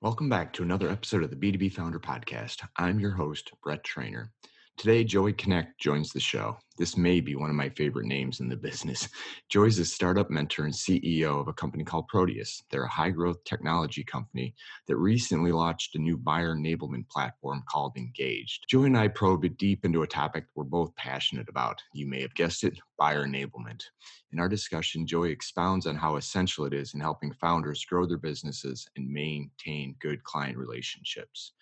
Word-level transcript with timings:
Welcome 0.00 0.28
back 0.28 0.52
to 0.52 0.62
another 0.62 0.88
episode 0.88 1.24
of 1.24 1.30
the 1.30 1.34
B2B 1.34 1.72
Founder 1.72 1.98
Podcast. 1.98 2.64
I'm 2.76 3.00
your 3.00 3.10
host, 3.10 3.50
Brett 3.64 3.82
Trainer. 3.82 4.30
Today, 4.78 5.02
Joey 5.02 5.32
Knecht 5.32 5.76
joins 5.76 6.12
the 6.12 6.20
show. 6.20 6.56
This 6.76 6.96
may 6.96 7.18
be 7.18 7.34
one 7.34 7.50
of 7.50 7.56
my 7.56 7.68
favorite 7.70 8.06
names 8.06 8.38
in 8.38 8.48
the 8.48 8.56
business. 8.56 9.08
Joey's 9.48 9.80
a 9.80 9.84
startup 9.84 10.30
mentor 10.30 10.66
and 10.66 10.72
CEO 10.72 11.40
of 11.40 11.48
a 11.48 11.52
company 11.52 11.82
called 11.82 12.06
Proteus. 12.06 12.62
They're 12.70 12.84
a 12.84 12.88
high 12.88 13.10
growth 13.10 13.42
technology 13.42 14.04
company 14.04 14.54
that 14.86 14.96
recently 14.96 15.50
launched 15.50 15.96
a 15.96 15.98
new 15.98 16.16
buyer 16.16 16.54
enablement 16.54 17.08
platform 17.08 17.64
called 17.68 17.96
Engaged. 17.96 18.66
Joey 18.68 18.86
and 18.86 18.96
I 18.96 19.08
probe 19.08 19.44
deep 19.56 19.84
into 19.84 20.02
a 20.02 20.06
topic 20.06 20.44
we're 20.54 20.62
both 20.62 20.94
passionate 20.94 21.48
about. 21.48 21.82
You 21.92 22.06
may 22.06 22.22
have 22.22 22.34
guessed 22.34 22.62
it 22.62 22.78
buyer 22.96 23.26
enablement. 23.26 23.82
In 24.30 24.38
our 24.38 24.48
discussion, 24.48 25.08
Joey 25.08 25.32
expounds 25.32 25.88
on 25.88 25.96
how 25.96 26.14
essential 26.14 26.66
it 26.66 26.72
is 26.72 26.94
in 26.94 27.00
helping 27.00 27.32
founders 27.32 27.84
grow 27.84 28.06
their 28.06 28.16
businesses 28.16 28.88
and 28.96 29.10
maintain 29.10 29.96
good 29.98 30.22
client 30.22 30.56
relationships. 30.56 31.54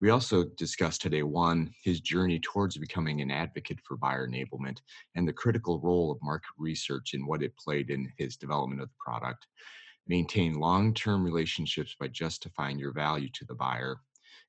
We 0.00 0.08
also 0.08 0.44
discussed 0.56 1.02
today 1.02 1.22
one, 1.22 1.74
his 1.84 2.00
journey 2.00 2.40
towards 2.40 2.78
becoming 2.78 3.20
an 3.20 3.30
advocate 3.30 3.80
for 3.84 3.98
buyer 3.98 4.26
enablement 4.26 4.78
and 5.14 5.28
the 5.28 5.32
critical 5.32 5.78
role 5.78 6.10
of 6.10 6.22
market 6.22 6.48
research 6.56 7.12
in 7.12 7.26
what 7.26 7.42
it 7.42 7.54
played 7.58 7.90
in 7.90 8.10
his 8.16 8.36
development 8.36 8.80
of 8.80 8.88
the 8.88 8.94
product. 8.98 9.46
Maintain 10.08 10.54
long 10.54 10.94
term 10.94 11.22
relationships 11.22 11.94
by 12.00 12.08
justifying 12.08 12.78
your 12.78 12.94
value 12.94 13.28
to 13.34 13.44
the 13.44 13.54
buyer. 13.54 13.98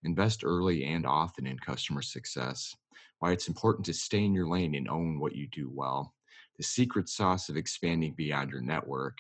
Invest 0.06 0.46
early 0.46 0.86
and 0.86 1.06
often 1.06 1.46
in 1.46 1.60
customer 1.60 2.02
success. 2.02 2.74
Why 3.20 3.34
it's 3.34 3.50
important 3.50 3.86
to 3.88 3.94
stay 3.94 4.24
in 4.24 4.34
your 4.34 4.48
lane 4.48 4.74
and 4.74 4.88
own 4.88 5.20
what 5.20 5.36
you 5.36 5.50
do 5.52 5.70
well. 5.70 6.14
The 6.58 6.64
secret 6.64 7.10
sauce 7.10 7.50
of 7.50 7.58
expanding 7.58 8.14
beyond 8.16 8.52
your 8.52 8.62
network 8.62 9.18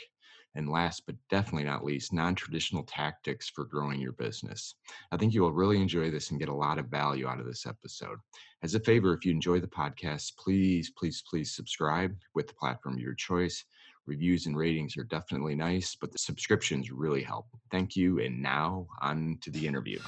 and 0.56 0.70
last 0.70 1.04
but 1.06 1.16
definitely 1.30 1.64
not 1.64 1.84
least, 1.84 2.14
non 2.14 2.36
traditional 2.36 2.84
tactics 2.84 3.50
for 3.50 3.66
growing 3.66 4.00
your 4.00 4.12
business. 4.14 4.76
I 5.12 5.18
think 5.18 5.34
you 5.34 5.42
will 5.42 5.54
really 5.54 5.82
enjoy 5.82 6.12
this 6.12 6.32
and 6.32 6.40
get 6.40 6.50
a 6.50 6.54
lot 6.54 6.78
of 6.78 6.88
value 6.88 7.28
out 7.28 7.40
of 7.40 7.46
this 7.46 7.66
episode. 7.66 8.18
As 8.64 8.76
a 8.76 8.80
favor, 8.80 9.14
if 9.14 9.26
you 9.26 9.32
enjoy 9.32 9.60
the 9.60 9.68
podcast, 9.68 10.38
please, 10.38 10.92
please, 10.92 11.24
please 11.30 11.56
subscribe 11.56 12.16
with 12.36 12.48
the 12.48 12.54
platform 12.54 12.96
of 12.96 13.02
your 13.02 13.16
choice. 13.16 13.66
Reviews 14.08 14.48
and 14.48 14.58
ratings 14.58 14.98
are 14.98 15.04
definitely 15.04 15.56
nice, 15.56 15.96
but 15.96 16.12
the 16.12 16.18
subscriptions 16.18 16.92
really 16.92 17.24
help. 17.24 17.48
Thank 17.70 17.96
you. 17.96 18.20
And 18.20 18.42
now 18.42 18.88
on 19.02 19.38
to 19.42 19.52
the 19.52 19.68
interview. 19.68 20.00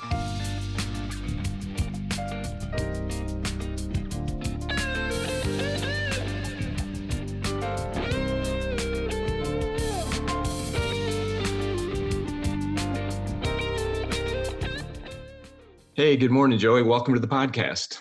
Hey, 15.95 16.17
good 16.17 16.31
morning, 16.31 16.57
Joey. 16.57 16.81
Welcome 16.81 17.13
to 17.13 17.19
the 17.19 17.27
podcast. 17.27 17.99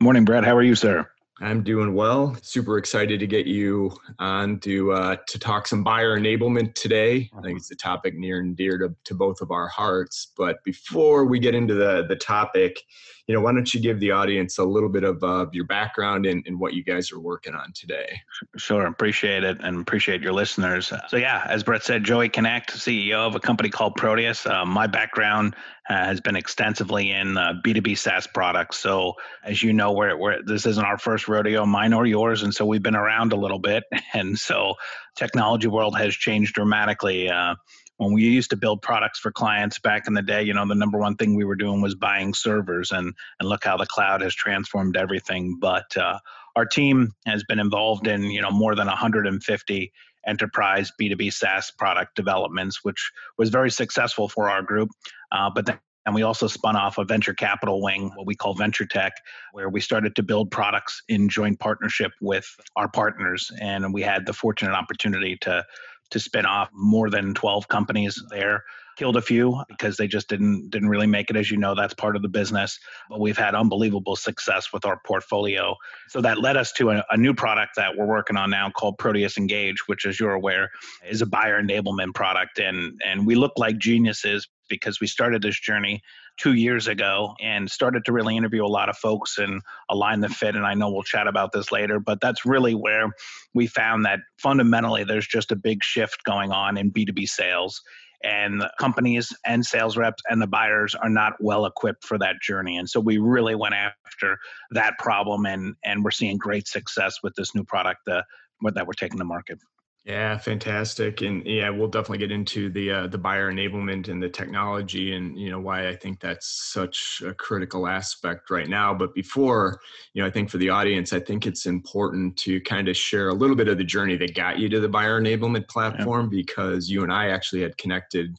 Morning, 0.00 0.24
Brett. 0.24 0.42
How 0.42 0.56
are 0.56 0.62
you, 0.62 0.74
sir? 0.74 1.06
I'm 1.42 1.62
doing 1.62 1.94
well. 1.94 2.34
Super 2.40 2.78
excited 2.78 3.20
to 3.20 3.26
get 3.26 3.46
you 3.46 3.92
on 4.18 4.58
to 4.60 4.92
uh, 4.92 5.16
to 5.28 5.38
talk 5.38 5.66
some 5.66 5.84
buyer 5.84 6.18
enablement 6.18 6.74
today. 6.74 7.28
I 7.36 7.42
think 7.42 7.58
it's 7.58 7.70
a 7.70 7.76
topic 7.76 8.14
near 8.14 8.40
and 8.40 8.56
dear 8.56 8.78
to, 8.78 8.94
to 9.04 9.14
both 9.14 9.42
of 9.42 9.50
our 9.50 9.68
hearts. 9.68 10.32
But 10.34 10.64
before 10.64 11.26
we 11.26 11.38
get 11.38 11.54
into 11.54 11.74
the 11.74 12.06
the 12.08 12.16
topic, 12.16 12.82
you 13.30 13.36
know, 13.36 13.42
why 13.42 13.52
don't 13.52 13.72
you 13.72 13.78
give 13.78 14.00
the 14.00 14.10
audience 14.10 14.58
a 14.58 14.64
little 14.64 14.88
bit 14.88 15.04
of 15.04 15.22
uh, 15.22 15.46
your 15.52 15.64
background 15.64 16.26
and, 16.26 16.42
and 16.48 16.58
what 16.58 16.74
you 16.74 16.82
guys 16.82 17.12
are 17.12 17.20
working 17.20 17.54
on 17.54 17.72
today? 17.72 18.20
Sure, 18.56 18.84
appreciate 18.86 19.44
it 19.44 19.58
and 19.62 19.80
appreciate 19.80 20.20
your 20.20 20.32
listeners. 20.32 20.92
So 21.06 21.16
yeah, 21.16 21.46
as 21.48 21.62
Brett 21.62 21.84
said, 21.84 22.02
Joey 22.02 22.28
Knecht, 22.28 22.70
CEO 22.72 23.24
of 23.28 23.36
a 23.36 23.38
company 23.38 23.68
called 23.68 23.94
Proteus. 23.94 24.46
Uh, 24.46 24.64
my 24.64 24.88
background 24.88 25.54
uh, 25.88 26.06
has 26.06 26.20
been 26.20 26.34
extensively 26.34 27.12
in 27.12 27.36
uh, 27.36 27.52
B2B 27.64 27.96
SaaS 27.96 28.26
products. 28.26 28.78
So 28.78 29.12
as 29.44 29.62
you 29.62 29.72
know, 29.72 29.92
we're, 29.92 30.16
we're, 30.16 30.42
this 30.42 30.66
isn't 30.66 30.84
our 30.84 30.98
first 30.98 31.28
rodeo, 31.28 31.64
mine 31.64 31.92
or 31.92 32.06
yours, 32.06 32.42
and 32.42 32.52
so 32.52 32.66
we've 32.66 32.82
been 32.82 32.96
around 32.96 33.32
a 33.32 33.36
little 33.36 33.60
bit. 33.60 33.84
And 34.12 34.36
so 34.36 34.74
technology 35.14 35.68
world 35.68 35.96
has 35.96 36.14
changed 36.14 36.54
dramatically. 36.54 37.30
Uh, 37.30 37.54
when 38.00 38.14
we 38.14 38.22
used 38.22 38.48
to 38.48 38.56
build 38.56 38.80
products 38.80 39.18
for 39.18 39.30
clients 39.30 39.78
back 39.78 40.06
in 40.06 40.14
the 40.14 40.22
day, 40.22 40.42
you 40.42 40.54
know, 40.54 40.66
the 40.66 40.74
number 40.74 40.96
one 40.96 41.16
thing 41.16 41.34
we 41.34 41.44
were 41.44 41.54
doing 41.54 41.82
was 41.82 41.94
buying 41.94 42.32
servers, 42.32 42.92
and 42.92 43.12
and 43.38 43.48
look 43.48 43.64
how 43.64 43.76
the 43.76 43.84
cloud 43.84 44.22
has 44.22 44.34
transformed 44.34 44.96
everything. 44.96 45.58
But 45.60 45.94
uh, 45.98 46.18
our 46.56 46.64
team 46.64 47.12
has 47.26 47.44
been 47.44 47.60
involved 47.60 48.06
in 48.06 48.22
you 48.22 48.40
know 48.40 48.50
more 48.50 48.74
than 48.74 48.86
150 48.86 49.92
enterprise 50.26 50.90
B2B 50.98 51.30
SaaS 51.30 51.70
product 51.70 52.16
developments, 52.16 52.80
which 52.82 53.10
was 53.36 53.50
very 53.50 53.70
successful 53.70 54.30
for 54.30 54.48
our 54.48 54.62
group. 54.62 54.88
Uh, 55.30 55.50
but 55.54 55.66
then 55.66 55.78
and 56.06 56.14
we 56.14 56.22
also 56.22 56.46
spun 56.46 56.76
off 56.76 56.96
a 56.96 57.04
venture 57.04 57.34
capital 57.34 57.82
wing, 57.82 58.10
what 58.16 58.26
we 58.26 58.34
call 58.34 58.54
Venture 58.54 58.86
Tech, 58.86 59.12
where 59.52 59.68
we 59.68 59.82
started 59.82 60.16
to 60.16 60.22
build 60.22 60.50
products 60.50 61.02
in 61.08 61.28
joint 61.28 61.60
partnership 61.60 62.12
with 62.22 62.48
our 62.76 62.88
partners. 62.88 63.50
And 63.60 63.92
we 63.92 64.00
had 64.00 64.24
the 64.24 64.32
fortunate 64.32 64.72
opportunity 64.72 65.36
to 65.42 65.62
to 66.10 66.20
spin 66.20 66.46
off 66.46 66.68
more 66.72 67.10
than 67.10 67.34
12 67.34 67.68
companies 67.68 68.22
there. 68.30 68.64
Killed 68.96 69.16
a 69.16 69.22
few 69.22 69.62
because 69.68 69.96
they 69.96 70.06
just 70.06 70.28
didn't 70.28 70.68
didn't 70.68 70.90
really 70.90 71.06
make 71.06 71.30
it. 71.30 71.36
As 71.36 71.50
you 71.50 71.56
know 71.56 71.74
that's 71.74 71.94
part 71.94 72.16
of 72.16 72.22
the 72.22 72.28
business 72.28 72.78
but 73.08 73.18
we've 73.18 73.38
had 73.38 73.54
unbelievable 73.54 74.14
success 74.14 74.74
with 74.74 74.84
our 74.84 75.00
portfolio. 75.06 75.74
So 76.08 76.20
that 76.20 76.40
led 76.40 76.58
us 76.58 76.72
to 76.72 76.90
a, 76.90 77.04
a, 77.10 77.16
new 77.16 77.32
product 77.32 77.76
that 77.76 77.96
we're 77.96 78.06
working 78.06 78.36
on 78.36 78.50
now 78.50 78.68
called 78.68 78.98
proteus 78.98 79.38
engage 79.38 79.88
which 79.88 80.04
as 80.04 80.20
you're 80.20 80.34
aware 80.34 80.70
is 81.08 81.22
a 81.22 81.26
buyer 81.26 81.62
enablement 81.62 82.14
product. 82.14 82.58
And 82.58 83.00
and 83.06 83.26
we 83.26 83.36
look 83.36 83.52
like 83.56 83.78
geniuses 83.78 84.46
because 84.68 85.00
we 85.00 85.06
started 85.06 85.40
this 85.40 85.58
journey 85.58 86.02
two 86.40 86.54
years 86.54 86.88
ago 86.88 87.34
and 87.40 87.70
started 87.70 88.04
to 88.06 88.12
really 88.12 88.36
interview 88.36 88.64
a 88.64 88.66
lot 88.66 88.88
of 88.88 88.96
folks 88.96 89.36
and 89.36 89.60
align 89.90 90.20
the 90.20 90.28
fit. 90.28 90.56
And 90.56 90.66
I 90.66 90.72
know 90.72 90.90
we'll 90.90 91.02
chat 91.02 91.26
about 91.26 91.52
this 91.52 91.70
later, 91.70 92.00
but 92.00 92.20
that's 92.20 92.46
really 92.46 92.74
where 92.74 93.08
we 93.52 93.66
found 93.66 94.06
that 94.06 94.20
fundamentally 94.38 95.04
there's 95.04 95.26
just 95.26 95.52
a 95.52 95.56
big 95.56 95.84
shift 95.84 96.24
going 96.24 96.50
on 96.50 96.78
in 96.78 96.90
B2B 96.90 97.28
sales. 97.28 97.82
And 98.22 98.64
companies 98.78 99.34
and 99.46 99.64
sales 99.64 99.96
reps 99.96 100.22
and 100.28 100.40
the 100.40 100.46
buyers 100.46 100.94
are 100.94 101.08
not 101.10 101.34
well 101.40 101.66
equipped 101.66 102.04
for 102.04 102.18
that 102.18 102.36
journey. 102.42 102.76
And 102.76 102.88
so 102.88 103.00
we 103.00 103.18
really 103.18 103.54
went 103.54 103.74
after 103.74 104.38
that 104.70 104.98
problem 104.98 105.44
and, 105.46 105.74
and 105.84 106.04
we're 106.04 106.10
seeing 106.10 106.38
great 106.38 106.68
success 106.68 107.18
with 107.22 107.34
this 107.34 107.54
new 107.54 107.64
product 107.64 108.08
uh, 108.08 108.22
that 108.62 108.86
we're 108.86 108.92
taking 108.92 109.18
to 109.18 109.24
market. 109.24 109.58
Yeah, 110.04 110.38
fantastic, 110.38 111.20
and 111.20 111.44
yeah, 111.44 111.68
we'll 111.68 111.88
definitely 111.88 112.18
get 112.18 112.32
into 112.32 112.70
the 112.70 112.90
uh, 112.90 113.06
the 113.08 113.18
buyer 113.18 113.52
enablement 113.52 114.08
and 114.08 114.22
the 114.22 114.30
technology, 114.30 115.14
and 115.14 115.38
you 115.38 115.50
know 115.50 115.60
why 115.60 115.88
I 115.88 115.94
think 115.94 116.20
that's 116.20 116.70
such 116.72 117.22
a 117.24 117.34
critical 117.34 117.86
aspect 117.86 118.48
right 118.48 118.68
now. 118.68 118.94
But 118.94 119.14
before, 119.14 119.78
you 120.14 120.22
know, 120.22 120.26
I 120.26 120.30
think 120.30 120.48
for 120.48 120.56
the 120.56 120.70
audience, 120.70 121.12
I 121.12 121.20
think 121.20 121.46
it's 121.46 121.66
important 121.66 122.38
to 122.38 122.62
kind 122.62 122.88
of 122.88 122.96
share 122.96 123.28
a 123.28 123.34
little 123.34 123.54
bit 123.54 123.68
of 123.68 123.76
the 123.76 123.84
journey 123.84 124.16
that 124.16 124.34
got 124.34 124.58
you 124.58 124.70
to 124.70 124.80
the 124.80 124.88
buyer 124.88 125.20
enablement 125.20 125.68
platform, 125.68 126.30
yeah. 126.32 126.42
because 126.42 126.88
you 126.88 127.02
and 127.02 127.12
I 127.12 127.28
actually 127.28 127.60
had 127.60 127.76
connected 127.76 128.38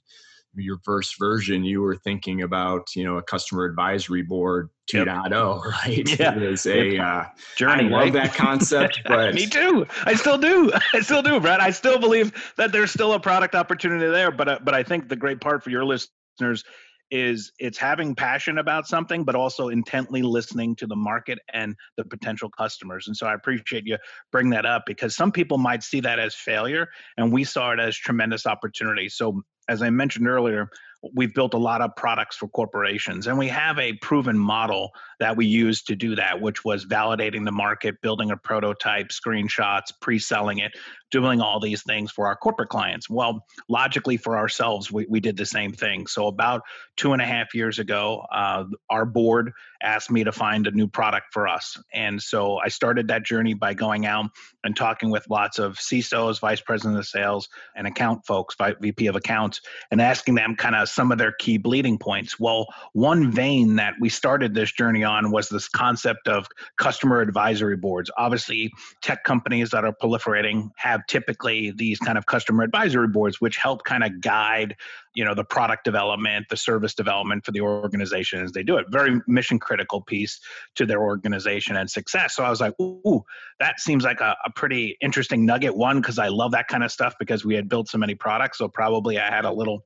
your 0.55 0.79
first 0.83 1.17
version, 1.17 1.63
you 1.63 1.81
were 1.81 1.95
thinking 1.95 2.41
about, 2.41 2.87
you 2.95 3.03
know, 3.03 3.17
a 3.17 3.23
customer 3.23 3.65
advisory 3.65 4.21
board 4.21 4.69
2.0, 4.91 5.05
yep. 5.05 5.73
right? 5.83 6.19
Yeah. 6.19 6.35
It 6.35 6.49
was 6.49 6.65
a 6.65 6.97
uh, 6.97 7.25
journey. 7.55 7.85
I 7.85 7.87
love 7.87 7.91
right? 7.91 8.13
that 8.13 8.33
concept, 8.33 9.01
but 9.05 9.33
me 9.33 9.47
too. 9.47 9.85
I 10.03 10.15
still 10.15 10.37
do. 10.37 10.71
I 10.93 10.99
still 11.01 11.21
do, 11.21 11.39
Brad. 11.39 11.59
I 11.59 11.71
still 11.71 11.99
believe 11.99 12.53
that 12.57 12.71
there's 12.71 12.91
still 12.91 13.13
a 13.13 13.19
product 13.19 13.55
opportunity 13.55 14.07
there. 14.07 14.31
But 14.31 14.47
uh, 14.47 14.59
but 14.63 14.73
I 14.73 14.83
think 14.83 15.07
the 15.07 15.15
great 15.15 15.39
part 15.39 15.63
for 15.63 15.69
your 15.69 15.85
listeners 15.85 16.63
is 17.11 17.51
it's 17.59 17.77
having 17.77 18.15
passion 18.15 18.57
about 18.57 18.87
something, 18.87 19.25
but 19.25 19.35
also 19.35 19.67
intently 19.67 20.21
listening 20.21 20.75
to 20.77 20.87
the 20.87 20.95
market 20.95 21.37
and 21.53 21.75
the 21.97 22.05
potential 22.05 22.49
customers. 22.49 23.07
And 23.07 23.15
so 23.15 23.27
I 23.27 23.33
appreciate 23.33 23.85
you 23.85 23.97
bring 24.31 24.49
that 24.51 24.65
up 24.65 24.83
because 24.87 25.13
some 25.15 25.31
people 25.31 25.57
might 25.57 25.83
see 25.83 25.99
that 25.99 26.19
as 26.19 26.33
failure, 26.33 26.87
and 27.17 27.31
we 27.31 27.43
saw 27.43 27.71
it 27.73 27.79
as 27.79 27.97
tremendous 27.97 28.45
opportunity. 28.45 29.09
So 29.09 29.41
as 29.67 29.81
I 29.81 29.89
mentioned 29.89 30.27
earlier, 30.27 30.69
we've 31.13 31.33
built 31.33 31.53
a 31.53 31.57
lot 31.57 31.81
of 31.81 31.95
products 31.95 32.35
for 32.35 32.47
corporations 32.49 33.25
and 33.25 33.37
we 33.37 33.47
have 33.47 33.79
a 33.79 33.93
proven 33.93 34.37
model 34.37 34.91
that 35.19 35.35
we 35.35 35.45
use 35.45 35.81
to 35.81 35.95
do 35.95 36.15
that 36.15 36.39
which 36.39 36.63
was 36.63 36.85
validating 36.85 37.43
the 37.43 37.51
market 37.51 37.99
building 38.01 38.31
a 38.31 38.37
prototype 38.37 39.07
screenshots 39.07 39.91
pre-selling 39.99 40.59
it 40.59 40.71
doing 41.09 41.41
all 41.41 41.59
these 41.59 41.83
things 41.83 42.09
for 42.09 42.25
our 42.27 42.35
corporate 42.35 42.69
clients. 42.69 43.09
Well 43.09 43.45
logically 43.67 44.17
for 44.17 44.37
ourselves 44.37 44.91
we, 44.91 45.05
we 45.09 45.19
did 45.19 45.37
the 45.37 45.45
same 45.45 45.73
thing. 45.73 46.07
So 46.07 46.27
about 46.27 46.61
two 46.97 47.13
and 47.13 47.21
a 47.21 47.25
half 47.25 47.53
years 47.55 47.79
ago 47.79 48.25
uh, 48.31 48.65
our 48.89 49.05
board 49.05 49.51
asked 49.81 50.11
me 50.11 50.23
to 50.23 50.31
find 50.31 50.67
a 50.67 50.71
new 50.71 50.87
product 50.87 51.27
for 51.33 51.47
us. 51.47 51.77
And 51.93 52.21
so 52.21 52.59
i 52.59 52.67
started 52.67 53.07
that 53.07 53.25
journey 53.25 53.55
by 53.55 53.73
going 53.73 54.05
out 54.05 54.29
and 54.63 54.75
talking 54.75 55.09
with 55.09 55.27
lots 55.29 55.57
of 55.57 55.77
cisos 55.77 56.39
vice 56.39 56.61
president 56.61 56.99
of 56.99 57.07
sales 57.07 57.49
and 57.75 57.87
account 57.87 58.23
folks 58.25 58.55
vp 58.81 59.07
of 59.07 59.15
accounts 59.15 59.61
and 59.89 59.99
asking 59.99 60.35
them 60.35 60.55
kind 60.55 60.75
of 60.75 60.90
some 60.91 61.11
of 61.11 61.17
their 61.17 61.31
key 61.31 61.57
bleeding 61.57 61.97
points. 61.97 62.39
Well, 62.39 62.67
one 62.93 63.31
vein 63.31 63.75
that 63.77 63.93
we 63.99 64.09
started 64.09 64.53
this 64.53 64.71
journey 64.71 65.03
on 65.03 65.31
was 65.31 65.49
this 65.49 65.67
concept 65.67 66.27
of 66.27 66.47
customer 66.77 67.21
advisory 67.21 67.77
boards. 67.77 68.11
Obviously, 68.17 68.71
tech 69.01 69.23
companies 69.23 69.69
that 69.71 69.85
are 69.85 69.95
proliferating 70.01 70.69
have 70.77 71.01
typically 71.07 71.71
these 71.71 71.99
kind 71.99 72.17
of 72.17 72.25
customer 72.25 72.63
advisory 72.63 73.07
boards, 73.07 73.39
which 73.41 73.57
help 73.57 73.83
kind 73.83 74.03
of 74.03 74.21
guide 74.21 74.75
you 75.13 75.25
know 75.25 75.33
the 75.33 75.43
product 75.43 75.83
development 75.83 76.47
the 76.49 76.57
service 76.57 76.93
development 76.93 77.43
for 77.43 77.51
the 77.51 77.61
organization 77.61 78.41
as 78.41 78.51
they 78.51 78.63
do 78.63 78.77
it 78.77 78.85
very 78.89 79.21
mission 79.27 79.59
critical 79.59 80.01
piece 80.01 80.39
to 80.75 80.85
their 80.85 81.01
organization 81.01 81.75
and 81.75 81.89
success 81.89 82.35
so 82.35 82.43
i 82.43 82.49
was 82.49 82.61
like 82.61 82.73
ooh 82.79 83.21
that 83.59 83.79
seems 83.79 84.03
like 84.03 84.21
a, 84.21 84.35
a 84.45 84.51
pretty 84.51 84.97
interesting 85.01 85.45
nugget 85.45 85.75
one 85.75 85.99
because 85.99 86.19
i 86.19 86.27
love 86.27 86.51
that 86.51 86.67
kind 86.67 86.83
of 86.83 86.91
stuff 86.91 87.13
because 87.19 87.43
we 87.43 87.55
had 87.55 87.67
built 87.67 87.89
so 87.89 87.97
many 87.97 88.15
products 88.15 88.57
so 88.57 88.67
probably 88.67 89.19
i 89.19 89.29
had 89.29 89.45
a 89.45 89.51
little 89.51 89.83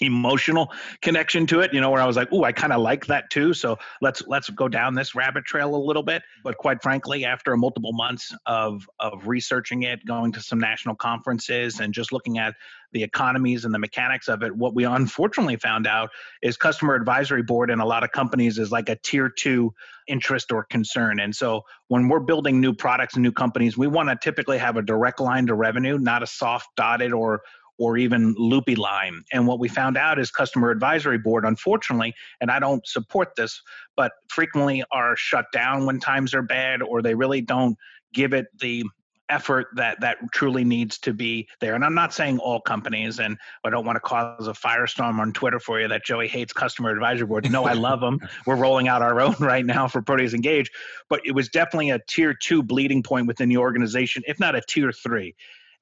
emotional 0.00 0.70
connection 1.00 1.46
to 1.46 1.60
it 1.60 1.72
you 1.72 1.80
know 1.80 1.90
where 1.90 2.02
i 2.02 2.06
was 2.06 2.16
like 2.16 2.28
oh 2.32 2.44
i 2.44 2.52
kind 2.52 2.72
of 2.72 2.82
like 2.82 3.06
that 3.06 3.30
too 3.30 3.54
so 3.54 3.78
let's 4.00 4.22
let's 4.26 4.48
go 4.50 4.68
down 4.68 4.94
this 4.94 5.14
rabbit 5.14 5.44
trail 5.44 5.74
a 5.74 5.76
little 5.76 6.02
bit. 6.02 6.22
But 6.44 6.56
quite 6.58 6.82
frankly 6.82 7.24
after 7.24 7.56
multiple 7.56 7.92
months 7.92 8.34
of 8.46 8.88
of 9.00 9.26
researching 9.26 9.82
it 9.82 10.04
going 10.04 10.32
to 10.32 10.40
some 10.40 10.58
national 10.58 10.94
conferences 10.96 11.80
and 11.80 11.92
just 11.92 12.12
looking 12.12 12.38
at 12.38 12.54
the 12.92 13.02
economies 13.02 13.64
and 13.64 13.74
the 13.74 13.78
mechanics 13.78 14.28
of 14.28 14.42
it 14.42 14.54
what 14.56 14.74
we 14.74 14.84
unfortunately 14.84 15.56
found 15.56 15.86
out 15.86 16.10
is 16.42 16.56
customer 16.56 16.94
advisory 16.94 17.42
board 17.42 17.70
in 17.70 17.80
a 17.80 17.86
lot 17.86 18.04
of 18.04 18.12
companies 18.12 18.58
is 18.58 18.70
like 18.70 18.88
a 18.88 18.96
tier 18.96 19.28
2 19.28 19.72
interest 20.08 20.52
or 20.52 20.64
concern. 20.64 21.18
And 21.18 21.34
so 21.34 21.62
when 21.88 22.08
we're 22.08 22.20
building 22.20 22.60
new 22.60 22.72
products 22.72 23.14
and 23.14 23.22
new 23.22 23.32
companies 23.32 23.76
we 23.76 23.86
want 23.86 24.08
to 24.08 24.16
typically 24.16 24.58
have 24.58 24.76
a 24.76 24.82
direct 24.82 25.20
line 25.20 25.46
to 25.46 25.54
revenue 25.54 25.98
not 25.98 26.22
a 26.22 26.26
soft 26.26 26.68
dotted 26.76 27.12
or 27.12 27.42
or 27.78 27.96
even 27.96 28.34
loopy 28.38 28.76
line. 28.76 29.24
And 29.32 29.46
what 29.46 29.58
we 29.58 29.68
found 29.68 29.96
out 29.96 30.18
is 30.18 30.30
customer 30.30 30.70
advisory 30.70 31.18
board, 31.18 31.44
unfortunately, 31.44 32.14
and 32.40 32.50
I 32.50 32.58
don't 32.58 32.86
support 32.86 33.34
this, 33.36 33.60
but 33.96 34.12
frequently 34.28 34.82
are 34.90 35.16
shut 35.16 35.46
down 35.52 35.86
when 35.86 36.00
times 36.00 36.34
are 36.34 36.42
bad, 36.42 36.82
or 36.82 37.02
they 37.02 37.14
really 37.14 37.40
don't 37.40 37.76
give 38.12 38.32
it 38.32 38.46
the 38.60 38.84
effort 39.28 39.66
that 39.74 40.00
that 40.00 40.18
truly 40.32 40.64
needs 40.64 40.98
to 40.98 41.12
be 41.12 41.48
there. 41.60 41.74
And 41.74 41.84
I'm 41.84 41.94
not 41.94 42.14
saying 42.14 42.38
all 42.38 42.60
companies, 42.60 43.18
and 43.18 43.36
I 43.64 43.70
don't 43.70 43.84
want 43.84 43.96
to 43.96 44.00
cause 44.00 44.46
a 44.46 44.52
firestorm 44.52 45.18
on 45.18 45.32
Twitter 45.32 45.58
for 45.58 45.80
you 45.80 45.88
that 45.88 46.04
Joey 46.04 46.28
hates 46.28 46.52
customer 46.52 46.90
advisory 46.90 47.26
boards. 47.26 47.50
No, 47.50 47.64
I 47.64 47.72
love 47.72 48.00
them. 48.00 48.20
We're 48.46 48.56
rolling 48.56 48.88
out 48.88 49.02
our 49.02 49.20
own 49.20 49.34
right 49.40 49.64
now 49.64 49.88
for 49.88 50.02
Proteus 50.02 50.34
Engage, 50.34 50.70
but 51.08 51.20
it 51.24 51.32
was 51.32 51.48
definitely 51.48 51.90
a 51.90 52.00
tier 52.06 52.34
two 52.34 52.62
bleeding 52.62 53.02
point 53.02 53.26
within 53.26 53.48
the 53.48 53.56
organization, 53.56 54.22
if 54.26 54.38
not 54.38 54.54
a 54.54 54.60
tier 54.60 54.92
three 54.92 55.34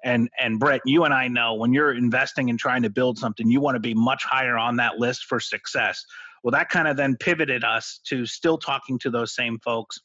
and 0.04 0.28
and 0.38 0.60
Brett, 0.60 0.82
you 0.84 1.04
and 1.04 1.14
I 1.14 1.28
know 1.28 1.54
when 1.54 1.72
you're 1.72 1.92
investing 1.92 2.50
and 2.50 2.58
trying 2.58 2.82
to 2.82 2.90
build 2.90 3.18
something, 3.18 3.50
you 3.50 3.60
want 3.60 3.74
to 3.74 3.80
be 3.80 3.94
much 3.94 4.22
higher 4.22 4.56
on 4.56 4.76
that 4.76 4.98
list 4.98 5.24
for 5.24 5.40
success. 5.40 6.04
Well, 6.42 6.52
that 6.52 6.68
kind 6.68 6.86
of 6.86 6.96
then 6.96 7.16
pivoted 7.16 7.64
us 7.64 8.00
to 8.04 8.26
still 8.26 8.58
talking 8.58 8.98
to 9.00 9.10
those 9.10 9.34
same 9.34 9.58
folks, 9.58 9.98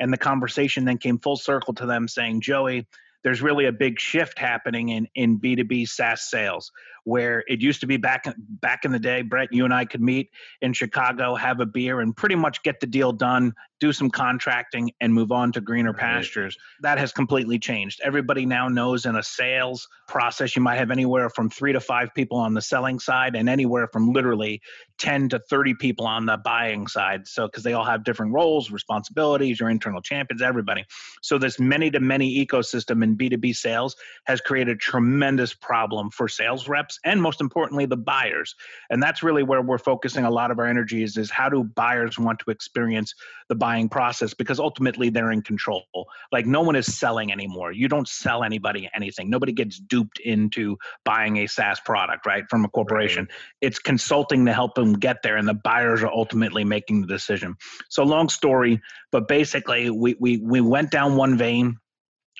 and 0.00 0.12
the 0.12 0.18
conversation 0.18 0.84
then 0.84 0.98
came 0.98 1.20
full 1.20 1.36
circle 1.36 1.72
to 1.74 1.86
them 1.86 2.08
saying, 2.08 2.40
Joey, 2.40 2.88
there's 3.22 3.40
really 3.40 3.66
a 3.66 3.72
big 3.72 4.00
shift 4.00 4.38
happening 4.38 4.88
in 4.88 5.06
in 5.14 5.38
B2B 5.38 5.88
SaaS 5.88 6.28
sales 6.28 6.72
where 7.04 7.44
it 7.46 7.60
used 7.60 7.80
to 7.80 7.86
be 7.86 7.96
back 7.96 8.24
back 8.60 8.84
in 8.84 8.92
the 8.92 8.98
day 8.98 9.22
Brett 9.22 9.52
you 9.52 9.64
and 9.64 9.72
I 9.72 9.84
could 9.84 10.00
meet 10.00 10.30
in 10.60 10.72
Chicago 10.72 11.34
have 11.34 11.60
a 11.60 11.66
beer 11.66 12.00
and 12.00 12.16
pretty 12.16 12.34
much 12.34 12.62
get 12.62 12.80
the 12.80 12.86
deal 12.86 13.12
done 13.12 13.52
do 13.84 13.92
some 13.92 14.10
contracting 14.10 14.90
and 15.02 15.12
move 15.12 15.30
on 15.30 15.52
to 15.52 15.60
greener 15.60 15.90
right. 15.90 16.00
pastures. 16.00 16.56
That 16.80 16.96
has 16.96 17.12
completely 17.12 17.58
changed. 17.58 18.00
Everybody 18.02 18.46
now 18.46 18.68
knows 18.68 19.04
in 19.04 19.16
a 19.16 19.22
sales 19.22 19.86
process 20.08 20.56
you 20.56 20.62
might 20.62 20.76
have 20.76 20.90
anywhere 20.90 21.28
from 21.28 21.50
3 21.50 21.74
to 21.74 21.80
5 21.80 22.14
people 22.14 22.38
on 22.38 22.54
the 22.54 22.62
selling 22.62 22.98
side 22.98 23.36
and 23.36 23.46
anywhere 23.46 23.88
from 23.92 24.12
literally 24.12 24.62
10 24.98 25.28
to 25.30 25.38
30 25.38 25.74
people 25.74 26.06
on 26.06 26.24
the 26.24 26.38
buying 26.38 26.86
side. 26.86 27.26
So 27.26 27.46
because 27.46 27.62
they 27.62 27.74
all 27.74 27.84
have 27.84 28.04
different 28.04 28.32
roles 28.32 28.70
responsibilities 28.70 29.60
your 29.60 29.68
internal 29.68 30.00
champions 30.00 30.40
everybody. 30.40 30.84
So 31.22 31.36
this 31.36 31.58
many 31.58 31.90
to 31.90 32.00
many 32.00 32.44
ecosystem 32.46 33.02
in 33.02 33.18
B2B 33.18 33.54
sales 33.54 33.96
has 34.24 34.40
created 34.40 34.76
a 34.76 34.78
tremendous 34.78 35.52
problem 35.52 36.10
for 36.10 36.28
sales 36.28 36.68
reps 36.68 36.93
and 37.04 37.20
most 37.20 37.40
importantly 37.40 37.86
the 37.86 37.96
buyers. 37.96 38.54
And 38.90 39.02
that's 39.02 39.22
really 39.22 39.42
where 39.42 39.62
we're 39.62 39.78
focusing 39.78 40.24
a 40.24 40.30
lot 40.30 40.50
of 40.50 40.58
our 40.58 40.66
energies 40.66 41.16
is 41.16 41.30
how 41.30 41.48
do 41.48 41.64
buyers 41.64 42.18
want 42.18 42.38
to 42.40 42.50
experience 42.50 43.14
the 43.48 43.54
buying 43.54 43.88
process? 43.88 44.34
Because 44.34 44.58
ultimately 44.58 45.10
they're 45.10 45.32
in 45.32 45.42
control. 45.42 45.84
Like 46.32 46.46
no 46.46 46.62
one 46.62 46.76
is 46.76 46.86
selling 46.86 47.32
anymore. 47.32 47.72
You 47.72 47.88
don't 47.88 48.08
sell 48.08 48.42
anybody 48.42 48.88
anything. 48.94 49.30
Nobody 49.30 49.52
gets 49.52 49.78
duped 49.78 50.20
into 50.20 50.76
buying 51.04 51.38
a 51.38 51.46
saas 51.46 51.80
product 51.80 52.26
right 52.26 52.44
from 52.48 52.64
a 52.64 52.68
corporation. 52.68 53.24
Right. 53.24 53.34
it's 53.60 53.78
consulting 53.78 54.46
to 54.46 54.52
help 54.52 54.74
them 54.74 54.94
get 54.94 55.22
there 55.22 55.36
and 55.36 55.48
the 55.48 55.54
buyers 55.54 56.02
are 56.02 56.12
ultimately 56.12 56.64
making 56.64 57.00
the 57.00 57.06
decision. 57.06 57.56
So 57.88 58.04
long 58.04 58.28
story 58.28 58.80
but 59.14 59.28
basically 59.28 59.90
we 59.90 60.16
we, 60.18 60.38
we 60.38 60.60
went 60.60 60.90
down 60.90 61.14
one 61.14 61.38
vein 61.38 61.76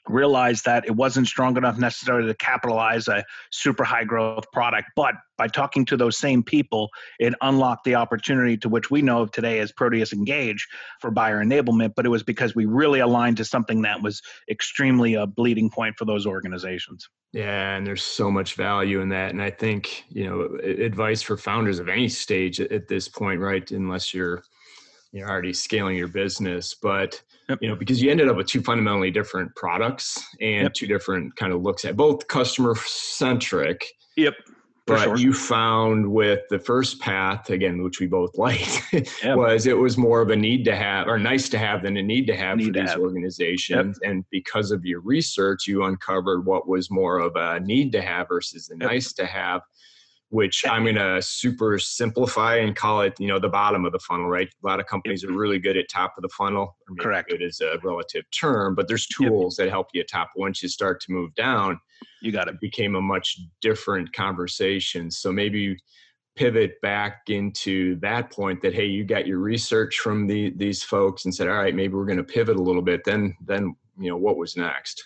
realized 0.08 0.64
that 0.64 0.84
it 0.86 0.94
wasn't 0.94 1.26
strong 1.26 1.56
enough 1.56 1.78
necessarily 1.78 2.28
to 2.28 2.34
capitalize 2.34 3.08
a 3.08 3.24
super 3.50 3.84
high 3.84 4.04
growth 4.04 4.50
product 4.52 4.90
but 4.96 5.14
by 5.36 5.48
talking 5.48 5.84
to 5.84 5.96
those 5.96 6.18
same 6.18 6.42
people 6.42 6.90
it 7.18 7.34
unlocked 7.40 7.84
the 7.84 7.94
opportunity 7.94 8.56
to 8.56 8.68
which 8.68 8.90
we 8.90 9.00
know 9.00 9.22
of 9.22 9.30
today 9.30 9.58
as 9.60 9.72
proteus 9.72 10.12
engage 10.12 10.66
for 11.00 11.10
buyer 11.10 11.42
enablement 11.42 11.92
but 11.96 12.04
it 12.04 12.10
was 12.10 12.22
because 12.22 12.54
we 12.54 12.66
really 12.66 13.00
aligned 13.00 13.36
to 13.36 13.44
something 13.44 13.82
that 13.82 14.02
was 14.02 14.20
extremely 14.50 15.14
a 15.14 15.26
bleeding 15.26 15.70
point 15.70 15.94
for 15.96 16.04
those 16.04 16.26
organizations. 16.26 17.08
Yeah 17.32 17.76
and 17.76 17.86
there's 17.86 18.02
so 18.02 18.30
much 18.30 18.54
value 18.54 19.00
in 19.00 19.08
that 19.08 19.30
and 19.30 19.42
i 19.42 19.50
think 19.50 20.04
you 20.08 20.24
know 20.28 20.58
advice 20.62 21.22
for 21.22 21.36
founders 21.36 21.78
of 21.78 21.88
any 21.88 22.08
stage 22.08 22.60
at 22.60 22.88
this 22.88 23.08
point 23.08 23.40
right 23.40 23.70
unless 23.70 24.12
you're 24.12 24.42
you're 25.14 25.30
already 25.30 25.52
scaling 25.52 25.96
your 25.96 26.08
business 26.08 26.74
but 26.74 27.22
yep. 27.48 27.58
you 27.62 27.68
know 27.68 27.76
because 27.76 28.02
you 28.02 28.10
ended 28.10 28.28
up 28.28 28.36
with 28.36 28.46
two 28.46 28.60
fundamentally 28.60 29.10
different 29.10 29.54
products 29.54 30.22
and 30.40 30.64
yep. 30.64 30.74
two 30.74 30.86
different 30.86 31.34
kind 31.36 31.52
of 31.52 31.62
looks 31.62 31.84
at 31.84 31.96
both 31.96 32.26
customer 32.28 32.74
centric 32.74 33.86
yep 34.16 34.34
but 34.86 35.02
sure. 35.02 35.16
you 35.16 35.32
found 35.32 36.06
with 36.06 36.40
the 36.50 36.58
first 36.58 37.00
path 37.00 37.48
again 37.50 37.82
which 37.82 38.00
we 38.00 38.06
both 38.06 38.36
liked 38.38 38.82
yep. 38.92 39.36
was 39.36 39.66
it 39.66 39.78
was 39.78 39.96
more 39.96 40.20
of 40.20 40.30
a 40.30 40.36
need 40.36 40.64
to 40.64 40.74
have 40.74 41.06
or 41.06 41.18
nice 41.18 41.48
to 41.48 41.58
have 41.58 41.82
than 41.82 41.96
a 41.96 42.02
need 42.02 42.26
to 42.26 42.36
have 42.36 42.58
need 42.58 42.66
for 42.66 42.72
to 42.72 42.80
these 42.80 42.90
have. 42.90 43.00
organizations 43.00 43.98
and 44.02 44.24
because 44.30 44.72
of 44.72 44.84
your 44.84 45.00
research 45.00 45.66
you 45.66 45.84
uncovered 45.84 46.44
what 46.44 46.68
was 46.68 46.90
more 46.90 47.18
of 47.18 47.36
a 47.36 47.60
need 47.60 47.92
to 47.92 48.02
have 48.02 48.28
versus 48.28 48.68
a 48.70 48.76
nice 48.76 49.12
to 49.12 49.24
have 49.24 49.62
which 50.34 50.64
I'm 50.68 50.82
going 50.82 50.96
to 50.96 51.22
super 51.22 51.78
simplify 51.78 52.56
and 52.56 52.74
call 52.74 53.02
it, 53.02 53.14
you 53.20 53.28
know, 53.28 53.38
the 53.38 53.48
bottom 53.48 53.84
of 53.84 53.92
the 53.92 54.00
funnel, 54.00 54.26
right? 54.26 54.48
A 54.48 54.66
lot 54.66 54.80
of 54.80 54.86
companies 54.86 55.22
are 55.22 55.28
mm-hmm. 55.28 55.36
really 55.36 55.58
good 55.60 55.76
at 55.76 55.88
top 55.88 56.14
of 56.18 56.22
the 56.22 56.28
funnel. 56.30 56.76
Correct. 56.98 57.30
It 57.30 57.40
is 57.40 57.60
a 57.60 57.78
relative 57.84 58.24
term, 58.32 58.74
but 58.74 58.88
there's 58.88 59.06
tools 59.06 59.56
yep. 59.56 59.66
that 59.66 59.70
help 59.70 59.90
you 59.94 60.00
at 60.00 60.08
top. 60.08 60.30
Once 60.34 60.60
you 60.60 60.68
start 60.68 61.00
to 61.02 61.12
move 61.12 61.32
down, 61.36 61.78
you 62.20 62.32
got 62.32 62.48
it. 62.48 62.58
Became 62.60 62.96
a 62.96 63.00
much 63.00 63.38
different 63.60 64.12
conversation. 64.12 65.08
So 65.08 65.30
maybe 65.30 65.76
pivot 66.34 66.80
back 66.82 67.20
into 67.28 67.94
that 68.00 68.32
point 68.32 68.60
that 68.62 68.74
hey, 68.74 68.86
you 68.86 69.04
got 69.04 69.28
your 69.28 69.38
research 69.38 70.00
from 70.00 70.26
the 70.26 70.52
these 70.56 70.82
folks 70.82 71.26
and 71.26 71.32
said, 71.32 71.46
all 71.46 71.54
right, 71.54 71.76
maybe 71.76 71.94
we're 71.94 72.06
going 72.06 72.18
to 72.18 72.24
pivot 72.24 72.56
a 72.56 72.62
little 72.62 72.82
bit. 72.82 73.04
Then 73.04 73.36
then 73.40 73.76
you 73.96 74.10
know 74.10 74.16
what 74.16 74.36
was 74.36 74.56
next. 74.56 75.00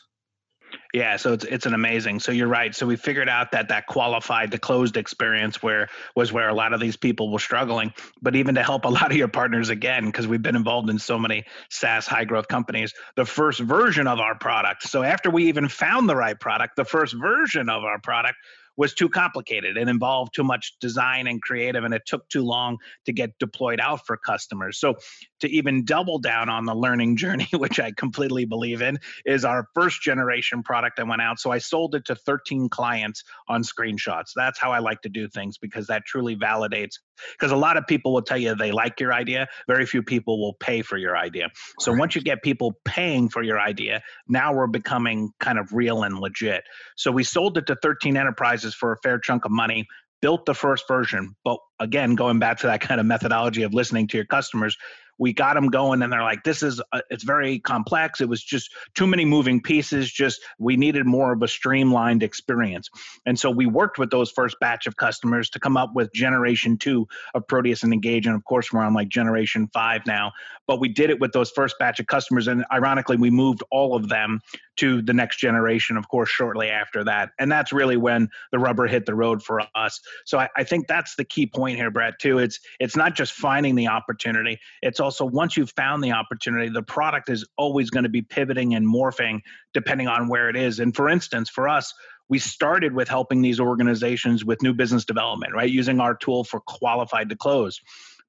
Yeah, 0.94 1.16
so 1.16 1.34
it's 1.34 1.44
it's 1.44 1.66
an 1.66 1.74
amazing. 1.74 2.20
So 2.20 2.32
you're 2.32 2.48
right. 2.48 2.74
So 2.74 2.86
we 2.86 2.96
figured 2.96 3.28
out 3.28 3.52
that 3.52 3.68
that 3.68 3.86
qualified 3.86 4.50
the 4.50 4.58
closed 4.58 4.96
experience 4.96 5.62
where 5.62 5.88
was 6.16 6.32
where 6.32 6.48
a 6.48 6.54
lot 6.54 6.72
of 6.72 6.80
these 6.80 6.96
people 6.96 7.30
were 7.30 7.38
struggling. 7.38 7.92
But 8.22 8.36
even 8.36 8.54
to 8.54 8.62
help 8.62 8.84
a 8.84 8.88
lot 8.98 9.10
of 9.10 9.16
your 9.16 9.28
partners 9.28 9.68
again, 9.68 10.06
because 10.06 10.26
we've 10.26 10.42
been 10.42 10.56
involved 10.56 10.88
in 10.88 10.98
so 10.98 11.18
many 11.18 11.44
SaaS 11.70 12.06
high 12.06 12.24
growth 12.24 12.48
companies, 12.48 12.94
the 13.16 13.26
first 13.26 13.60
version 13.60 14.06
of 14.06 14.18
our 14.18 14.38
product. 14.38 14.84
So 14.84 15.02
after 15.02 15.30
we 15.30 15.48
even 15.48 15.68
found 15.68 16.08
the 16.08 16.16
right 16.16 16.38
product, 16.38 16.76
the 16.76 16.84
first 16.84 17.14
version 17.14 17.68
of 17.68 17.84
our 17.84 18.00
product 18.00 18.36
was 18.78 18.94
too 18.94 19.08
complicated 19.08 19.76
and 19.76 19.90
involved 19.90 20.32
too 20.32 20.44
much 20.44 20.74
design 20.80 21.26
and 21.26 21.42
creative, 21.42 21.82
and 21.84 21.92
it 21.92 22.02
took 22.06 22.26
too 22.28 22.42
long 22.42 22.78
to 23.04 23.12
get 23.12 23.36
deployed 23.40 23.80
out 23.80 24.06
for 24.06 24.16
customers. 24.16 24.78
So, 24.78 24.94
to 25.40 25.50
even 25.50 25.84
double 25.84 26.18
down 26.18 26.48
on 26.48 26.64
the 26.64 26.74
learning 26.74 27.16
journey, 27.16 27.48
which 27.52 27.80
I 27.80 27.92
completely 27.92 28.44
believe 28.44 28.82
in, 28.82 28.98
is 29.24 29.44
our 29.44 29.66
first 29.74 30.02
generation 30.02 30.62
product 30.62 30.96
that 30.96 31.06
went 31.06 31.22
out. 31.22 31.38
So, 31.38 31.50
I 31.50 31.58
sold 31.58 31.94
it 31.94 32.04
to 32.06 32.14
13 32.14 32.68
clients 32.68 33.24
on 33.48 33.62
screenshots. 33.62 34.32
That's 34.34 34.58
how 34.58 34.72
I 34.72 34.78
like 34.78 35.02
to 35.02 35.08
do 35.08 35.28
things 35.28 35.58
because 35.58 35.86
that 35.88 36.04
truly 36.06 36.36
validates. 36.36 36.94
Because 37.32 37.52
a 37.52 37.56
lot 37.56 37.76
of 37.76 37.86
people 37.86 38.12
will 38.12 38.22
tell 38.22 38.38
you 38.38 38.54
they 38.54 38.72
like 38.72 39.00
your 39.00 39.12
idea, 39.12 39.48
very 39.66 39.86
few 39.86 40.02
people 40.02 40.40
will 40.40 40.54
pay 40.54 40.82
for 40.82 40.96
your 40.96 41.16
idea. 41.16 41.48
So, 41.80 41.92
right. 41.92 41.98
once 41.98 42.14
you 42.14 42.22
get 42.22 42.42
people 42.42 42.74
paying 42.84 43.28
for 43.28 43.42
your 43.42 43.60
idea, 43.60 44.02
now 44.28 44.52
we're 44.52 44.66
becoming 44.66 45.30
kind 45.40 45.58
of 45.58 45.72
real 45.72 46.02
and 46.02 46.18
legit. 46.18 46.64
So, 46.96 47.10
we 47.10 47.24
sold 47.24 47.58
it 47.58 47.66
to 47.66 47.76
13 47.82 48.16
enterprises 48.16 48.74
for 48.74 48.92
a 48.92 48.96
fair 48.98 49.18
chunk 49.18 49.44
of 49.44 49.50
money, 49.50 49.86
built 50.20 50.46
the 50.46 50.54
first 50.54 50.86
version. 50.88 51.34
But 51.44 51.58
again, 51.80 52.14
going 52.14 52.38
back 52.38 52.58
to 52.58 52.66
that 52.66 52.80
kind 52.80 53.00
of 53.00 53.06
methodology 53.06 53.62
of 53.62 53.74
listening 53.74 54.08
to 54.08 54.16
your 54.16 54.26
customers, 54.26 54.76
we 55.18 55.32
got 55.32 55.54
them 55.54 55.68
going 55.68 56.02
and 56.02 56.12
they're 56.12 56.22
like 56.22 56.44
this 56.44 56.62
is 56.62 56.80
uh, 56.92 57.00
it's 57.10 57.24
very 57.24 57.58
complex. 57.58 58.20
It 58.20 58.28
was 58.28 58.42
just 58.42 58.72
too 58.94 59.06
many 59.06 59.24
moving 59.24 59.60
pieces. 59.60 60.10
Just 60.10 60.40
we 60.58 60.76
needed 60.76 61.06
more 61.06 61.32
of 61.32 61.42
a 61.42 61.48
streamlined 61.48 62.22
experience. 62.22 62.88
And 63.26 63.38
so 63.38 63.50
we 63.50 63.66
worked 63.66 63.98
with 63.98 64.10
those 64.10 64.30
first 64.30 64.56
batch 64.60 64.86
of 64.86 64.96
customers 64.96 65.50
to 65.50 65.60
come 65.60 65.76
up 65.76 65.94
with 65.94 66.12
generation 66.12 66.78
two 66.78 67.06
of 67.34 67.46
proteus 67.46 67.82
and 67.82 67.92
engage 67.92 68.26
and 68.26 68.34
of 68.34 68.44
course 68.44 68.72
we're 68.72 68.80
on 68.80 68.94
like 68.94 69.08
generation 69.08 69.68
five 69.72 70.06
now. 70.06 70.32
But 70.66 70.80
we 70.80 70.88
did 70.88 71.10
it 71.10 71.20
with 71.20 71.32
those 71.32 71.50
first 71.50 71.76
batch 71.78 71.98
of 72.00 72.06
customers 72.06 72.46
and 72.46 72.64
ironically 72.72 73.16
we 73.16 73.30
moved 73.30 73.62
all 73.70 73.96
of 73.96 74.08
them 74.08 74.40
to 74.76 75.02
the 75.02 75.12
next 75.12 75.38
generation 75.38 75.96
of 75.96 76.08
course 76.08 76.28
shortly 76.28 76.68
after 76.68 77.02
that. 77.04 77.30
And 77.38 77.50
that's 77.50 77.72
really 77.72 77.96
when 77.96 78.28
the 78.52 78.58
rubber 78.58 78.86
hit 78.86 79.06
the 79.06 79.14
road 79.14 79.42
for 79.42 79.62
us. 79.74 80.00
So 80.24 80.38
I, 80.38 80.48
I 80.56 80.62
think 80.62 80.86
that's 80.86 81.16
the 81.16 81.24
key 81.24 81.46
point 81.46 81.76
here 81.76 81.90
brett 81.90 82.18
too. 82.20 82.38
It's 82.38 82.60
it's 82.78 82.96
not 82.96 83.14
just 83.14 83.32
finding 83.32 83.74
the 83.74 83.88
opportunity. 83.88 84.60
It's 84.82 85.00
also 85.00 85.07
once 85.20 85.56
you've 85.56 85.72
found 85.72 86.02
the 86.02 86.12
opportunity 86.12 86.68
the 86.68 86.82
product 86.82 87.28
is 87.28 87.46
always 87.56 87.90
going 87.90 88.04
to 88.04 88.10
be 88.10 88.22
pivoting 88.22 88.74
and 88.74 88.86
morphing 88.86 89.40
depending 89.74 90.08
on 90.08 90.28
where 90.28 90.48
it 90.48 90.56
is. 90.56 90.80
And 90.80 90.94
for 90.94 91.08
instance 91.08 91.50
for 91.50 91.68
us 91.68 91.94
we 92.28 92.38
started 92.38 92.94
with 92.94 93.08
helping 93.08 93.40
these 93.40 93.58
organizations 93.58 94.44
with 94.44 94.62
new 94.62 94.74
business 94.74 95.04
development 95.04 95.54
right? 95.54 95.70
Using 95.70 96.00
our 96.00 96.14
tool 96.14 96.44
for 96.44 96.60
qualified 96.60 97.28
to 97.30 97.36
close 97.36 97.80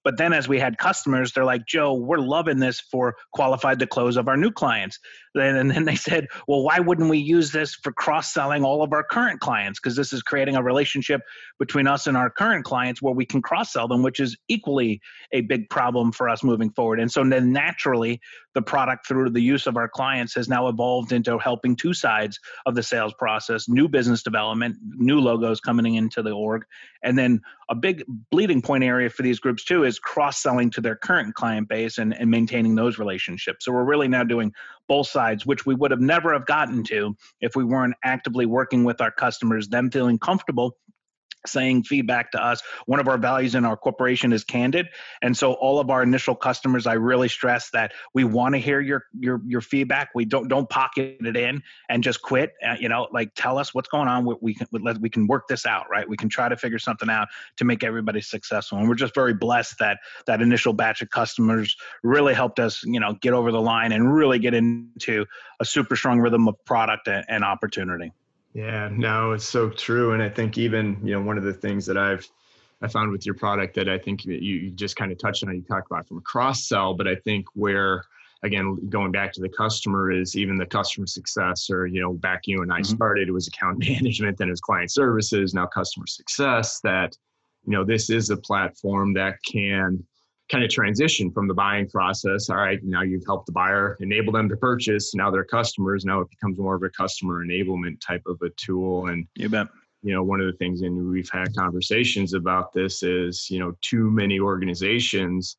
but 0.03 0.17
then 0.17 0.33
as 0.33 0.47
we 0.47 0.59
had 0.59 0.77
customers, 0.77 1.33
they're 1.33 1.45
like, 1.45 1.65
Joe, 1.65 1.93
we're 1.93 2.17
loving 2.17 2.59
this 2.59 2.79
for 2.79 3.15
qualified 3.33 3.79
to 3.79 3.87
close 3.87 4.17
of 4.17 4.27
our 4.27 4.37
new 4.37 4.51
clients. 4.51 4.97
And 5.35 5.69
then 5.69 5.85
they 5.85 5.95
said, 5.95 6.27
well, 6.47 6.63
why 6.63 6.79
wouldn't 6.79 7.09
we 7.09 7.17
use 7.17 7.51
this 7.51 7.75
for 7.75 7.91
cross 7.91 8.33
selling 8.33 8.63
all 8.63 8.81
of 8.81 8.93
our 8.93 9.03
current 9.03 9.39
clients? 9.39 9.79
Because 9.79 9.95
this 9.95 10.13
is 10.13 10.23
creating 10.23 10.55
a 10.55 10.63
relationship 10.63 11.21
between 11.59 11.87
us 11.87 12.07
and 12.07 12.17
our 12.17 12.29
current 12.29 12.65
clients 12.65 13.01
where 13.01 13.13
we 13.13 13.25
can 13.25 13.41
cross 13.41 13.73
sell 13.73 13.87
them, 13.87 14.01
which 14.01 14.19
is 14.19 14.37
equally 14.47 15.01
a 15.31 15.41
big 15.41 15.69
problem 15.69 16.11
for 16.11 16.29
us 16.29 16.43
moving 16.43 16.71
forward. 16.71 16.99
And 16.99 17.11
so 17.11 17.23
then 17.23 17.51
naturally, 17.51 18.19
the 18.55 18.61
product 18.61 19.07
through 19.07 19.29
the 19.29 19.41
use 19.41 19.67
of 19.67 19.77
our 19.77 19.87
clients 19.87 20.33
has 20.35 20.49
now 20.49 20.67
evolved 20.67 21.11
into 21.11 21.37
helping 21.37 21.75
two 21.75 21.93
sides 21.93 22.39
of 22.65 22.75
the 22.75 22.83
sales 22.83 23.13
process 23.13 23.69
new 23.69 23.87
business 23.87 24.23
development, 24.23 24.75
new 24.95 25.19
logos 25.19 25.59
coming 25.59 25.95
into 25.95 26.21
the 26.21 26.31
org. 26.31 26.63
And 27.03 27.17
then 27.17 27.41
a 27.69 27.75
big 27.75 28.03
bleeding 28.31 28.61
point 28.61 28.83
area 28.83 29.09
for 29.09 29.21
these 29.21 29.39
groups 29.39 29.63
too 29.63 29.83
is 29.83 29.99
cross 29.99 30.41
selling 30.41 30.69
to 30.71 30.81
their 30.81 30.95
current 30.95 31.35
client 31.35 31.69
base 31.69 31.97
and, 31.97 32.13
and 32.13 32.29
maintaining 32.29 32.75
those 32.75 32.97
relationships. 32.97 33.65
So 33.65 33.71
we're 33.71 33.83
really 33.83 34.07
now 34.07 34.23
doing 34.23 34.53
both 34.87 35.07
sides, 35.07 35.45
which 35.45 35.65
we 35.65 35.75
would 35.75 35.91
have 35.91 36.01
never 36.01 36.33
have 36.33 36.47
gotten 36.47 36.83
to 36.85 37.15
if 37.41 37.55
we 37.55 37.63
weren't 37.63 37.95
actively 38.03 38.47
working 38.47 38.83
with 38.83 39.01
our 39.01 39.11
customers, 39.11 39.69
them 39.69 39.91
feeling 39.91 40.17
comfortable 40.17 40.75
saying 41.45 41.83
feedback 41.83 42.31
to 42.31 42.43
us. 42.43 42.61
One 42.85 42.99
of 42.99 43.07
our 43.07 43.17
values 43.17 43.55
in 43.55 43.65
our 43.65 43.77
corporation 43.77 44.33
is 44.33 44.43
candid, 44.43 44.87
and 45.21 45.35
so 45.35 45.53
all 45.53 45.79
of 45.79 45.89
our 45.89 46.03
initial 46.03 46.35
customers, 46.35 46.87
I 46.87 46.93
really 46.93 47.29
stress 47.29 47.69
that 47.71 47.93
we 48.13 48.23
want 48.23 48.55
to 48.55 48.59
hear 48.59 48.79
your 48.79 49.05
your 49.17 49.41
your 49.45 49.61
feedback. 49.61 50.09
We 50.15 50.25
don't 50.25 50.47
don't 50.47 50.69
pocket 50.69 51.17
it 51.21 51.37
in 51.37 51.63
and 51.89 52.03
just 52.03 52.21
quit. 52.21 52.53
Uh, 52.65 52.75
you 52.79 52.89
know, 52.89 53.07
like 53.11 53.31
tell 53.35 53.57
us 53.57 53.73
what's 53.73 53.89
going 53.89 54.07
on. 54.07 54.25
We, 54.25 54.35
we 54.41 54.53
can 54.53 54.67
we 54.99 55.09
can 55.09 55.27
work 55.27 55.47
this 55.47 55.65
out, 55.65 55.85
right? 55.89 56.07
We 56.07 56.17
can 56.17 56.29
try 56.29 56.49
to 56.49 56.57
figure 56.57 56.79
something 56.79 57.09
out 57.09 57.27
to 57.57 57.65
make 57.65 57.83
everybody 57.83 58.21
successful. 58.21 58.77
And 58.77 58.87
we're 58.87 58.95
just 58.95 59.15
very 59.15 59.33
blessed 59.33 59.79
that 59.79 59.99
that 60.25 60.41
initial 60.41 60.73
batch 60.73 61.01
of 61.01 61.09
customers 61.09 61.75
really 62.03 62.33
helped 62.33 62.59
us, 62.59 62.83
you 62.83 62.99
know, 62.99 63.13
get 63.21 63.33
over 63.33 63.51
the 63.51 63.61
line 63.61 63.91
and 63.91 64.13
really 64.13 64.39
get 64.39 64.53
into 64.53 65.25
a 65.59 65.65
super 65.65 65.95
strong 65.95 66.19
rhythm 66.19 66.47
of 66.47 66.55
product 66.65 67.07
and, 67.07 67.25
and 67.27 67.43
opportunity. 67.43 68.11
Yeah, 68.59 68.89
no, 68.91 69.31
it's 69.31 69.47
so 69.47 69.69
true. 69.69 70.11
And 70.11 70.21
I 70.21 70.27
think 70.27 70.57
even, 70.57 70.99
you 71.01 71.13
know, 71.13 71.21
one 71.21 71.37
of 71.37 71.45
the 71.45 71.53
things 71.53 71.85
that 71.85 71.97
I've 71.97 72.29
I 72.81 72.89
found 72.89 73.11
with 73.11 73.25
your 73.25 73.35
product 73.35 73.73
that 73.75 73.87
I 73.87 73.97
think 73.97 74.25
you, 74.25 74.33
you 74.33 74.71
just 74.71 74.97
kind 74.97 75.13
of 75.13 75.17
touched 75.17 75.43
on, 75.43 75.55
you 75.55 75.61
talk 75.61 75.85
about 75.89 76.07
from 76.07 76.17
a 76.17 76.21
cross 76.21 76.67
sell, 76.67 76.93
but 76.93 77.07
I 77.07 77.15
think 77.15 77.45
where 77.53 78.03
again 78.43 78.77
going 78.89 79.13
back 79.13 79.31
to 79.33 79.41
the 79.41 79.47
customer 79.47 80.11
is 80.11 80.35
even 80.35 80.57
the 80.57 80.65
customer 80.65 81.07
success 81.07 81.69
or 81.69 81.87
you 81.87 82.01
know 82.01 82.13
back 82.13 82.41
you 82.45 82.61
and 82.61 82.71
I 82.71 82.79
mm-hmm. 82.79 82.95
started 82.95 83.27
it 83.27 83.31
was 83.31 83.47
account 83.47 83.79
management 83.87 84.37
then 84.37 84.47
it 84.47 84.51
was 84.51 84.61
client 84.61 84.91
services 84.91 85.53
now 85.53 85.65
customer 85.65 86.07
success 86.07 86.79
that 86.85 87.17
you 87.65 87.73
know 87.73 87.83
this 87.83 88.09
is 88.09 88.29
a 88.29 88.37
platform 88.37 89.13
that 89.15 89.39
can 89.43 90.05
kind 90.49 90.63
of 90.63 90.69
transition 90.69 91.31
from 91.31 91.47
the 91.47 91.53
buying 91.53 91.87
process. 91.87 92.49
All 92.49 92.57
right, 92.57 92.79
now 92.83 93.01
you've 93.01 93.25
helped 93.25 93.45
the 93.45 93.51
buyer 93.51 93.97
enable 93.99 94.33
them 94.33 94.49
to 94.49 94.57
purchase. 94.57 95.13
Now 95.13 95.29
they're 95.31 95.45
customers. 95.45 96.05
Now 96.05 96.21
it 96.21 96.29
becomes 96.29 96.57
more 96.57 96.75
of 96.75 96.83
a 96.83 96.89
customer 96.89 97.45
enablement 97.45 98.01
type 98.01 98.23
of 98.25 98.39
a 98.41 98.49
tool. 98.57 99.07
And 99.07 99.27
you 99.35 99.49
bet. 99.49 99.67
You 100.01 100.13
know, 100.13 100.23
one 100.23 100.39
of 100.39 100.47
the 100.47 100.53
things, 100.53 100.81
and 100.81 101.09
we've 101.09 101.29
had 101.29 101.53
conversations 101.53 102.33
about 102.33 102.71
this, 102.71 103.03
is 103.03 103.49
you 103.49 103.59
know, 103.59 103.73
too 103.81 104.09
many 104.09 104.39
organizations. 104.39 105.57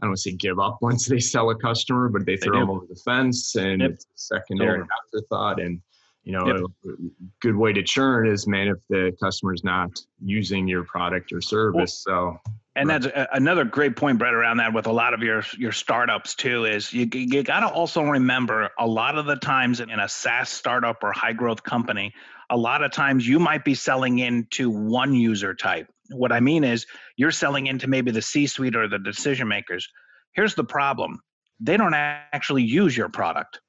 I 0.00 0.06
don't 0.06 0.12
want 0.12 0.18
to 0.20 0.30
say 0.30 0.36
give 0.36 0.58
up 0.58 0.78
once 0.82 1.06
they 1.06 1.18
sell 1.18 1.50
a 1.50 1.54
customer, 1.54 2.08
but 2.08 2.24
they 2.24 2.38
throw 2.38 2.54
they 2.54 2.60
them 2.60 2.70
over 2.70 2.86
the 2.88 2.96
fence, 3.04 3.54
and 3.56 3.82
yep. 3.82 3.90
it's 3.90 4.04
a 4.04 4.08
secondary 4.16 4.82
afterthought. 5.04 5.60
And 5.60 5.80
you 6.24 6.32
know, 6.32 6.46
yep. 6.46 6.56
a 6.86 6.96
good 7.40 7.56
way 7.56 7.72
to 7.72 7.82
churn 7.82 8.26
is, 8.26 8.46
man, 8.46 8.68
if 8.68 8.78
the 8.88 9.14
customer 9.22 9.52
is 9.52 9.62
not 9.62 9.90
using 10.24 10.66
your 10.66 10.84
product 10.84 11.32
or 11.32 11.40
service. 11.40 12.04
Well, 12.06 12.38
so 12.40 12.52
and 12.74 12.88
right. 12.88 13.02
that's 13.02 13.14
a, 13.14 13.28
another 13.32 13.64
great 13.64 13.96
point, 13.96 14.18
Brett, 14.18 14.34
around 14.34 14.58
that 14.58 14.72
with 14.72 14.86
a 14.86 14.92
lot 14.92 15.14
of 15.14 15.22
your 15.22 15.44
your 15.58 15.72
startups 15.72 16.34
too. 16.34 16.64
Is 16.64 16.92
you 16.92 17.08
you 17.12 17.42
got 17.42 17.60
to 17.60 17.68
also 17.68 18.02
remember 18.02 18.70
a 18.78 18.86
lot 18.86 19.18
of 19.18 19.26
the 19.26 19.36
times 19.36 19.80
in 19.80 19.90
a 19.90 20.08
SaaS 20.08 20.48
startup 20.48 21.04
or 21.04 21.12
high 21.12 21.34
growth 21.34 21.62
company, 21.62 22.14
a 22.48 22.56
lot 22.56 22.82
of 22.82 22.92
times 22.92 23.28
you 23.28 23.38
might 23.38 23.64
be 23.64 23.74
selling 23.74 24.18
into 24.18 24.70
one 24.70 25.14
user 25.14 25.54
type. 25.54 25.88
What 26.10 26.32
I 26.32 26.40
mean 26.40 26.64
is 26.64 26.86
you're 27.16 27.30
selling 27.30 27.66
into 27.66 27.88
maybe 27.88 28.10
the 28.10 28.22
C 28.22 28.46
suite 28.46 28.76
or 28.76 28.88
the 28.88 28.98
decision 28.98 29.48
makers. 29.48 29.88
Here's 30.34 30.54
the 30.54 30.64
problem: 30.64 31.20
they 31.60 31.76
don't 31.76 31.94
actually 31.94 32.62
use 32.62 32.96
your 32.96 33.10
product, 33.10 33.60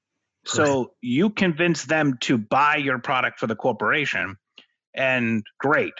so 0.45 0.93
you 1.01 1.29
convince 1.29 1.83
them 1.83 2.17
to 2.21 2.37
buy 2.37 2.77
your 2.77 2.99
product 2.99 3.39
for 3.39 3.47
the 3.47 3.55
corporation, 3.55 4.37
and 4.95 5.43
great 5.59 5.93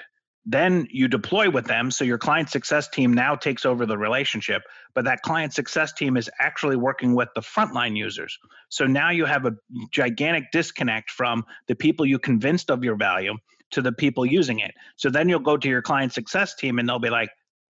then 0.46 0.88
you 0.90 1.08
deploy 1.08 1.50
with 1.50 1.66
them. 1.66 1.90
So 1.90 2.04
your 2.04 2.18
client 2.18 2.50
success 2.50 2.90
team 2.90 3.14
now 3.14 3.36
takes 3.36 3.66
over 3.66 3.86
the 3.86 3.98
relationship 3.98 4.62
but 4.94 5.06
that 5.06 5.22
client 5.22 5.54
success 5.54 5.94
team 5.94 6.18
is 6.18 6.30
actually 6.40 6.76
working 6.76 7.16
with 7.16 7.30
the 7.36 7.42
frontline 7.42 7.96
users. 7.96 8.38
So 8.70 8.86
now 8.86 9.10
you 9.10 9.26
have 9.26 9.46
a 9.46 9.56
gigantic 9.92 10.52
disconnect 10.52 11.12
from 11.12 11.44
the 11.68 11.76
people 11.76 12.06
you 12.06 12.20
convinced 12.20 12.70
of 12.70 12.84
your 12.84 12.96
value 12.96 13.36
to 13.72 13.82
the 13.82 13.92
people 13.92 14.26
using 14.26 14.60
it. 14.60 14.72
So 14.98 15.10
then 15.10 15.30
you'll 15.30 15.40
go 15.40 15.58
to 15.58 15.68
your 15.68 15.82
client 15.82 16.14
success 16.14 16.56
team 16.56 16.80
and 16.80 16.88
they'll 16.88 17.00
be 17.00 17.10
like 17.10 17.30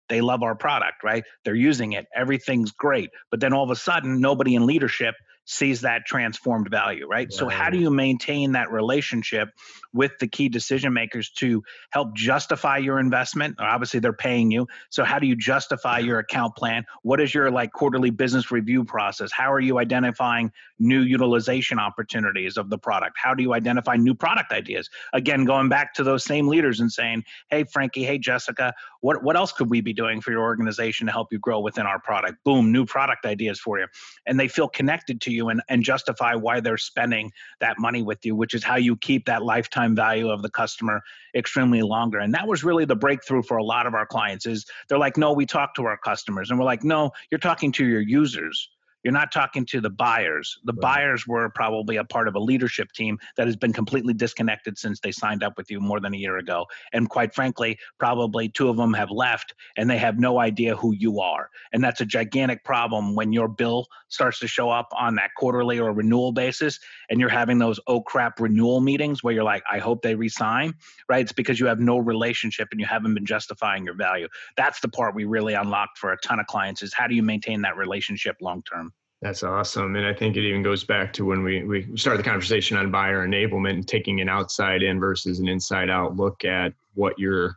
they 0.10 0.20
love 0.20 0.44
our 0.44 0.56
product 0.56 1.04
right? 1.04 1.24
They're 1.46 1.56
using 1.56 1.94
it. 1.94 2.06
Everything's 2.16 2.72
great. 2.72 3.10
But 3.30 3.40
then 3.40 3.54
all 3.54 3.64
of 3.64 3.70
a 3.70 3.76
sudden 3.76 4.20
nobody 4.20 4.56
in 4.56 4.66
leadership 4.66 5.16
sees 5.46 5.82
that 5.82 6.06
transformed 6.06 6.70
value, 6.70 7.08
right? 7.08 7.28
right? 7.28 7.34
So, 7.34 7.48
how 7.48 7.70
do 7.70 7.78
you 7.78 7.90
maintain 7.90 8.54
that 8.54 8.72
relationship 8.72 9.50
with 9.94 10.12
the 10.20 10.28
key 10.28 10.50
decision 10.50 10.94
makers 10.94 11.30
to 11.32 11.64
help 11.92 12.16
justify 12.16 12.78
your 12.78 13.00
investment? 13.00 13.56
Obviously, 13.60 14.00
they're 14.00 14.14
paying 14.14 14.52
you. 14.52 14.68
So, 14.90 15.04
how 15.04 15.20
do 15.20 15.28
you 15.28 15.36
justify 15.36 16.00
your 16.00 16.20
account 16.20 16.56
plan? 16.56 16.86
What 17.04 17.20
is 17.20 17.34
your 17.34 17.50
like 17.50 17.72
quarterly 17.74 18.12
business 18.12 18.52
review 18.52 18.84
process? 18.84 19.32
How 19.32 19.52
are 19.52 19.60
you 19.60 19.80
identifying 19.80 20.52
new 20.80 21.02
utilization 21.02 21.80
opportunities 21.80 22.58
of 22.58 22.70
the 22.70 22.78
product? 22.78 23.18
How 23.22 23.34
do 23.34 23.44
you 23.44 23.54
identify 23.54 23.96
new 23.96 24.14
product 24.14 24.52
ideas? 24.52 24.90
Again, 25.14 25.46
going 25.46 25.70
back 25.70 25.94
to 25.96 26.04
those 26.04 26.24
same 26.24 26.48
leaders 26.48 26.80
and 26.80 26.92
saying, 26.92 27.24
"Hey, 27.50 27.64
Frankie, 27.64 28.04
hey, 28.04 28.18
Jessica, 28.18 28.74
what 29.00 29.24
what 29.24 29.36
else 29.36 29.52
could 29.52 29.70
we 29.70 29.82
be 29.82 29.94
doing 29.94 30.22
for 30.22 30.32
your 30.32 30.42
organization 30.42 31.08
to 31.08 31.12
help 31.12 31.30
you 31.32 31.40
grow 31.40 31.60
within 31.60 31.86
our 31.86 32.00
product?" 32.00 32.44
Boom, 32.44 32.72
new 32.72 32.86
product 32.86 33.26
ideas 33.26 33.60
for 33.60 33.80
you, 33.80 33.88
and 34.26 34.40
they 34.40 34.48
feel 34.48 34.70
connected 34.70 35.20
to 35.22 35.31
you 35.32 35.50
and, 35.50 35.62
and 35.70 35.84
justify 35.84 36.36
why 36.36 36.60
they're 36.60 36.78
spending 36.78 37.32
that 37.60 37.78
money 37.80 38.04
with 38.04 38.26
you, 38.26 38.36
which 38.36 38.54
is 38.54 38.64
how 38.64 38.76
you 38.76 38.96
keep 38.98 39.26
that 39.26 39.44
lifetime 39.44 39.96
value 39.96 40.30
of 40.30 40.42
the 40.42 40.50
customer 40.50 41.02
extremely 41.36 41.82
longer. 41.82 42.20
And 42.20 42.34
that 42.34 42.48
was 42.48 42.64
really 42.64 42.86
the 42.86 42.96
breakthrough 42.96 43.44
for 43.44 43.58
a 43.58 43.64
lot 43.64 43.88
of 43.88 43.94
our 43.94 44.06
clients 44.06 44.46
is 44.46 44.66
they're 44.88 44.98
like, 44.98 45.18
no, 45.18 45.34
we 45.34 45.46
talk 45.46 45.76
to 45.76 45.86
our 45.86 45.98
customers. 45.98 46.50
And 46.50 46.60
we're 46.60 46.66
like, 46.66 46.84
no, 46.84 47.12
you're 47.30 47.40
talking 47.40 47.72
to 47.74 47.86
your 47.86 48.02
users 48.02 48.70
you're 49.04 49.14
not 49.14 49.32
talking 49.32 49.66
to 49.68 49.82
the 49.82 49.90
buyers. 49.90 50.58
The 50.64 50.74
right. 50.74 50.82
buyers 50.82 51.26
were 51.28 51.50
probably 51.50 51.98
a 51.98 52.04
part 52.04 52.28
of 52.28 52.36
a 52.36 52.40
leadership 52.40 52.92
team 52.92 53.18
that 53.38 53.48
has 53.48 53.56
been 53.56 53.74
completely 53.74 54.14
disconnected 54.14 54.78
since 54.78 55.00
they 55.00 55.12
signed 55.12 55.44
up 55.44 55.58
with 55.58 55.72
you 55.72 55.80
more 55.80 56.00
than 56.00 56.14
a 56.14 56.18
year 56.18 56.38
ago. 56.38 56.68
And 56.94 57.10
quite 57.10 57.34
frankly, 57.34 57.78
probably 58.00 58.50
two 58.50 58.70
of 58.70 58.78
them 58.78 58.94
have 58.94 59.12
left 59.12 59.54
and 59.78 59.90
they 59.90 59.98
have 59.98 60.20
no 60.20 60.40
idea 60.40 60.76
who 60.76 60.94
you 60.94 61.20
are. 61.20 61.50
And 61.74 61.84
that's 61.84 62.02
a 62.02 62.06
gigantic 62.06 62.64
problem 62.64 63.16
when 63.16 63.34
your 63.34 63.48
bill 63.48 63.88
starts 64.10 64.40
to 64.40 64.48
show 64.48 64.70
up 64.70 64.90
on 64.98 65.16
that 65.16 65.32
quarterly 65.38 65.80
or 65.80 65.92
renewal 65.94 66.32
basis 66.32 66.80
and 67.10 67.20
you're 67.20 67.30
having 67.30 67.58
those 67.58 67.80
oh 67.88 68.02
crap 68.02 68.40
renewal 68.40 68.82
meetings 68.82 69.24
where 69.24 69.34
you're 69.34 69.44
like, 69.44 69.64
I 69.72 69.80
hope 69.80 70.02
they 70.02 70.16
resign, 70.16 70.74
right? 71.10 71.22
It's 71.22 71.32
because 71.32 71.60
you 71.60 71.66
have 71.68 71.80
no 71.80 71.98
relationship 71.98 72.70
and 72.72 72.80
you 72.80 72.86
haven't 72.86 73.14
been 73.14 73.26
justifying 73.26 73.86
your 73.86 73.96
value. 73.96 74.28
That's 74.58 74.80
the 74.82 74.90
part 74.90 75.16
we 75.16 75.26
really 75.26 75.54
unlocked 75.54 75.98
for 75.98 76.12
a 76.12 76.18
ton 76.18 76.40
of 76.40 76.48
clients 76.48 76.84
is 76.84 76.94
how 76.94 77.08
do 77.08 77.16
you 77.16 77.24
maintain 77.24 77.62
that 77.62 77.78
relationship 77.78 78.38
long 78.42 78.64
term? 78.64 78.91
That's 79.22 79.44
awesome. 79.44 79.96
And 79.96 80.06
I 80.06 80.14
think 80.14 80.36
it 80.36 80.48
even 80.48 80.64
goes 80.64 80.84
back 80.84 81.14
to 81.14 81.26
when 81.26 81.44
we, 81.44 81.64
we 81.64 81.96
started 81.96 82.20
the 82.20 82.28
conversation 82.28 82.76
on 82.78 82.90
buyer 82.90 83.28
enablement 83.28 83.74
and 83.74 83.88
taking 83.88 84.20
an 84.20 84.28
outside 84.28 84.82
in 84.82 85.00
versus 85.00 85.40
an 85.40 85.48
inside 85.48 85.92
out 85.92 86.18
look 86.18 86.44
at 86.44 86.74
what 86.96 87.18
your 87.20 87.56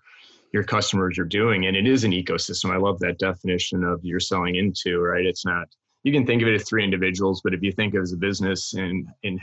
your 0.53 0.63
customers 0.63 1.19
are 1.19 1.25
doing. 1.25 1.67
And 1.67 1.77
it 1.77 1.85
is 1.85 2.05
an 2.05 2.13
ecosystem. 2.13 2.71
I 2.71 2.77
love 2.77 3.01
that 3.01 3.19
definition 3.19 3.83
of 3.83 4.05
you're 4.05 4.21
selling 4.21 4.55
into, 4.55 5.01
right? 5.01 5.27
It's 5.27 5.45
not, 5.45 5.67
you 6.05 6.13
can 6.13 6.25
think 6.25 6.43
of 6.43 6.49
it 6.49 6.55
as 6.55 6.69
three 6.69 6.85
individuals, 6.85 7.41
but 7.43 7.53
if 7.53 7.61
you 7.61 7.73
think 7.73 7.95
of 7.95 7.99
it 7.99 8.03
as 8.03 8.13
a 8.13 8.17
business 8.17 8.75
and, 8.75 9.09
and 9.25 9.41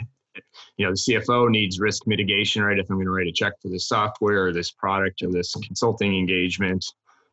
you 0.78 0.86
know, 0.86 0.92
the 0.92 0.96
CFO 0.96 1.50
needs 1.50 1.82
risk 1.82 2.08
mitigation, 2.08 2.64
right? 2.64 2.80
If 2.80 2.90
I'm 2.90 2.96
going 2.96 3.08
to 3.08 3.12
write 3.12 3.28
a 3.28 3.34
check 3.34 3.54
for 3.62 3.68
this 3.68 3.90
software 3.90 4.46
or 4.46 4.54
this 4.54 4.72
product 4.72 5.22
or 5.22 5.30
this 5.30 5.54
consulting 5.56 6.16
engagement, 6.16 6.86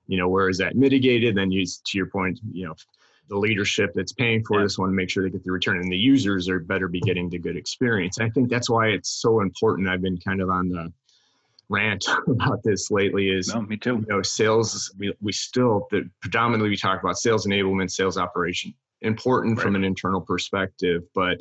you 0.08 0.18
know, 0.18 0.28
where 0.28 0.48
is 0.48 0.58
that 0.58 0.74
mitigated? 0.74 1.36
Then 1.36 1.52
you, 1.52 1.64
to 1.64 1.96
your 1.96 2.06
point, 2.06 2.40
you 2.50 2.66
know, 2.66 2.74
the 3.28 3.36
leadership 3.36 3.92
that's 3.94 4.12
paying 4.12 4.44
for 4.44 4.58
yeah. 4.58 4.64
this 4.64 4.78
want 4.78 4.90
to 4.90 4.94
make 4.94 5.10
sure 5.10 5.22
they 5.22 5.30
get 5.30 5.44
the 5.44 5.52
return 5.52 5.78
and 5.78 5.90
the 5.90 5.96
users 5.96 6.48
are 6.48 6.60
better 6.60 6.88
be 6.88 7.00
getting 7.00 7.28
the 7.28 7.38
good 7.38 7.56
experience. 7.56 8.18
I 8.18 8.28
think 8.30 8.48
that's 8.48 8.70
why 8.70 8.88
it's 8.88 9.10
so 9.10 9.40
important. 9.40 9.88
I've 9.88 10.02
been 10.02 10.18
kind 10.18 10.40
of 10.40 10.50
on 10.50 10.68
the 10.68 10.92
rant 11.68 12.06
about 12.28 12.62
this 12.62 12.90
lately 12.90 13.28
is 13.28 13.54
no, 13.54 13.62
me 13.62 13.76
too. 13.76 13.96
You 13.96 14.06
know, 14.08 14.22
sales 14.22 14.92
we, 14.98 15.14
we 15.20 15.32
still 15.32 15.86
the 15.90 16.08
predominantly 16.20 16.70
we 16.70 16.76
talk 16.76 17.02
about 17.02 17.18
sales 17.18 17.46
enablement, 17.46 17.90
sales 17.90 18.16
operation. 18.16 18.74
Important 19.02 19.58
right. 19.58 19.62
from 19.62 19.76
an 19.76 19.84
internal 19.84 20.20
perspective, 20.20 21.04
but 21.14 21.40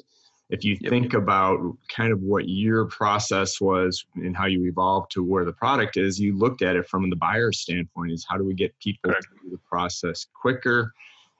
if 0.49 0.63
you 0.63 0.77
yep. 0.79 0.89
think 0.89 1.13
about 1.13 1.59
kind 1.89 2.13
of 2.13 2.21
what 2.21 2.47
your 2.47 2.85
process 2.85 3.59
was 3.59 4.05
and 4.15 4.35
how 4.35 4.45
you 4.45 4.65
evolved 4.65 5.11
to 5.11 5.23
where 5.23 5.43
the 5.43 5.51
product 5.51 5.97
is, 5.97 6.19
you 6.19 6.37
looked 6.37 6.61
at 6.61 6.75
it 6.75 6.87
from 6.87 7.09
the 7.09 7.15
buyer 7.17 7.51
standpoint 7.51 8.11
is 8.11 8.25
how 8.29 8.37
do 8.37 8.45
we 8.45 8.53
get 8.53 8.77
people 8.79 9.11
Correct. 9.11 9.27
through 9.41 9.51
the 9.51 9.59
process 9.69 10.25
quicker? 10.39 10.93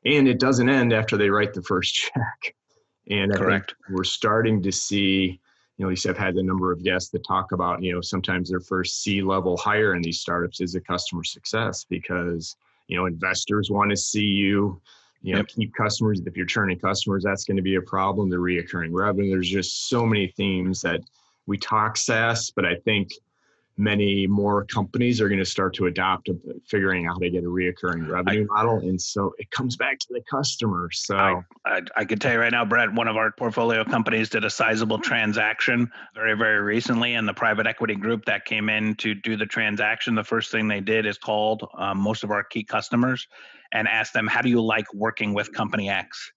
And 0.08 0.28
it 0.28 0.40
doesn't 0.40 0.70
end 0.70 0.94
after 0.94 1.18
they 1.18 1.30
write 1.30 1.54
the 1.54 1.62
first 1.62 1.94
check. 2.16 2.56
And 3.10 3.32
I 3.34 3.38
Correct. 3.38 3.76
we're 3.90 4.04
starting 4.04 4.62
to 4.64 4.72
see, 4.72 5.40
you 5.78 5.84
know, 5.84 5.88
at 5.88 5.90
least 5.90 6.08
I've 6.08 6.18
had 6.18 6.36
a 6.36 6.44
number 6.44 6.72
of 6.72 6.84
guests 6.84 7.10
that 7.12 7.26
talk 7.26 7.52
about, 7.52 7.82
you 7.82 7.94
know, 7.94 8.02
sometimes 8.02 8.50
their 8.50 8.60
first 8.60 9.02
C 9.04 9.22
level 9.22 9.56
hire 9.56 9.96
in 9.96 10.02
these 10.02 10.20
startups 10.20 10.60
is 10.60 10.76
a 10.76 10.82
customer 10.82 11.24
success 11.24 11.86
because, 11.88 12.56
you 12.88 12.98
know, 12.98 13.06
investors 13.06 13.70
want 13.70 13.92
to 13.92 13.98
see 13.98 14.26
you 14.26 14.82
you 15.24 15.34
know, 15.34 15.40
yep. 15.40 15.48
keep 15.48 15.74
customers. 15.74 16.22
If 16.26 16.38
you're 16.38 16.46
churning 16.46 16.80
customers, 16.80 17.24
that's 17.24 17.44
going 17.44 17.58
to 17.58 17.64
be 17.64 17.76
a 17.76 17.82
problem. 17.82 18.30
The 18.30 18.38
reoccurring 18.38 18.90
revenue. 18.92 19.32
There's 19.32 19.50
just 19.50 19.90
so 19.90 20.06
many 20.06 20.28
themes 20.28 20.82
that 20.82 21.02
we 21.48 21.58
talk 21.58 21.98
SaaS, 21.98 22.52
but 22.52 22.66
I 22.66 22.76
think 22.76 23.12
many 23.78 24.26
more 24.26 24.66
companies 24.66 25.22
are 25.22 25.30
going 25.30 25.40
to 25.40 25.46
start 25.46 25.74
to 25.76 25.86
adopt 25.86 26.30
figuring 26.68 27.06
out 27.06 27.14
how 27.14 27.20
to 27.20 27.30
get 27.30 27.44
a 27.44 27.48
reoccurring 27.48 28.10
revenue 28.10 28.48
I, 28.52 28.56
model. 28.56 28.80
And 28.80 29.00
so 29.00 29.34
it 29.38 29.52
comes 29.52 29.76
back 29.76 30.00
to 30.00 30.08
the 30.10 30.22
customer. 30.30 30.90
So 30.92 31.16
I, 31.16 31.42
I, 31.66 31.82
I 31.96 32.06
could 32.06 32.20
tell 32.20 32.34
you 32.34 32.40
right 32.40 32.52
now, 32.52 32.66
Brett, 32.66 32.92
one 32.92 33.08
of 33.08 33.16
our 33.16 33.32
portfolio 33.32 33.84
companies 33.84 34.30
did 34.30 34.44
a 34.44 34.50
sizable 34.50 35.00
transaction 35.00 35.92
very, 36.16 36.36
very 36.36 36.62
recently. 36.62 37.14
And 37.14 37.28
the 37.28 37.34
private 37.34 37.68
equity 37.68 37.96
group 37.96 38.26
that 38.26 38.46
came 38.46 38.70
in 38.70 38.96
to 38.96 39.14
do 39.14 39.38
the 39.38 39.46
transaction, 39.46 40.16
the 40.16 40.24
first 40.24 40.52
thing 40.52 40.68
they 40.68 40.82
did 40.82 41.06
is 41.06 41.18
called 41.18 41.68
um, 41.78 42.00
most 42.00 42.24
of 42.24 42.32
our 42.32 42.44
key 42.44 42.64
customers 42.64 43.28
and 43.72 43.88
asked 43.88 44.14
them, 44.14 44.28
How 44.28 44.42
do 44.42 44.50
you 44.50 44.62
like 44.62 44.92
working 44.94 45.34
with 45.34 45.54
company 45.54 45.90
X? 45.90 46.32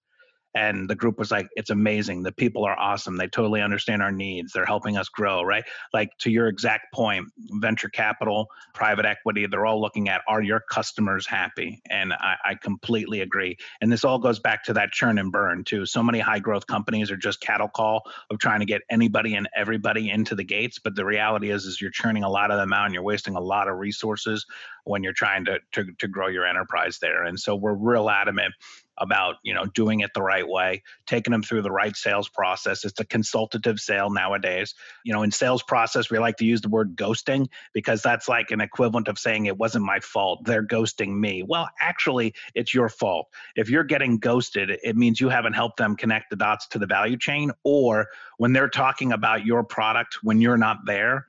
And 0.55 0.89
the 0.89 0.95
group 0.95 1.17
was 1.17 1.31
like 1.31 1.47
it's 1.55 1.69
amazing. 1.69 2.23
The 2.23 2.31
people 2.31 2.63
are 2.65 2.77
awesome. 2.77 3.17
They 3.17 3.27
totally 3.27 3.61
understand 3.61 4.01
our 4.01 4.11
needs. 4.11 4.53
They're 4.53 4.65
helping 4.65 4.97
us 4.97 5.09
grow 5.09 5.41
right? 5.43 5.63
Like 5.93 6.17
to 6.19 6.31
your 6.31 6.47
exact 6.47 6.93
point 6.93 7.27
venture 7.37 7.89
capital 7.89 8.47
private 8.73 9.05
equity 9.05 9.45
they're 9.45 9.65
all 9.65 9.81
looking 9.81 10.09
at 10.09 10.21
are 10.27 10.41
your 10.41 10.59
customers 10.59 11.27
happy? 11.27 11.81
And 11.89 12.13
I, 12.13 12.35
I, 12.45 12.55
completely 12.55 13.21
agree. 13.21 13.57
And 13.81 13.91
this 13.91 14.03
all 14.03 14.19
goes 14.19 14.39
back 14.39 14.63
to 14.65 14.73
that 14.73 14.91
churn 14.91 15.17
and 15.17 15.31
burn 15.31 15.63
too. 15.63 15.85
So 15.85 16.03
many 16.03 16.19
high 16.19 16.39
growth 16.39 16.67
companies 16.67 17.11
are 17.11 17.17
just 17.17 17.41
cattle 17.41 17.67
call 17.67 18.03
of 18.29 18.39
trying 18.39 18.59
to 18.59 18.65
get 18.65 18.81
anybody 18.89 19.35
and 19.35 19.47
everybody 19.55 20.09
into 20.09 20.35
the 20.35 20.43
gates 20.43 20.79
but 20.79 20.95
the 20.95 21.05
reality 21.05 21.49
is 21.49 21.65
is 21.65 21.81
you're 21.81 21.91
churning 21.91 22.23
a 22.23 22.29
lot 22.29 22.51
of 22.51 22.57
them 22.57 22.73
out 22.73 22.85
and 22.85 22.93
you're 22.93 23.03
wasting 23.03 23.35
a 23.35 23.39
lot 23.39 23.67
of 23.67 23.77
resources 23.77 24.45
when 24.83 25.03
you're 25.03 25.13
trying 25.13 25.45
to, 25.45 25.59
to, 25.73 25.85
to 25.99 26.07
grow 26.07 26.27
your 26.27 26.45
enterprise 26.45 26.99
there. 26.99 27.23
And 27.23 27.39
so 27.39 27.55
we're 27.55 27.73
real 27.73 28.09
adamant 28.09 28.53
about 28.97 29.35
you 29.43 29.53
know 29.53 29.65
doing 29.65 30.01
it 30.01 30.11
the 30.13 30.21
right 30.21 30.47
way 30.47 30.83
taking 31.07 31.31
them 31.31 31.43
through 31.43 31.61
the 31.61 31.71
right 31.71 31.95
sales 31.95 32.29
process. 32.29 32.85
It's 32.85 32.99
a 32.99 33.05
consultative 33.05 33.79
sale 33.79 34.09
nowadays. 34.09 34.75
You 35.03 35.13
know 35.13 35.23
in 35.23 35.31
sales 35.31 35.63
process 35.63 36.09
we 36.09 36.19
like 36.19 36.37
to 36.37 36.45
use 36.45 36.61
the 36.61 36.69
word 36.69 36.95
ghosting 36.95 37.47
because 37.73 38.01
that's 38.01 38.27
like 38.27 38.51
an 38.51 38.61
equivalent 38.61 39.07
of 39.07 39.17
saying 39.17 39.45
it 39.45 39.57
wasn't 39.57 39.85
my 39.85 39.99
fault. 39.99 40.45
They're 40.45 40.65
ghosting 40.65 41.19
me. 41.19 41.43
Well 41.43 41.69
actually 41.79 42.33
it's 42.53 42.73
your 42.73 42.89
fault. 42.89 43.27
If 43.55 43.69
you're 43.69 43.83
getting 43.83 44.19
ghosted 44.19 44.71
it 44.83 44.95
means 44.95 45.19
you 45.19 45.29
haven't 45.29 45.53
helped 45.53 45.77
them 45.77 45.95
connect 45.95 46.29
the 46.29 46.35
dots 46.35 46.67
to 46.69 46.79
the 46.79 46.87
value 46.87 47.17
chain 47.17 47.51
or 47.63 48.07
when 48.37 48.53
they're 48.53 48.69
talking 48.69 49.11
about 49.11 49.45
your 49.45 49.63
product 49.63 50.17
when 50.23 50.41
you're 50.41 50.57
not 50.57 50.79
there 50.85 51.27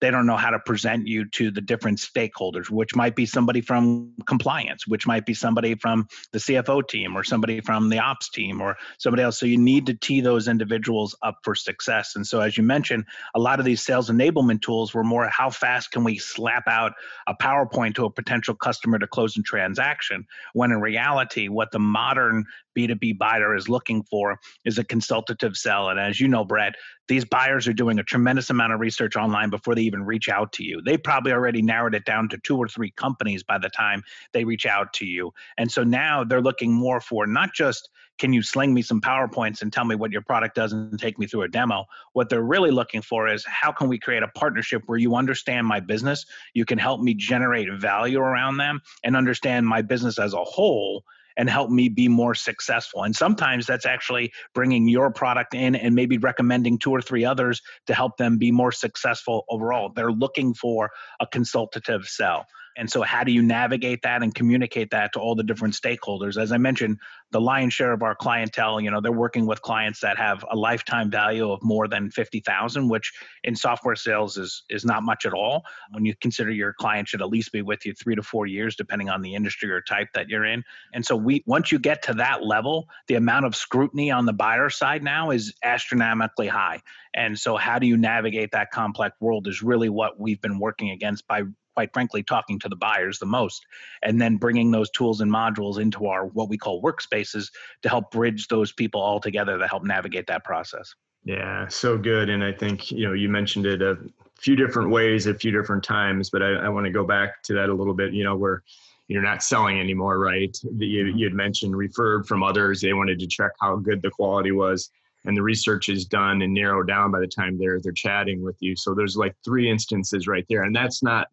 they 0.00 0.10
don't 0.10 0.26
know 0.26 0.36
how 0.36 0.50
to 0.50 0.58
present 0.58 1.06
you 1.06 1.28
to 1.30 1.50
the 1.50 1.60
different 1.60 1.98
stakeholders, 1.98 2.70
which 2.70 2.94
might 2.94 3.16
be 3.16 3.26
somebody 3.26 3.60
from 3.60 4.12
compliance, 4.26 4.86
which 4.86 5.06
might 5.06 5.24
be 5.24 5.34
somebody 5.34 5.74
from 5.74 6.06
the 6.32 6.38
CFO 6.38 6.86
team 6.86 7.16
or 7.16 7.24
somebody 7.24 7.60
from 7.60 7.88
the 7.88 7.98
ops 7.98 8.28
team 8.28 8.60
or 8.60 8.76
somebody 8.98 9.22
else. 9.22 9.38
So 9.38 9.46
you 9.46 9.58
need 9.58 9.86
to 9.86 9.94
tee 9.94 10.20
those 10.20 10.48
individuals 10.48 11.16
up 11.22 11.38
for 11.44 11.54
success. 11.54 12.16
And 12.16 12.26
so, 12.26 12.40
as 12.40 12.56
you 12.56 12.62
mentioned, 12.62 13.04
a 13.34 13.40
lot 13.40 13.58
of 13.58 13.64
these 13.64 13.82
sales 13.82 14.10
enablement 14.10 14.62
tools 14.62 14.92
were 14.92 15.04
more 15.04 15.28
how 15.28 15.50
fast 15.50 15.90
can 15.90 16.04
we 16.04 16.18
slap 16.18 16.68
out 16.68 16.92
a 17.26 17.34
PowerPoint 17.34 17.94
to 17.96 18.04
a 18.04 18.10
potential 18.10 18.54
customer 18.54 18.98
to 18.98 19.06
close 19.06 19.36
a 19.36 19.42
transaction, 19.42 20.26
when 20.52 20.72
in 20.72 20.80
reality, 20.80 21.48
what 21.48 21.70
the 21.70 21.78
modern 21.78 22.44
B2B 22.76 23.18
buyer 23.18 23.56
is 23.56 23.68
looking 23.68 24.02
for 24.02 24.38
is 24.64 24.78
a 24.78 24.84
consultative 24.84 25.56
sell. 25.56 25.88
And 25.88 25.98
as 25.98 26.20
you 26.20 26.28
know, 26.28 26.44
Brett, 26.44 26.74
these 27.08 27.24
buyers 27.24 27.68
are 27.68 27.72
doing 27.72 27.98
a 27.98 28.02
tremendous 28.02 28.50
amount 28.50 28.72
of 28.72 28.80
research 28.80 29.16
online 29.16 29.50
before 29.50 29.74
they 29.74 29.82
even 29.82 30.04
reach 30.04 30.28
out 30.28 30.52
to 30.52 30.64
you. 30.64 30.80
They 30.82 30.96
probably 30.96 31.32
already 31.32 31.62
narrowed 31.62 31.94
it 31.94 32.04
down 32.04 32.28
to 32.30 32.38
two 32.38 32.56
or 32.56 32.68
three 32.68 32.90
companies 32.90 33.42
by 33.42 33.58
the 33.58 33.68
time 33.68 34.02
they 34.32 34.44
reach 34.44 34.66
out 34.66 34.92
to 34.94 35.06
you. 35.06 35.32
And 35.56 35.70
so 35.70 35.84
now 35.84 36.24
they're 36.24 36.40
looking 36.40 36.72
more 36.72 37.00
for 37.00 37.26
not 37.26 37.54
just 37.54 37.88
can 38.18 38.32
you 38.32 38.42
sling 38.42 38.72
me 38.72 38.80
some 38.80 39.00
PowerPoints 39.00 39.60
and 39.60 39.72
tell 39.72 39.84
me 39.84 39.94
what 39.94 40.10
your 40.10 40.22
product 40.22 40.54
does 40.54 40.72
and 40.72 40.98
take 40.98 41.18
me 41.18 41.26
through 41.26 41.42
a 41.42 41.48
demo? 41.48 41.84
What 42.14 42.28
they're 42.28 42.42
really 42.42 42.70
looking 42.70 43.02
for 43.02 43.28
is 43.28 43.44
how 43.46 43.72
can 43.72 43.88
we 43.88 43.98
create 43.98 44.22
a 44.22 44.28
partnership 44.28 44.82
where 44.86 44.98
you 44.98 45.16
understand 45.16 45.66
my 45.66 45.80
business, 45.80 46.24
you 46.54 46.64
can 46.64 46.78
help 46.78 47.00
me 47.00 47.12
generate 47.14 47.68
value 47.78 48.18
around 48.18 48.56
them, 48.56 48.80
and 49.04 49.16
understand 49.16 49.66
my 49.66 49.82
business 49.82 50.18
as 50.18 50.32
a 50.32 50.42
whole 50.44 51.04
and 51.36 51.48
help 51.50 51.70
me 51.70 51.88
be 51.88 52.08
more 52.08 52.34
successful. 52.34 53.02
And 53.02 53.14
sometimes 53.14 53.66
that's 53.66 53.86
actually 53.86 54.32
bringing 54.54 54.88
your 54.88 55.10
product 55.10 55.54
in 55.54 55.74
and 55.74 55.94
maybe 55.94 56.18
recommending 56.18 56.78
two 56.78 56.90
or 56.90 57.02
three 57.02 57.24
others 57.24 57.62
to 57.86 57.94
help 57.94 58.16
them 58.16 58.38
be 58.38 58.50
more 58.50 58.72
successful 58.72 59.44
overall. 59.48 59.90
They're 59.94 60.12
looking 60.12 60.54
for 60.54 60.90
a 61.20 61.26
consultative 61.26 62.06
sell. 62.06 62.46
And 62.76 62.90
so, 62.90 63.02
how 63.02 63.24
do 63.24 63.32
you 63.32 63.42
navigate 63.42 64.02
that 64.02 64.22
and 64.22 64.34
communicate 64.34 64.90
that 64.90 65.12
to 65.14 65.20
all 65.20 65.34
the 65.34 65.42
different 65.42 65.74
stakeholders? 65.74 66.40
As 66.40 66.52
I 66.52 66.58
mentioned, 66.58 66.98
the 67.30 67.40
lion's 67.40 67.72
share 67.72 67.92
of 67.92 68.02
our 68.02 68.14
clientele, 68.14 68.80
you 68.80 68.90
know, 68.90 69.00
they're 69.00 69.12
working 69.12 69.46
with 69.46 69.62
clients 69.62 70.00
that 70.00 70.18
have 70.18 70.44
a 70.50 70.56
lifetime 70.56 71.10
value 71.10 71.50
of 71.50 71.62
more 71.62 71.88
than 71.88 72.10
fifty 72.10 72.40
thousand, 72.40 72.88
which 72.88 73.12
in 73.44 73.56
software 73.56 73.96
sales 73.96 74.36
is 74.36 74.64
is 74.68 74.84
not 74.84 75.02
much 75.02 75.24
at 75.24 75.32
all. 75.32 75.64
When 75.92 76.04
you 76.04 76.14
consider 76.20 76.50
your 76.50 76.74
client 76.74 77.08
should 77.08 77.22
at 77.22 77.28
least 77.28 77.50
be 77.50 77.62
with 77.62 77.86
you 77.86 77.94
three 77.94 78.14
to 78.14 78.22
four 78.22 78.46
years, 78.46 78.76
depending 78.76 79.08
on 79.08 79.22
the 79.22 79.34
industry 79.34 79.70
or 79.70 79.80
type 79.80 80.08
that 80.14 80.28
you're 80.28 80.44
in. 80.44 80.62
And 80.92 81.04
so, 81.04 81.16
we 81.16 81.42
once 81.46 81.72
you 81.72 81.78
get 81.78 82.02
to 82.02 82.14
that 82.14 82.44
level, 82.44 82.88
the 83.08 83.14
amount 83.14 83.46
of 83.46 83.56
scrutiny 83.56 84.10
on 84.10 84.26
the 84.26 84.34
buyer 84.34 84.68
side 84.68 85.02
now 85.02 85.30
is 85.30 85.54
astronomically 85.64 86.48
high. 86.48 86.82
And 87.14 87.38
so, 87.38 87.56
how 87.56 87.78
do 87.78 87.86
you 87.86 87.96
navigate 87.96 88.50
that 88.52 88.70
complex 88.70 89.16
world 89.20 89.48
is 89.48 89.62
really 89.62 89.88
what 89.88 90.20
we've 90.20 90.40
been 90.42 90.58
working 90.58 90.90
against 90.90 91.26
by 91.26 91.44
quite 91.76 91.92
frankly 91.92 92.22
talking 92.22 92.58
to 92.58 92.70
the 92.70 92.76
buyers 92.76 93.18
the 93.18 93.26
most 93.26 93.66
and 94.02 94.18
then 94.18 94.36
bringing 94.36 94.70
those 94.70 94.90
tools 94.90 95.20
and 95.20 95.30
modules 95.30 95.78
into 95.78 96.06
our 96.06 96.24
what 96.28 96.48
we 96.48 96.56
call 96.56 96.82
workspaces 96.82 97.50
to 97.82 97.88
help 97.90 98.10
bridge 98.10 98.48
those 98.48 98.72
people 98.72 99.00
all 99.00 99.20
together 99.20 99.58
to 99.58 99.68
help 99.68 99.84
navigate 99.84 100.26
that 100.26 100.42
process. 100.42 100.94
Yeah 101.24 101.68
so 101.68 101.98
good 101.98 102.30
and 102.30 102.44
i 102.44 102.52
think 102.52 102.92
you 102.92 103.04
know 103.06 103.12
you 103.12 103.28
mentioned 103.28 103.66
it 103.66 103.82
a 103.82 103.98
few 104.38 104.54
different 104.54 104.90
ways 104.90 105.26
a 105.26 105.34
few 105.34 105.50
different 105.50 105.82
times 105.82 106.30
but 106.30 106.40
i, 106.40 106.52
I 106.52 106.68
want 106.68 106.86
to 106.86 106.92
go 106.92 107.04
back 107.04 107.42
to 107.44 107.54
that 107.54 107.68
a 107.68 107.74
little 107.74 107.94
bit 107.94 108.12
you 108.12 108.22
know 108.22 108.36
where 108.36 108.62
you're 109.08 109.22
not 109.22 109.42
selling 109.42 109.78
anymore 109.78 110.18
right? 110.18 110.56
You, 110.64 111.04
mm-hmm. 111.04 111.18
you 111.18 111.26
had 111.26 111.34
mentioned 111.34 111.76
referred 111.76 112.26
from 112.26 112.42
others 112.42 112.80
they 112.80 112.92
wanted 112.92 113.18
to 113.20 113.26
check 113.26 113.52
how 113.60 113.76
good 113.76 114.02
the 114.02 114.10
quality 114.10 114.52
was 114.52 114.90
and 115.24 115.36
the 115.36 115.42
research 115.42 115.88
is 115.88 116.04
done 116.04 116.42
and 116.42 116.54
narrowed 116.54 116.86
down 116.86 117.10
by 117.10 117.20
the 117.20 117.26
time 117.26 117.58
they're 117.58 117.80
they're 117.80 117.92
chatting 117.92 118.42
with 118.42 118.56
you. 118.60 118.76
So 118.76 118.94
there's 118.94 119.16
like 119.16 119.34
three 119.44 119.70
instances 119.70 120.26
right 120.26 120.46
there 120.48 120.62
and 120.62 120.74
that's 120.74 121.02
not 121.02 121.28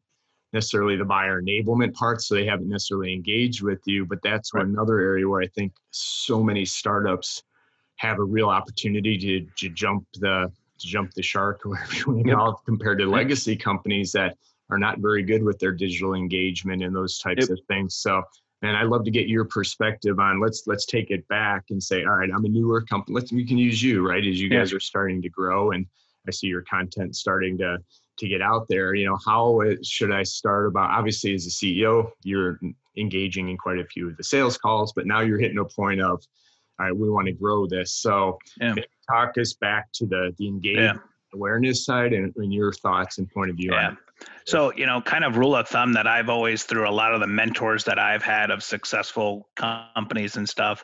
necessarily 0.54 0.96
the 0.96 1.06
buyer 1.06 1.42
enablement 1.42 1.94
part, 1.94 2.22
so 2.22 2.36
they 2.36 2.46
haven't 2.46 2.70
necessarily 2.70 3.14
engaged 3.14 3.62
with 3.62 3.82
you. 3.86 4.06
But 4.06 4.20
that's 4.24 4.54
right. 4.54 4.66
another 4.66 5.00
area 5.00 5.28
where 5.28 5.42
I 5.42 5.48
think 5.48 5.74
so 5.92 6.44
many 6.44 6.64
startups 6.64 7.44
have 7.98 8.20
a 8.20 8.24
real 8.24 8.50
opportunity 8.50 9.18
to, 9.18 9.48
to 9.58 9.74
jump 9.74 10.06
the 10.16 10.52
to 10.80 10.88
jump 10.88 11.14
the 11.14 11.22
shark, 11.22 11.62
whatever 11.64 11.94
you 11.94 12.06
want 12.08 12.28
to 12.28 12.36
call 12.36 12.52
it, 12.52 12.58
compared 12.66 13.00
to 13.00 13.06
legacy 13.06 13.56
companies 13.56 14.12
that 14.12 14.38
are 14.70 14.78
not 14.78 15.00
very 15.00 15.24
good 15.24 15.44
with 15.44 15.60
their 15.60 15.72
digital 15.72 16.14
engagement 16.14 16.84
and 16.84 16.96
those 16.96 17.20
types 17.20 17.50
yep. 17.50 17.58
of 17.58 17.60
things. 17.68 17.96
So 17.96 18.24
and 18.64 18.78
I'd 18.78 18.88
love 18.88 19.04
to 19.04 19.12
get 19.12 19.28
your 19.28 19.46
perspective 19.46 20.20
on 20.20 20.40
let's 20.40 20.64
let's 20.68 20.86
take 20.86 21.12
it 21.12 21.28
back 21.28 21.66
and 21.70 21.84
say, 21.84 22.04
all 22.04 22.16
right, 22.16 22.30
I'm 22.34 22.46
a 22.46 22.50
newer 22.50 22.82
company. 22.82 23.16
Let's 23.16 23.32
we 23.32 23.46
can 23.46 23.58
use 23.58 23.84
you, 23.84 24.08
right? 24.08 24.26
As 24.26 24.40
you 24.40 24.50
guys 24.50 24.72
are 24.72 24.80
starting 24.80 25.22
to 25.22 25.30
grow 25.30 25.72
and 25.72 25.86
I 26.28 26.32
see 26.32 26.48
your 26.48 26.62
content 26.62 27.16
starting 27.16 27.58
to 27.58 27.78
to 28.18 28.28
get 28.28 28.42
out 28.42 28.68
there. 28.70 28.94
You 28.94 29.08
know, 29.08 29.18
how 29.26 29.62
should 29.84 30.12
I 30.12 30.24
start 30.24 30.68
about? 30.68 30.92
Obviously, 30.92 31.34
as 31.34 31.46
a 31.48 31.50
CEO, 31.50 32.12
you're 32.24 32.60
engaging 32.98 33.50
in 33.50 33.58
quite 33.58 33.80
a 33.80 33.86
few 33.86 34.10
of 34.10 34.18
the 34.18 34.24
sales 34.24 34.58
calls, 34.58 34.94
but 34.94 35.08
now 35.08 35.22
you're 35.22 35.40
hitting 35.40 35.60
a 35.60 35.66
point 35.66 36.02
of, 36.02 36.22
all 36.80 36.86
right, 36.88 36.96
we 36.96 37.10
want 37.10 37.28
to 37.28 37.34
grow 37.34 37.68
this. 37.68 37.92
So, 37.92 38.38
yeah. 38.60 38.76
talk 39.10 39.38
us 39.38 39.54
back 39.54 39.92
to 39.94 40.06
the 40.06 40.34
the 40.38 40.48
engagement 40.48 41.00
yeah. 41.02 41.38
awareness 41.38 41.86
side 41.86 42.14
and, 42.14 42.34
and, 42.36 42.54
your 42.54 42.72
thoughts 42.74 43.18
and 43.18 43.30
point 43.32 43.50
of 43.50 43.58
view. 43.58 43.72
Yeah. 43.72 43.96
So, 44.46 44.74
you 44.74 44.86
know, 44.86 45.02
kind 45.02 45.24
of 45.24 45.38
rule 45.38 45.56
of 45.56 45.68
thumb 45.68 45.94
that 45.94 46.08
I've 46.08 46.30
always, 46.30 46.64
through 46.64 46.88
a 46.88 46.92
lot 46.92 47.14
of 47.14 47.20
the 47.20 47.28
mentors 47.28 47.84
that 47.86 48.00
I've 48.00 48.24
had 48.24 48.52
of 48.52 48.64
successful 48.64 49.50
companies 49.56 50.38
and 50.38 50.48
stuff, 50.48 50.84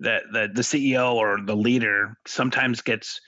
that 0.00 0.22
the, 0.32 0.50
the 0.52 0.62
CEO 0.62 1.14
or 1.14 1.38
the 1.44 1.56
leader 1.56 2.16
sometimes 2.26 2.80
gets 2.80 3.20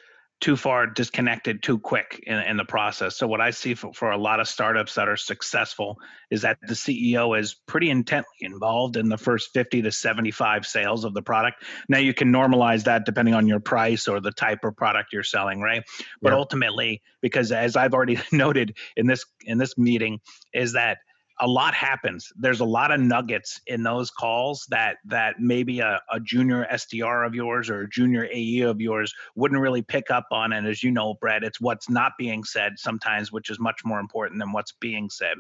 too 0.43 0.57
far 0.57 0.89
disconnected 0.89 1.63
too 1.63 1.79
quick 1.79 2.21
in, 2.27 2.37
in 2.37 2.57
the 2.57 2.65
process. 2.65 3.17
So 3.17 3.29
what 3.29 3.41
I 3.41 3.51
see 3.51 3.75
for, 3.75 3.93
for 3.95 4.11
a 4.11 4.19
lot 4.19 4.41
of 4.41 4.49
startups 4.49 4.97
that 4.97 5.09
are 5.09 5.17
successful 5.17 6.01
is 6.33 6.43
that 6.43 6.59
the 6.61 6.75
CEO 6.75 7.39
is 7.39 7.55
pretty 7.55 7.89
intently 7.91 8.39
involved 8.41 8.97
in 8.97 9.09
the 9.09 9.17
first 9.17 9.51
50 9.55 9.83
to 9.83 9.93
75 9.93 10.67
sales 10.67 11.05
of 11.05 11.15
the 11.15 11.23
product. 11.23 11.63
Now 11.89 11.99
you 11.99 12.13
can 12.13 12.33
normalize 12.33 12.85
that 12.85 13.07
depending 13.07 13.35
on 13.35 13.47
your 13.47 13.61
price 13.61 14.09
or 14.09 14.21
the 14.21 14.33
type 14.33 14.65
of 14.65 14.77
product 14.77 15.13
you're 15.13 15.23
selling, 15.23 15.61
right? 15.61 15.85
But 16.21 16.33
yeah. 16.33 16.39
ultimately, 16.39 17.03
because 17.21 17.53
as 17.53 17.77
I've 17.77 17.95
already 17.95 18.19
noted 18.33 18.77
in 18.97 19.07
this 19.07 19.25
in 19.45 19.59
this 19.59 19.79
meeting, 19.79 20.19
is 20.53 20.73
that 20.73 20.99
a 21.43 21.47
lot 21.47 21.75
happens. 21.75 22.33
There's 22.37 22.61
a 22.61 22.65
lot 22.65 22.93
of 22.93 23.01
nuggets 23.01 23.61
in 23.67 23.83
those 23.83 24.13
calls 24.13 24.65
that 24.71 24.99
that 25.07 25.41
maybe 25.41 25.81
a, 25.81 26.01
a, 26.13 26.21
junior 26.21 26.69
SDR 26.73 27.27
of 27.27 27.35
yours 27.35 27.69
or 27.69 27.81
a 27.81 27.91
junior 27.91 28.29
AE 28.33 28.61
of 28.61 28.81
yours 28.81 29.13
wouldn't 29.35 29.61
really 29.61 29.83
pick 29.83 30.09
up 30.13 30.29
on. 30.31 30.53
And 30.53 30.69
as 30.69 30.85
you 30.85 30.93
know, 30.93 31.15
Brett, 31.15 31.43
it's 31.43 31.61
what's 31.61 31.91
not 31.91 32.13
being 32.17 32.45
said 32.45 32.79
sometimes, 32.79 33.33
which 33.33 33.51
is 33.51 33.59
much 33.59 33.85
more 33.85 33.99
important 33.99 34.39
than 34.39 34.53
what's 34.53 34.71
being 34.71 35.11
said. 35.11 35.35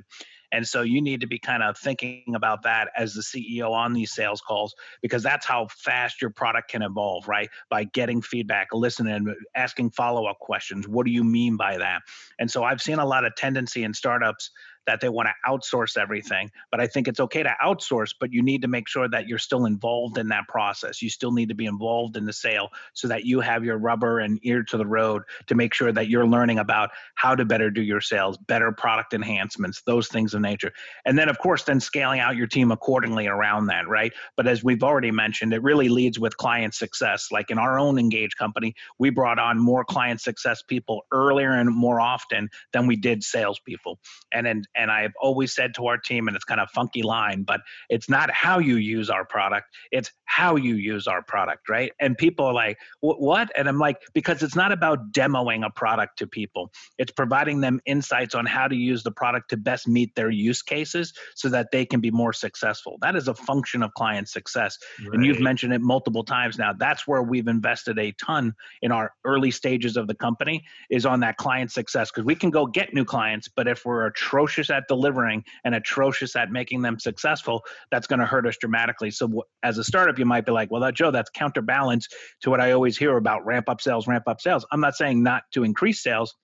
And 0.52 0.68
so 0.68 0.82
you 0.82 1.00
need 1.00 1.22
to 1.22 1.26
be 1.26 1.38
kind 1.38 1.62
of 1.62 1.78
thinking 1.78 2.34
about 2.34 2.62
that 2.64 2.90
as 2.96 3.14
the 3.14 3.22
CEO 3.22 3.70
on 3.70 3.94
these 3.94 4.12
sales 4.12 4.42
calls 4.42 4.74
because 5.00 5.22
that's 5.22 5.46
how 5.46 5.66
fast 5.70 6.20
your 6.20 6.30
product 6.30 6.70
can 6.70 6.82
evolve, 6.82 7.26
right? 7.26 7.48
By 7.70 7.84
getting 7.84 8.20
feedback, 8.20 8.68
listening, 8.72 9.34
asking 9.56 9.90
follow 9.90 10.26
up 10.26 10.38
questions. 10.40 10.86
What 10.86 11.06
do 11.06 11.12
you 11.12 11.24
mean 11.24 11.56
by 11.56 11.78
that? 11.78 12.02
And 12.38 12.50
so 12.50 12.64
I've 12.64 12.82
seen 12.82 12.98
a 12.98 13.06
lot 13.06 13.24
of 13.24 13.34
tendency 13.34 13.82
in 13.82 13.94
startups 13.94 14.50
that 14.86 15.00
they 15.00 15.08
want 15.08 15.28
to 15.28 15.50
outsource 15.50 15.96
everything. 15.96 16.50
But 16.70 16.80
I 16.80 16.86
think 16.86 17.08
it's 17.08 17.20
okay 17.20 17.42
to 17.42 17.54
outsource, 17.62 18.14
but 18.18 18.32
you 18.32 18.42
need 18.42 18.62
to 18.62 18.68
make 18.68 18.88
sure 18.88 19.08
that 19.08 19.28
you're 19.28 19.38
still 19.38 19.66
involved 19.66 20.18
in 20.18 20.28
that 20.28 20.48
process. 20.48 21.02
You 21.02 21.10
still 21.10 21.32
need 21.32 21.48
to 21.48 21.54
be 21.54 21.66
involved 21.66 22.16
in 22.16 22.24
the 22.24 22.32
sale 22.32 22.70
so 22.94 23.08
that 23.08 23.24
you 23.24 23.40
have 23.40 23.64
your 23.64 23.78
rubber 23.78 24.20
and 24.20 24.38
ear 24.42 24.62
to 24.64 24.76
the 24.76 24.86
road 24.86 25.22
to 25.46 25.54
make 25.54 25.74
sure 25.74 25.92
that 25.92 26.08
you're 26.08 26.26
learning 26.26 26.58
about 26.58 26.90
how 27.14 27.34
to 27.34 27.44
better 27.44 27.70
do 27.70 27.82
your 27.82 28.00
sales, 28.00 28.36
better 28.36 28.72
product 28.72 29.14
enhancements, 29.14 29.82
those 29.82 30.08
things 30.08 30.34
of 30.34 30.40
nature. 30.40 30.72
And 31.04 31.18
then, 31.18 31.28
of 31.28 31.38
course, 31.38 31.64
then 31.64 31.80
scaling 31.80 32.20
out 32.20 32.36
your 32.36 32.46
team 32.46 32.72
accordingly 32.72 33.26
around 33.26 33.66
that, 33.66 33.88
right? 33.88 34.12
But 34.36 34.46
as 34.46 34.64
we've 34.64 34.82
already 34.82 35.10
mentioned, 35.10 35.54
it 35.54 35.62
really 35.62 35.88
leads 35.88 36.18
with 36.18 36.36
client 36.36 36.74
success. 36.74 37.28
Like 37.30 37.50
in 37.50 37.58
our 37.58 37.78
own 37.78 37.98
Engage 37.98 38.36
company, 38.36 38.74
we 38.98 39.10
brought 39.10 39.38
on 39.38 39.58
more 39.58 39.84
client 39.84 40.20
success 40.20 40.62
people 40.62 41.02
earlier 41.12 41.52
and 41.52 41.70
more 41.74 42.00
often 42.00 42.48
than 42.72 42.86
we 42.86 42.96
did 42.96 43.22
salespeople. 43.22 43.98
And 44.32 44.46
then 44.46 44.64
and 44.74 44.90
I've 44.90 45.12
always 45.20 45.54
said 45.54 45.74
to 45.76 45.86
our 45.86 45.98
team, 45.98 46.28
and 46.28 46.36
it's 46.36 46.44
kind 46.44 46.60
of 46.60 46.70
funky 46.70 47.02
line, 47.02 47.42
but 47.42 47.60
it's 47.88 48.08
not 48.08 48.30
how 48.30 48.58
you 48.58 48.76
use 48.76 49.10
our 49.10 49.24
product, 49.24 49.66
it's 49.90 50.10
how 50.24 50.56
you 50.56 50.76
use 50.76 51.06
our 51.06 51.22
product, 51.22 51.68
right? 51.68 51.92
And 52.00 52.16
people 52.16 52.46
are 52.46 52.54
like, 52.54 52.78
what? 53.00 53.50
And 53.56 53.68
I'm 53.68 53.78
like, 53.78 53.98
because 54.14 54.42
it's 54.42 54.56
not 54.56 54.72
about 54.72 55.12
demoing 55.12 55.64
a 55.64 55.70
product 55.70 56.18
to 56.18 56.26
people, 56.26 56.70
it's 56.98 57.12
providing 57.12 57.60
them 57.60 57.80
insights 57.86 58.34
on 58.34 58.46
how 58.46 58.68
to 58.68 58.76
use 58.76 59.02
the 59.02 59.10
product 59.10 59.50
to 59.50 59.56
best 59.56 59.86
meet 59.86 60.14
their 60.14 60.30
use 60.30 60.62
cases 60.62 61.12
so 61.34 61.48
that 61.50 61.70
they 61.70 61.84
can 61.84 62.00
be 62.00 62.10
more 62.10 62.32
successful. 62.32 62.96
That 63.02 63.16
is 63.16 63.28
a 63.28 63.34
function 63.34 63.82
of 63.82 63.92
client 63.94 64.28
success. 64.28 64.78
Right. 65.00 65.14
And 65.14 65.26
you've 65.26 65.40
mentioned 65.40 65.72
it 65.72 65.80
multiple 65.80 66.24
times 66.24 66.58
now. 66.58 66.72
That's 66.72 67.06
where 67.06 67.22
we've 67.22 67.48
invested 67.48 67.98
a 67.98 68.12
ton 68.12 68.54
in 68.80 68.92
our 68.92 69.12
early 69.24 69.50
stages 69.50 69.96
of 69.96 70.06
the 70.06 70.14
company 70.14 70.64
is 70.90 71.04
on 71.04 71.20
that 71.20 71.36
client 71.36 71.70
success 71.70 72.10
because 72.10 72.24
we 72.24 72.34
can 72.34 72.50
go 72.50 72.66
get 72.66 72.94
new 72.94 73.04
clients, 73.04 73.48
but 73.48 73.68
if 73.68 73.84
we're 73.84 74.06
atrocious 74.06 74.61
atrocious 74.62 74.70
at 74.70 74.88
delivering 74.88 75.44
and 75.64 75.74
atrocious 75.74 76.36
at 76.36 76.50
making 76.50 76.82
them 76.82 76.98
successful, 76.98 77.62
that's 77.90 78.06
going 78.06 78.20
to 78.20 78.26
hurt 78.26 78.46
us 78.46 78.56
dramatically. 78.56 79.10
So, 79.10 79.44
as 79.62 79.78
a 79.78 79.84
startup, 79.84 80.18
you 80.18 80.24
might 80.24 80.46
be 80.46 80.52
like, 80.52 80.70
well, 80.70 80.80
that, 80.82 80.94
Joe, 80.94 81.10
that's 81.10 81.30
counterbalance 81.30 82.08
to 82.42 82.50
what 82.50 82.60
I 82.60 82.72
always 82.72 82.96
hear 82.96 83.16
about 83.16 83.44
ramp 83.44 83.68
up 83.68 83.80
sales, 83.80 84.06
ramp 84.06 84.24
up 84.26 84.40
sales. 84.40 84.64
I'm 84.70 84.80
not 84.80 84.94
saying 84.94 85.22
not 85.22 85.44
to 85.52 85.64
increase 85.64 86.02
sales. 86.02 86.34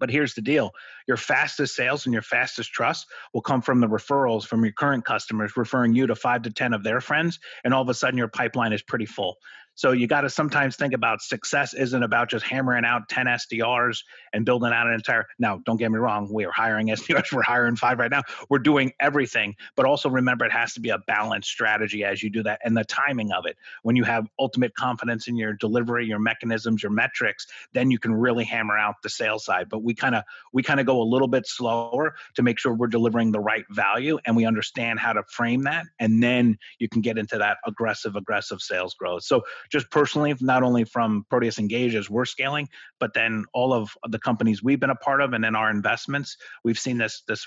But 0.00 0.10
here's 0.10 0.34
the 0.34 0.42
deal 0.42 0.70
your 1.08 1.16
fastest 1.16 1.74
sales 1.74 2.06
and 2.06 2.12
your 2.12 2.22
fastest 2.22 2.70
trust 2.70 3.06
will 3.34 3.40
come 3.40 3.60
from 3.60 3.80
the 3.80 3.88
referrals 3.88 4.46
from 4.46 4.62
your 4.62 4.72
current 4.72 5.04
customers 5.04 5.56
referring 5.56 5.92
you 5.92 6.06
to 6.06 6.14
five 6.14 6.42
to 6.42 6.52
10 6.52 6.72
of 6.72 6.84
their 6.84 7.00
friends. 7.00 7.40
And 7.64 7.74
all 7.74 7.82
of 7.82 7.88
a 7.88 7.94
sudden, 7.94 8.16
your 8.16 8.28
pipeline 8.28 8.72
is 8.72 8.80
pretty 8.80 9.06
full. 9.06 9.38
So 9.78 9.92
you 9.92 10.08
got 10.08 10.22
to 10.22 10.28
sometimes 10.28 10.74
think 10.74 10.92
about 10.92 11.22
success 11.22 11.72
isn't 11.72 12.02
about 12.02 12.28
just 12.28 12.44
hammering 12.44 12.84
out 12.84 13.08
10 13.08 13.26
SDRs 13.26 14.02
and 14.32 14.44
building 14.44 14.72
out 14.72 14.88
an 14.88 14.94
entire. 14.94 15.28
Now, 15.38 15.62
don't 15.64 15.76
get 15.76 15.92
me 15.92 15.98
wrong, 15.98 16.28
we 16.32 16.44
are 16.44 16.50
hiring 16.50 16.88
SDRs, 16.88 17.32
we're 17.32 17.42
hiring 17.42 17.76
five 17.76 18.00
right 18.00 18.10
now. 18.10 18.22
We're 18.50 18.58
doing 18.58 18.90
everything, 18.98 19.54
but 19.76 19.86
also 19.86 20.10
remember 20.10 20.44
it 20.44 20.50
has 20.50 20.72
to 20.72 20.80
be 20.80 20.88
a 20.88 20.98
balanced 20.98 21.50
strategy 21.50 22.02
as 22.02 22.24
you 22.24 22.28
do 22.28 22.42
that 22.42 22.58
and 22.64 22.76
the 22.76 22.82
timing 22.82 23.30
of 23.30 23.46
it. 23.46 23.56
When 23.84 23.94
you 23.94 24.02
have 24.02 24.26
ultimate 24.40 24.74
confidence 24.74 25.28
in 25.28 25.36
your 25.36 25.52
delivery, 25.52 26.06
your 26.06 26.18
mechanisms, 26.18 26.82
your 26.82 26.90
metrics, 26.90 27.46
then 27.72 27.92
you 27.92 28.00
can 28.00 28.12
really 28.12 28.44
hammer 28.44 28.76
out 28.76 28.96
the 29.04 29.08
sales 29.08 29.44
side. 29.44 29.68
But 29.68 29.84
we 29.84 29.94
kind 29.94 30.16
of 30.16 30.24
we 30.52 30.64
kind 30.64 30.80
of 30.80 30.86
go 30.86 31.00
a 31.00 31.06
little 31.06 31.28
bit 31.28 31.46
slower 31.46 32.16
to 32.34 32.42
make 32.42 32.58
sure 32.58 32.74
we're 32.74 32.88
delivering 32.88 33.30
the 33.30 33.38
right 33.38 33.64
value 33.70 34.18
and 34.24 34.34
we 34.34 34.44
understand 34.44 34.98
how 34.98 35.12
to 35.12 35.22
frame 35.28 35.62
that, 35.62 35.86
and 36.00 36.20
then 36.20 36.58
you 36.80 36.88
can 36.88 37.00
get 37.00 37.16
into 37.16 37.38
that 37.38 37.58
aggressive 37.64 38.16
aggressive 38.16 38.60
sales 38.60 38.94
growth. 38.94 39.22
So 39.22 39.44
just 39.70 39.90
personally, 39.90 40.34
not 40.40 40.62
only 40.62 40.84
from 40.84 41.24
Proteus 41.30 41.58
Engage 41.58 41.94
as 41.94 42.10
we're 42.10 42.24
scaling, 42.24 42.68
but 43.00 43.14
then 43.14 43.44
all 43.52 43.72
of 43.72 43.90
the 44.08 44.18
companies 44.18 44.62
we've 44.62 44.80
been 44.80 44.90
a 44.90 44.96
part 44.96 45.20
of, 45.20 45.32
and 45.32 45.42
then 45.42 45.54
our 45.54 45.70
investments, 45.70 46.36
we've 46.64 46.78
seen 46.78 46.98
this 46.98 47.22
this 47.28 47.46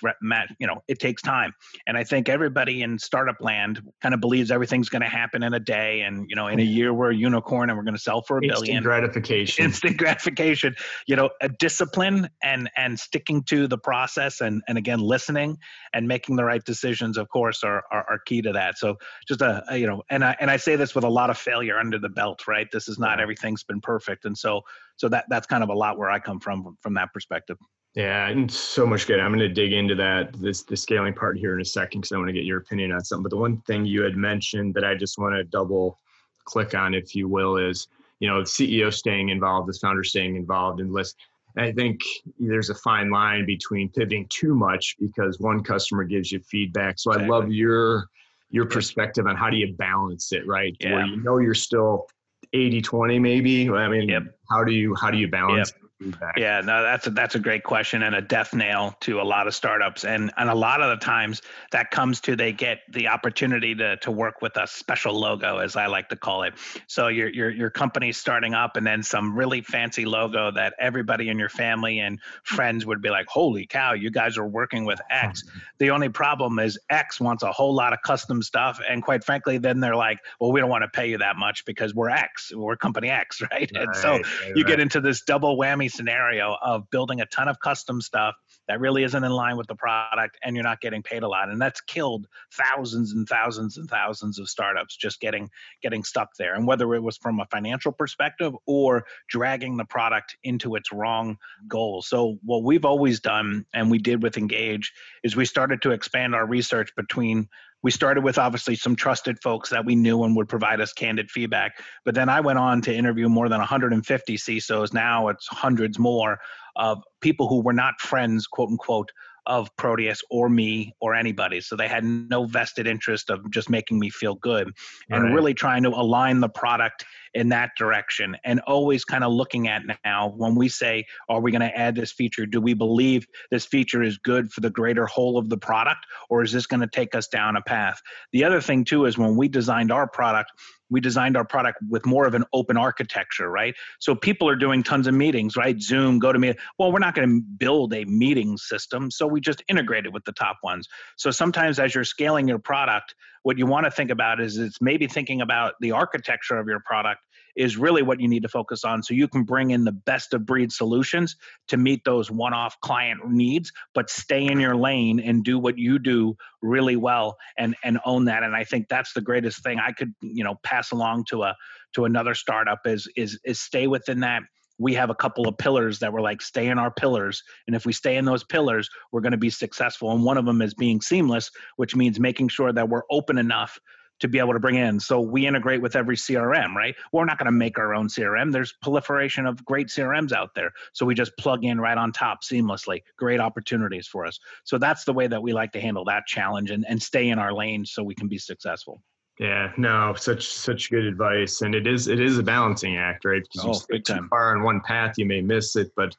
you 0.60 0.68
know 0.68 0.84
it 0.88 1.00
takes 1.00 1.22
time, 1.22 1.54
and 1.88 1.98
I 1.98 2.04
think 2.04 2.30
everybody 2.30 2.82
in 2.82 2.98
startup 3.00 3.42
land 3.42 3.82
kind 4.02 4.14
of 4.14 4.22
believes 4.22 4.52
everything's 4.52 4.90
going 4.90 5.02
to 5.02 5.10
happen 5.10 5.44
in 5.44 5.54
a 5.54 5.60
day, 5.60 6.02
and 6.02 6.30
you 6.30 6.36
know 6.36 6.48
in 6.48 6.60
a 6.60 6.64
year 6.64 6.94
we're 6.94 7.12
a 7.12 7.16
unicorn 7.16 7.70
and 7.70 7.78
we're 7.78 7.84
going 7.84 7.96
to 7.96 8.02
sell 8.02 8.22
for 8.22 8.38
a 8.38 8.44
Instant 8.44 8.66
billion. 8.66 8.84
gratification. 8.84 9.66
Instant 9.66 9.98
gratification. 9.98 10.76
You 11.08 11.16
know, 11.16 11.30
a 11.42 11.50
discipline 11.50 12.30
and 12.44 12.70
and 12.78 13.00
sticking 13.00 13.44
to 13.44 13.68
the 13.68 13.78
process, 13.78 14.42
and 14.42 14.62
and 14.68 14.78
again 14.78 15.00
listening 15.00 15.58
and 15.94 16.08
making 16.08 16.36
the 16.36 16.44
right 16.44 16.64
decisions, 16.64 17.18
of 17.18 17.30
course, 17.30 17.64
are 17.64 17.84
are, 17.92 18.06
are 18.10 18.20
key 18.20 18.42
to 18.42 18.52
that. 18.54 18.78
So 18.78 18.98
just 19.28 19.42
a, 19.42 19.64
a 19.70 19.78
you 19.78 19.88
know, 19.88 20.04
and 20.10 20.24
I 20.24 20.36
and 20.40 20.50
I 20.50 20.58
say 20.58 20.76
this 20.76 20.96
with 20.96 21.04
a 21.04 21.10
lot 21.10 21.30
of 21.30 21.38
failure 21.38 21.78
under 21.78 22.00
the 22.00 22.10
belt, 22.12 22.48
right? 22.48 22.68
This 22.72 22.88
is 22.88 23.00
not 23.00 23.20
everything's 23.20 23.64
been 23.64 23.82
perfect, 23.82 24.26
and 24.26 24.38
so 24.38 24.62
so 24.98 25.10
that 25.10 25.26
that's 25.30 25.48
kind 25.48 25.64
of 25.64 25.70
a 25.70 25.74
lot 25.74 25.98
where 25.98 26.10
I 26.10 26.20
come 26.20 26.40
from 26.40 26.78
from 26.82 26.94
that 26.96 27.14
perspective. 27.14 27.58
Yeah, 27.96 28.30
and 28.30 28.50
so 28.50 28.86
much 28.86 29.06
good. 29.06 29.20
I'm 29.20 29.32
going 29.32 29.40
to 29.40 29.50
dig 29.50 29.74
into 29.74 29.96
that 29.96 30.34
this 30.34 30.64
the 30.64 30.78
scaling 30.78 31.14
part 31.14 31.38
here 31.38 31.54
in 31.54 31.62
a 31.62 31.66
second 31.66 32.02
because 32.02 32.14
I 32.14 32.18
want 32.18 32.30
to 32.30 32.34
get 32.34 32.46
your 32.46 32.60
opinion 32.60 32.94
on 32.94 33.04
something. 33.04 33.24
But 33.24 33.32
the 33.32 33.38
one 33.38 33.62
thing 33.62 33.86
you 33.86 34.02
had 34.02 34.16
mentioned 34.16 34.74
that 34.76 34.86
I 34.86 34.96
just 34.96 35.18
want 35.18 35.36
to 35.36 35.44
double 35.44 36.00
click 36.46 36.74
on, 36.74 36.94
if 36.94 37.16
you 37.16 37.28
will, 37.28 37.58
is 37.58 37.88
you 38.20 38.30
know 38.30 38.42
CEO 38.42 38.94
staying 38.94 39.30
involved, 39.30 39.68
the 39.68 39.78
founder 39.82 40.04
staying 40.04 40.36
involved, 40.36 40.80
and 40.80 40.94
list. 40.94 41.18
I 41.58 41.74
think 41.74 42.00
there's 42.40 42.70
a 42.70 42.76
fine 42.76 43.10
line 43.10 43.46
between 43.46 43.90
pivoting 43.90 44.26
too 44.30 44.56
much 44.56 44.96
because 45.00 45.38
one 45.42 45.62
customer 45.62 46.06
gives 46.06 46.32
you 46.32 46.40
feedback. 46.40 46.98
So 46.98 47.12
exactly. 47.12 47.26
I 47.26 47.38
love 47.38 47.52
your 47.52 48.08
your 48.52 48.66
perspective 48.66 49.26
on 49.26 49.36
how 49.36 49.50
do 49.50 49.58
you 49.58 49.74
balance 49.74 50.32
it, 50.32 50.46
right? 50.46 50.76
Yeah. 50.80 50.94
Where 50.94 51.06
you 51.06 51.24
know 51.24 51.38
you're 51.40 51.54
still 51.54 52.08
80 52.54 52.82
20 52.82 53.20
maybe. 53.20 53.70
I 53.70 53.88
mean, 53.88 54.10
yep. 54.10 54.24
how 54.50 54.64
do 54.64 54.72
you 54.72 54.96
how 54.96 55.10
do 55.10 55.18
you 55.18 55.28
balance 55.28 55.72
yep 55.76 55.81
feedback? 56.02 56.38
Yeah, 56.38 56.62
no, 56.62 56.84
that's 56.84 57.08
a, 57.08 57.10
that's 57.12 57.36
a 57.36 57.40
great 57.40 57.64
question 57.64 58.04
and 58.04 58.16
a 58.16 58.22
death 58.22 58.54
nail 58.54 58.96
to 59.02 59.22
a 59.22 59.24
lot 59.24 59.48
of 59.48 59.56
startups, 59.56 60.04
and 60.04 60.32
and 60.38 60.50
a 60.50 60.56
lot 60.56 60.82
of 60.82 60.90
the 60.90 61.04
times 61.04 61.42
that 61.72 61.92
comes 61.92 62.22
to 62.22 62.36
they 62.36 62.52
get 62.52 62.80
the 62.90 63.08
opportunity 63.08 63.76
to 63.76 63.98
to 63.98 64.12
work 64.12 64.42
with 64.42 64.58
a 64.58 64.68
special 64.68 65.20
logo, 65.20 65.58
as 65.58 65.76
I 65.76 65.88
like 65.88 66.10
to 66.10 66.16
call 66.16 66.44
it. 66.44 66.54
So 66.88 67.08
your 67.08 67.30
your 67.30 67.50
your 67.50 67.70
company's 67.70 68.18
starting 68.18 68.54
up, 68.54 68.78
and 68.78 68.86
then 68.86 69.04
some 69.04 69.38
really 69.38 69.62
fancy 69.62 70.06
logo 70.06 70.52
that 70.52 70.74
everybody 70.80 71.30
in 71.30 71.38
your 71.38 71.50
family 71.50 72.00
and 72.00 72.20
friends 72.44 72.86
would 72.86 73.02
be 73.02 73.10
like, 73.10 73.28
"Holy 73.28 73.66
cow, 73.66 73.94
you 73.94 74.10
guys 74.10 74.38
are 74.38 74.48
working 74.48 74.86
with 74.86 75.00
X." 75.10 75.44
The 75.78 75.92
only 75.92 76.10
problem 76.10 76.60
is 76.60 76.80
X 76.90 77.20
wants 77.20 77.44
a 77.44 77.52
whole 77.52 77.74
lot 77.74 77.94
of 77.94 78.02
custom 78.02 78.42
stuff, 78.42 78.80
and 78.88 79.04
quite 79.04 79.24
frankly, 79.24 79.58
then 79.58 79.80
they're 79.80 79.96
like, 79.96 80.20
"Well, 80.40 80.52
we 80.52 80.60
don't 80.60 80.70
want 80.70 80.84
to 80.84 80.90
pay 80.90 81.10
you 81.10 81.20
that 81.20 81.38
much 81.38 81.66
because 81.66 81.94
we're 81.94 82.10
X, 82.10 82.52
we're 82.56 82.76
company 82.76 83.10
X, 83.10 83.42
right?" 83.42 83.52
right 83.52 83.72
and 83.76 83.96
so 83.96 84.12
right, 84.14 84.26
you 84.48 84.64
right. 84.64 84.68
get 84.68 84.80
into 84.80 85.02
this 85.02 85.22
double 85.22 85.58
whammy 85.58 85.91
scenario 85.92 86.56
of 86.62 86.90
building 86.90 87.22
a 87.22 87.26
ton 87.28 87.48
of 87.48 87.60
custom 87.60 88.02
stuff 88.02 88.36
that 88.68 88.80
really 88.80 89.04
isn't 89.04 89.24
in 89.24 89.32
line 89.32 89.58
with 89.58 89.68
the 89.68 89.76
product 89.76 90.38
and 90.44 90.56
you're 90.56 90.64
not 90.64 90.82
getting 90.82 91.04
paid 91.04 91.24
a 91.24 91.28
lot. 91.28 91.50
And 91.50 91.62
that's 91.62 91.82
killed 91.82 92.28
thousands 92.54 93.12
and 93.14 93.28
thousands 93.28 93.78
and 93.78 93.90
thousands 93.90 94.40
of 94.40 94.50
startups 94.50 94.96
just 94.96 95.20
getting 95.20 95.50
getting 95.82 96.04
stuck 96.04 96.30
there. 96.38 96.56
And 96.56 96.66
whether 96.66 96.94
it 96.96 97.04
was 97.04 97.18
from 97.18 97.40
a 97.40 97.46
financial 97.46 97.92
perspective 97.92 98.54
or 98.66 99.06
dragging 99.30 99.78
the 99.78 99.86
product 99.86 100.38
into 100.44 100.76
its 100.76 100.92
wrong 100.92 101.38
goal. 101.68 102.02
So 102.02 102.38
what 102.44 102.64
we've 102.64 102.86
always 102.86 103.20
done 103.20 103.66
and 103.74 103.92
we 103.92 103.98
did 103.98 104.24
with 104.24 104.38
engage 104.38 104.94
is 105.24 105.36
we 105.36 105.46
started 105.46 105.82
to 105.84 105.92
expand 105.92 106.36
our 106.36 106.46
research 106.46 106.92
between 106.96 107.50
we 107.84 107.92
started 107.92 108.24
with 108.24 108.38
obviously 108.38 108.76
some 108.76 108.96
trusted 108.96 109.42
folks 109.42 109.70
that 109.70 109.86
we 109.86 109.96
knew 109.96 110.24
and 110.24 110.36
would 110.36 110.50
provide 110.50 110.82
us 110.82 110.94
candid 110.94 111.32
feedback. 111.32 111.82
But 112.06 112.16
then 112.16 112.30
I 112.30 112.40
went 112.40 112.60
on 112.60 112.82
to 112.84 112.94
interview 112.94 113.28
more 113.28 113.50
than 113.50 113.60
150 113.60 114.38
CISOs. 114.38 114.94
Now 114.94 115.30
it's 115.30 115.48
hundreds 115.48 115.98
more 115.98 116.40
of 116.76 117.02
people 117.22 117.48
who 117.48 117.62
were 117.62 117.74
not 117.74 118.00
friends, 118.00 118.48
quote 118.48 118.70
unquote, 118.70 119.12
of 119.46 119.76
Proteus 119.76 120.22
or 120.30 120.50
me 120.50 120.94
or 121.02 121.16
anybody. 121.16 121.62
So 121.62 121.76
they 121.76 121.88
had 121.88 122.04
no 122.04 122.46
vested 122.46 122.88
interest 122.88 123.30
of 123.30 123.50
just 123.52 123.70
making 123.70 124.00
me 124.00 124.10
feel 124.10 124.36
good 124.36 124.72
and 125.10 125.24
right. 125.24 125.34
really 125.34 125.54
trying 125.54 125.84
to 125.84 125.90
align 125.90 126.40
the 126.40 126.50
product 126.50 127.06
in 127.34 127.50
that 127.50 127.72
direction 127.78 128.36
and 128.44 128.60
always 128.62 129.06
kind 129.06 129.24
of 129.24 129.32
looking 129.32 129.68
at 129.68 129.84
now 130.04 130.34
when 130.36 130.54
we 130.56 130.68
say, 130.68 131.06
are 131.30 131.40
we 131.40 131.52
going 131.52 131.62
to 131.62 131.78
add 131.78 131.96
this 131.96 132.12
feature? 132.12 132.46
Do 132.46 132.62
we 132.62 132.74
believe 132.74 133.26
this 133.50 133.66
feature 133.66 134.04
is 134.04 134.18
good 134.18 134.52
for 134.52 134.62
the 134.62 134.70
greater 134.70 135.06
whole 135.06 135.38
of 135.38 135.50
the 135.50 135.58
product 135.58 136.06
or 136.30 136.44
is 136.44 136.52
this 136.52 136.68
going 136.68 136.82
to 136.82 136.88
take 136.88 137.16
us 137.16 137.28
down 137.28 137.56
a 137.56 137.62
path? 137.62 138.02
The 138.34 138.44
other 138.44 138.62
thing 138.62 138.84
too 138.84 139.06
is 139.06 139.18
when 139.18 139.38
we 139.38 139.48
designed 139.48 139.92
our 139.92 140.08
product, 140.08 140.52
we 140.92 141.02
designed 141.02 141.36
our 141.36 141.46
product 141.46 141.80
with 141.90 142.06
more 142.06 142.28
of 142.28 142.36
an 142.36 142.44
open 142.54 142.78
architecture, 142.78 143.50
right? 143.50 143.74
So 144.00 144.14
people 144.14 144.48
are 144.48 144.56
doing 144.56 144.84
tons 144.84 145.08
of 145.08 145.16
meetings, 145.16 145.58
right? 145.58 145.82
Zoom, 145.82 146.20
go 146.20 146.32
to 146.32 146.38
me. 146.38 146.54
Well, 146.78 146.92
we're 146.92 147.00
not 147.00 147.16
going 147.16 147.28
to 147.28 147.42
build 147.42 147.94
a 147.96 148.06
meeting 148.06 148.58
system, 148.58 149.10
so 149.10 149.26
we 149.26 149.42
just 149.42 149.64
integrate 149.68 150.06
it 150.06 150.14
with 150.14 150.26
the 150.26 150.34
top 150.34 150.58
ones. 150.64 150.88
So 151.16 151.32
sometimes 151.32 151.80
as 151.80 151.96
you're 151.96 152.04
scaling 152.04 152.48
your 152.48 152.60
product, 152.60 153.16
what 153.44 153.58
you 153.58 153.66
want 153.66 153.86
to 153.86 153.92
think 153.92 154.12
about 154.12 154.40
is 154.40 154.58
it's 154.58 154.82
maybe 154.82 155.08
thinking 155.08 155.42
about 155.42 155.74
the 155.80 155.92
architecture 155.92 156.60
of 156.60 156.68
your 156.68 156.82
product 156.82 157.22
is 157.56 157.78
really 157.78 158.02
what 158.02 158.20
you 158.20 158.28
need 158.28 158.44
to 158.44 158.50
focus 158.50 158.84
on 158.84 159.04
so 159.04 159.14
you 159.14 159.28
can 159.28 159.44
bring 159.44 159.72
in 159.72 159.84
the 159.84 159.92
best 159.92 160.34
of 160.34 160.46
breed 160.46 160.72
solutions 160.72 161.36
to 161.68 161.78
meet 161.78 162.04
those 162.06 162.30
one-off 162.32 162.80
client 162.82 163.20
needs 163.30 163.72
but 163.94 164.10
stay 164.10 164.46
in 164.46 164.60
your 164.60 164.76
lane 164.76 165.20
and 165.20 165.44
do 165.44 165.58
what 165.58 165.78
you 165.78 166.00
do 166.00 166.36
really 166.62 166.96
well 166.96 167.38
and 167.58 167.76
and 167.84 168.00
own 168.06 168.26
that. 168.26 168.44
And 168.44 168.56
i 168.56 168.64
think 168.64 168.88
that's 168.90 169.14
the 169.14 169.22
greatest 169.22 169.64
thing 169.64 169.80
i 169.80 169.92
could 169.92 170.14
you 170.22 170.44
know 170.44 170.56
pass 170.64 170.92
along 170.92 171.26
to 171.30 171.44
a 171.44 171.56
to 171.94 172.06
another 172.06 172.34
startup 172.34 172.80
is 172.86 173.08
is 173.16 173.40
is 173.44 173.60
stay 173.60 173.88
within 173.88 174.22
that. 174.22 174.44
We 174.80 174.94
have 174.96 175.12
a 175.12 175.16
couple 175.16 175.48
of 175.48 175.58
pillars 175.58 176.00
that 176.00 176.12
we're 176.12 176.22
like 176.22 176.42
stay 176.42 176.68
in 176.68 176.80
our 176.80 176.92
pillars. 176.92 177.44
And 177.68 177.76
if 177.76 177.86
we 177.86 177.94
stay 177.94 178.18
in 178.18 178.26
those 178.26 178.44
pillars 178.44 178.90
we're 179.12 179.22
going 179.22 179.32
to 179.32 179.38
be 179.38 179.50
successful. 179.50 180.12
And 180.12 180.24
one 180.24 180.38
of 180.38 180.46
them 180.46 180.62
is 180.62 180.74
being 180.74 181.02
seamless 181.02 181.52
which 181.76 181.96
means 181.96 182.20
making 182.20 182.50
sure 182.50 182.72
that 182.74 182.90
we're 182.90 183.04
open 183.10 183.38
enough 183.38 183.78
to 184.22 184.28
be 184.28 184.40
able 184.40 184.54
to 184.54 184.60
bring 184.60 184.76
in. 184.76 185.00
So 185.00 185.20
we 185.20 185.46
integrate 185.46 185.82
with 185.82 185.96
every 185.96 186.16
crm 186.16 186.74
right? 186.76 186.96
We're 187.12 187.26
not 187.26 187.38
going 187.38 187.46
to 187.48 187.52
make 187.52 187.78
our 187.78 187.94
own 187.94 188.08
crm 188.08 188.52
there's 188.52 188.74
proliferation 188.82 189.46
of 189.46 189.64
great 189.66 189.88
crms 189.88 190.32
out 190.32 190.56
there. 190.56 190.72
So 190.94 191.06
we 191.06 191.16
just 191.16 191.36
plug 191.38 191.66
in 191.66 191.80
right 191.80 191.98
on 191.98 192.12
top 192.12 192.44
seamlessly. 192.44 193.04
Great 193.18 193.40
opportunities 193.40 194.08
for 194.08 194.26
us. 194.26 194.40
So 194.64 194.78
that's 194.78 195.04
the 195.04 195.14
way 195.14 195.28
that 195.28 195.42
we 195.42 195.54
like 195.54 195.72
to 195.74 195.82
handle 195.82 196.06
that 196.06 196.26
challenge 196.26 196.72
and, 196.72 196.86
and 196.88 197.02
stay 197.02 197.30
in 197.30 197.40
our 197.40 197.54
lane 197.54 197.86
so 197.86 198.04
we 198.04 198.16
can 198.16 198.28
be 198.28 198.38
successful. 198.38 199.02
Yeah, 199.40 199.72
no, 199.78 200.14
such 200.16 200.48
such 200.48 200.92
good 200.92 201.06
advice, 201.06 201.62
and 201.62 201.74
it 201.74 201.88
is 201.88 202.08
it 202.08 202.20
is 202.20 202.38
a 202.38 202.44
balancing 202.44 202.98
act, 202.98 203.26
right? 203.26 203.42
Because 203.42 203.66
oh, 203.66 203.68
you 203.70 204.02
stay 204.02 204.14
too 204.14 204.28
far 204.30 204.56
on 204.56 204.62
one 204.62 204.82
path, 204.82 205.18
you 205.18 205.26
may 205.26 205.42
miss 205.42 205.76
it, 205.76 205.92
but 205.96 206.16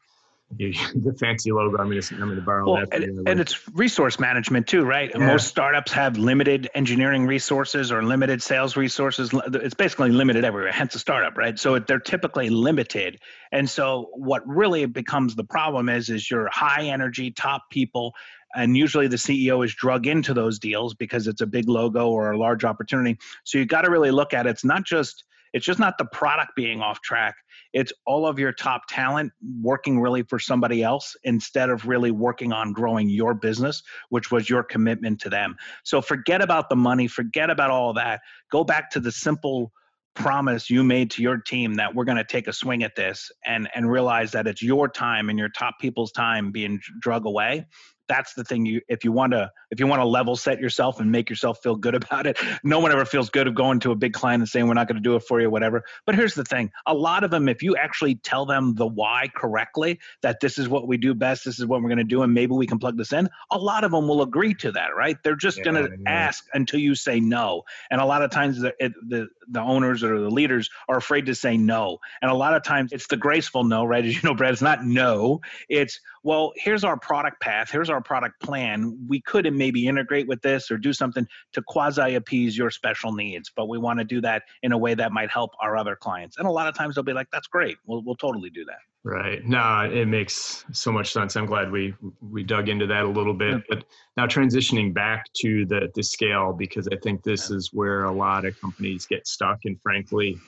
the 0.58 1.16
fancy 1.18 1.50
logo. 1.52 1.78
I'm 1.78 1.88
going 1.88 2.00
to 2.00 2.14
I'm 2.14 2.20
going 2.20 2.36
to 2.36 2.42
borrow 2.42 2.72
well, 2.72 2.86
that. 2.86 3.02
And, 3.02 3.26
and, 3.28 3.40
it's 3.40 3.68
resource 3.70 4.20
management 4.20 4.66
too, 4.66 4.84
right? 4.84 5.10
Yeah. 5.10 5.26
Most 5.26 5.48
startups 5.48 5.92
have 5.92 6.18
limited 6.18 6.68
engineering 6.74 7.26
resources 7.26 7.90
or 7.90 8.02
limited 8.02 8.42
sales 8.42 8.76
resources. 8.76 9.30
It's 9.32 9.74
basically 9.74 10.10
limited 10.10 10.44
everywhere. 10.44 10.72
Hence 10.72 10.94
a 10.94 10.98
startup, 10.98 11.38
right? 11.38 11.58
So 11.58 11.78
they're 11.78 11.98
typically 11.98 12.50
limited. 12.50 13.18
And 13.50 13.68
so 13.68 14.10
what 14.12 14.46
really 14.46 14.84
becomes 14.86 15.34
the 15.34 15.44
problem 15.44 15.88
is 15.88 16.10
is 16.10 16.30
your 16.30 16.48
high 16.52 16.84
energy 16.84 17.30
top 17.30 17.70
people 17.70 18.14
and 18.54 18.76
usually 18.76 19.08
the 19.08 19.16
CEO 19.16 19.64
is 19.64 19.74
drug 19.74 20.06
into 20.06 20.34
those 20.34 20.58
deals 20.58 20.94
because 20.94 21.26
it's 21.26 21.40
a 21.40 21.46
big 21.46 21.68
logo 21.68 22.08
or 22.08 22.32
a 22.32 22.38
large 22.38 22.64
opportunity. 22.64 23.18
So 23.44 23.56
you 23.56 23.64
got 23.64 23.82
to 23.82 23.90
really 23.90 24.10
look 24.10 24.34
at 24.34 24.46
it. 24.46 24.50
It's 24.50 24.64
not 24.64 24.84
just 24.84 25.24
it's 25.52 25.66
just 25.66 25.78
not 25.78 25.98
the 25.98 26.06
product 26.06 26.52
being 26.56 26.80
off 26.80 27.00
track. 27.02 27.36
It's 27.72 27.92
all 28.06 28.26
of 28.26 28.38
your 28.38 28.52
top 28.52 28.82
talent 28.88 29.32
working 29.60 30.00
really 30.00 30.22
for 30.22 30.38
somebody 30.38 30.82
else 30.82 31.16
instead 31.24 31.70
of 31.70 31.86
really 31.86 32.10
working 32.10 32.52
on 32.52 32.72
growing 32.72 33.08
your 33.08 33.34
business, 33.34 33.82
which 34.10 34.30
was 34.30 34.48
your 34.48 34.62
commitment 34.62 35.20
to 35.22 35.30
them. 35.30 35.56
So 35.84 36.00
forget 36.00 36.42
about 36.42 36.68
the 36.68 36.76
money, 36.76 37.08
forget 37.08 37.50
about 37.50 37.70
all 37.70 37.94
that. 37.94 38.20
Go 38.50 38.64
back 38.64 38.90
to 38.90 39.00
the 39.00 39.12
simple 39.12 39.72
promise 40.14 40.68
you 40.68 40.84
made 40.84 41.10
to 41.10 41.22
your 41.22 41.38
team 41.38 41.74
that 41.74 41.94
we're 41.94 42.04
going 42.04 42.18
to 42.18 42.24
take 42.24 42.46
a 42.46 42.52
swing 42.52 42.82
at 42.82 42.94
this 42.94 43.30
and 43.46 43.68
and 43.74 43.90
realize 43.90 44.32
that 44.32 44.46
it's 44.46 44.62
your 44.62 44.88
time 44.88 45.30
and 45.30 45.38
your 45.38 45.48
top 45.48 45.78
people's 45.80 46.12
time 46.12 46.52
being 46.52 46.78
drug 47.00 47.24
away 47.24 47.66
that's 48.08 48.34
the 48.34 48.44
thing 48.44 48.66
you 48.66 48.80
if 48.88 49.04
you 49.04 49.12
want 49.12 49.32
to 49.32 49.50
if 49.70 49.80
you 49.80 49.86
want 49.86 50.00
to 50.00 50.06
level 50.06 50.36
set 50.36 50.60
yourself 50.60 51.00
and 51.00 51.10
make 51.10 51.30
yourself 51.30 51.62
feel 51.62 51.76
good 51.76 51.94
about 52.02 52.26
it 52.26 52.38
no 52.64 52.78
one 52.78 52.92
ever 52.92 53.04
feels 53.04 53.30
good 53.30 53.46
of 53.46 53.54
going 53.54 53.80
to 53.80 53.90
a 53.90 53.94
big 53.94 54.12
client 54.12 54.40
and 54.42 54.48
saying 54.48 54.66
we're 54.66 54.74
not 54.74 54.88
going 54.88 54.96
to 54.96 55.02
do 55.02 55.16
it 55.16 55.20
for 55.20 55.40
you 55.40 55.50
whatever. 55.50 55.84
But 56.06 56.14
here's 56.14 56.34
the 56.34 56.44
thing 56.44 56.70
a 56.86 56.94
lot 56.94 57.24
of 57.24 57.30
them 57.30 57.48
if 57.48 57.62
you 57.62 57.76
actually 57.76 58.16
tell 58.16 58.46
them 58.46 58.74
the 58.74 58.86
why 58.86 59.28
correctly 59.34 60.00
that 60.22 60.40
this 60.40 60.58
is 60.58 60.68
what 60.68 60.88
we 60.88 60.96
do 60.96 61.14
best 61.14 61.44
this 61.44 61.58
is 61.58 61.66
what 61.66 61.82
we're 61.82 61.88
going 61.88 61.98
to 61.98 62.04
do 62.04 62.22
and 62.22 62.32
maybe 62.32 62.52
we 62.52 62.66
can 62.66 62.78
plug 62.78 62.96
this 62.96 63.12
in 63.12 63.28
a 63.50 63.58
lot 63.58 63.84
of 63.84 63.92
them 63.92 64.08
will 64.08 64.22
agree 64.22 64.54
to 64.54 64.72
that 64.72 64.96
right? 64.96 65.16
They're 65.22 65.36
just 65.36 65.58
yeah, 65.58 65.64
going 65.64 65.84
to 65.86 65.90
yeah. 65.90 66.10
ask 66.10 66.46
until 66.54 66.80
you 66.80 66.94
say 66.94 67.20
no. 67.20 67.62
And 67.90 68.00
a 68.00 68.04
lot 68.04 68.22
of 68.22 68.30
times 68.30 68.60
the, 68.60 68.74
the 68.80 69.28
the 69.48 69.60
owners 69.60 70.02
or 70.02 70.18
the 70.20 70.30
leaders 70.30 70.70
are 70.88 70.96
afraid 70.96 71.26
to 71.26 71.34
say 71.34 71.56
no. 71.56 71.98
And 72.20 72.30
a 72.30 72.34
lot 72.34 72.54
of 72.54 72.62
times 72.62 72.92
it's 72.92 73.06
the 73.06 73.16
graceful 73.16 73.64
no 73.64 73.84
right? 73.84 74.04
As 74.04 74.14
you 74.14 74.28
know 74.28 74.34
brad 74.34 74.52
it's 74.52 74.62
not 74.62 74.84
no 74.84 75.40
it's 75.68 76.00
well 76.22 76.52
here's 76.56 76.84
our 76.84 76.98
product 76.98 77.40
path 77.40 77.70
here's 77.70 77.90
our 77.90 78.00
product 78.00 78.40
plan, 78.40 78.96
we 79.08 79.20
could 79.20 79.50
maybe 79.52 79.86
integrate 79.86 80.28
with 80.28 80.42
this 80.42 80.70
or 80.70 80.76
do 80.76 80.92
something 80.92 81.26
to 81.52 81.62
quasi 81.62 82.14
appease 82.14 82.56
your 82.56 82.70
special 82.70 83.12
needs. 83.12 83.50
But 83.54 83.68
we 83.68 83.78
want 83.78 83.98
to 83.98 84.04
do 84.04 84.20
that 84.20 84.42
in 84.62 84.72
a 84.72 84.78
way 84.78 84.94
that 84.94 85.12
might 85.12 85.30
help 85.30 85.50
our 85.60 85.76
other 85.76 85.96
clients. 85.96 86.38
And 86.38 86.46
a 86.46 86.50
lot 86.50 86.68
of 86.68 86.74
times 86.74 86.94
they'll 86.94 87.04
be 87.04 87.12
like, 87.12 87.28
that's 87.32 87.46
great. 87.46 87.76
We'll, 87.86 88.02
we'll 88.04 88.16
totally 88.16 88.50
do 88.50 88.64
that. 88.66 88.78
Right. 89.04 89.44
No, 89.44 89.90
it 89.92 90.06
makes 90.06 90.64
so 90.72 90.92
much 90.92 91.12
sense. 91.12 91.34
I'm 91.34 91.46
glad 91.46 91.72
we 91.72 91.92
we 92.20 92.44
dug 92.44 92.68
into 92.68 92.86
that 92.86 93.02
a 93.02 93.08
little 93.08 93.34
bit. 93.34 93.54
Yeah. 93.54 93.60
But 93.68 93.84
now 94.16 94.26
transitioning 94.26 94.94
back 94.94 95.24
to 95.38 95.66
the 95.66 95.90
the 95.96 96.04
scale 96.04 96.52
because 96.52 96.86
I 96.86 96.96
think 97.02 97.24
this 97.24 97.50
is 97.50 97.70
where 97.72 98.04
a 98.04 98.12
lot 98.12 98.44
of 98.44 98.60
companies 98.60 99.04
get 99.06 99.26
stuck 99.26 99.58
and 99.64 99.80
frankly, 99.82 100.38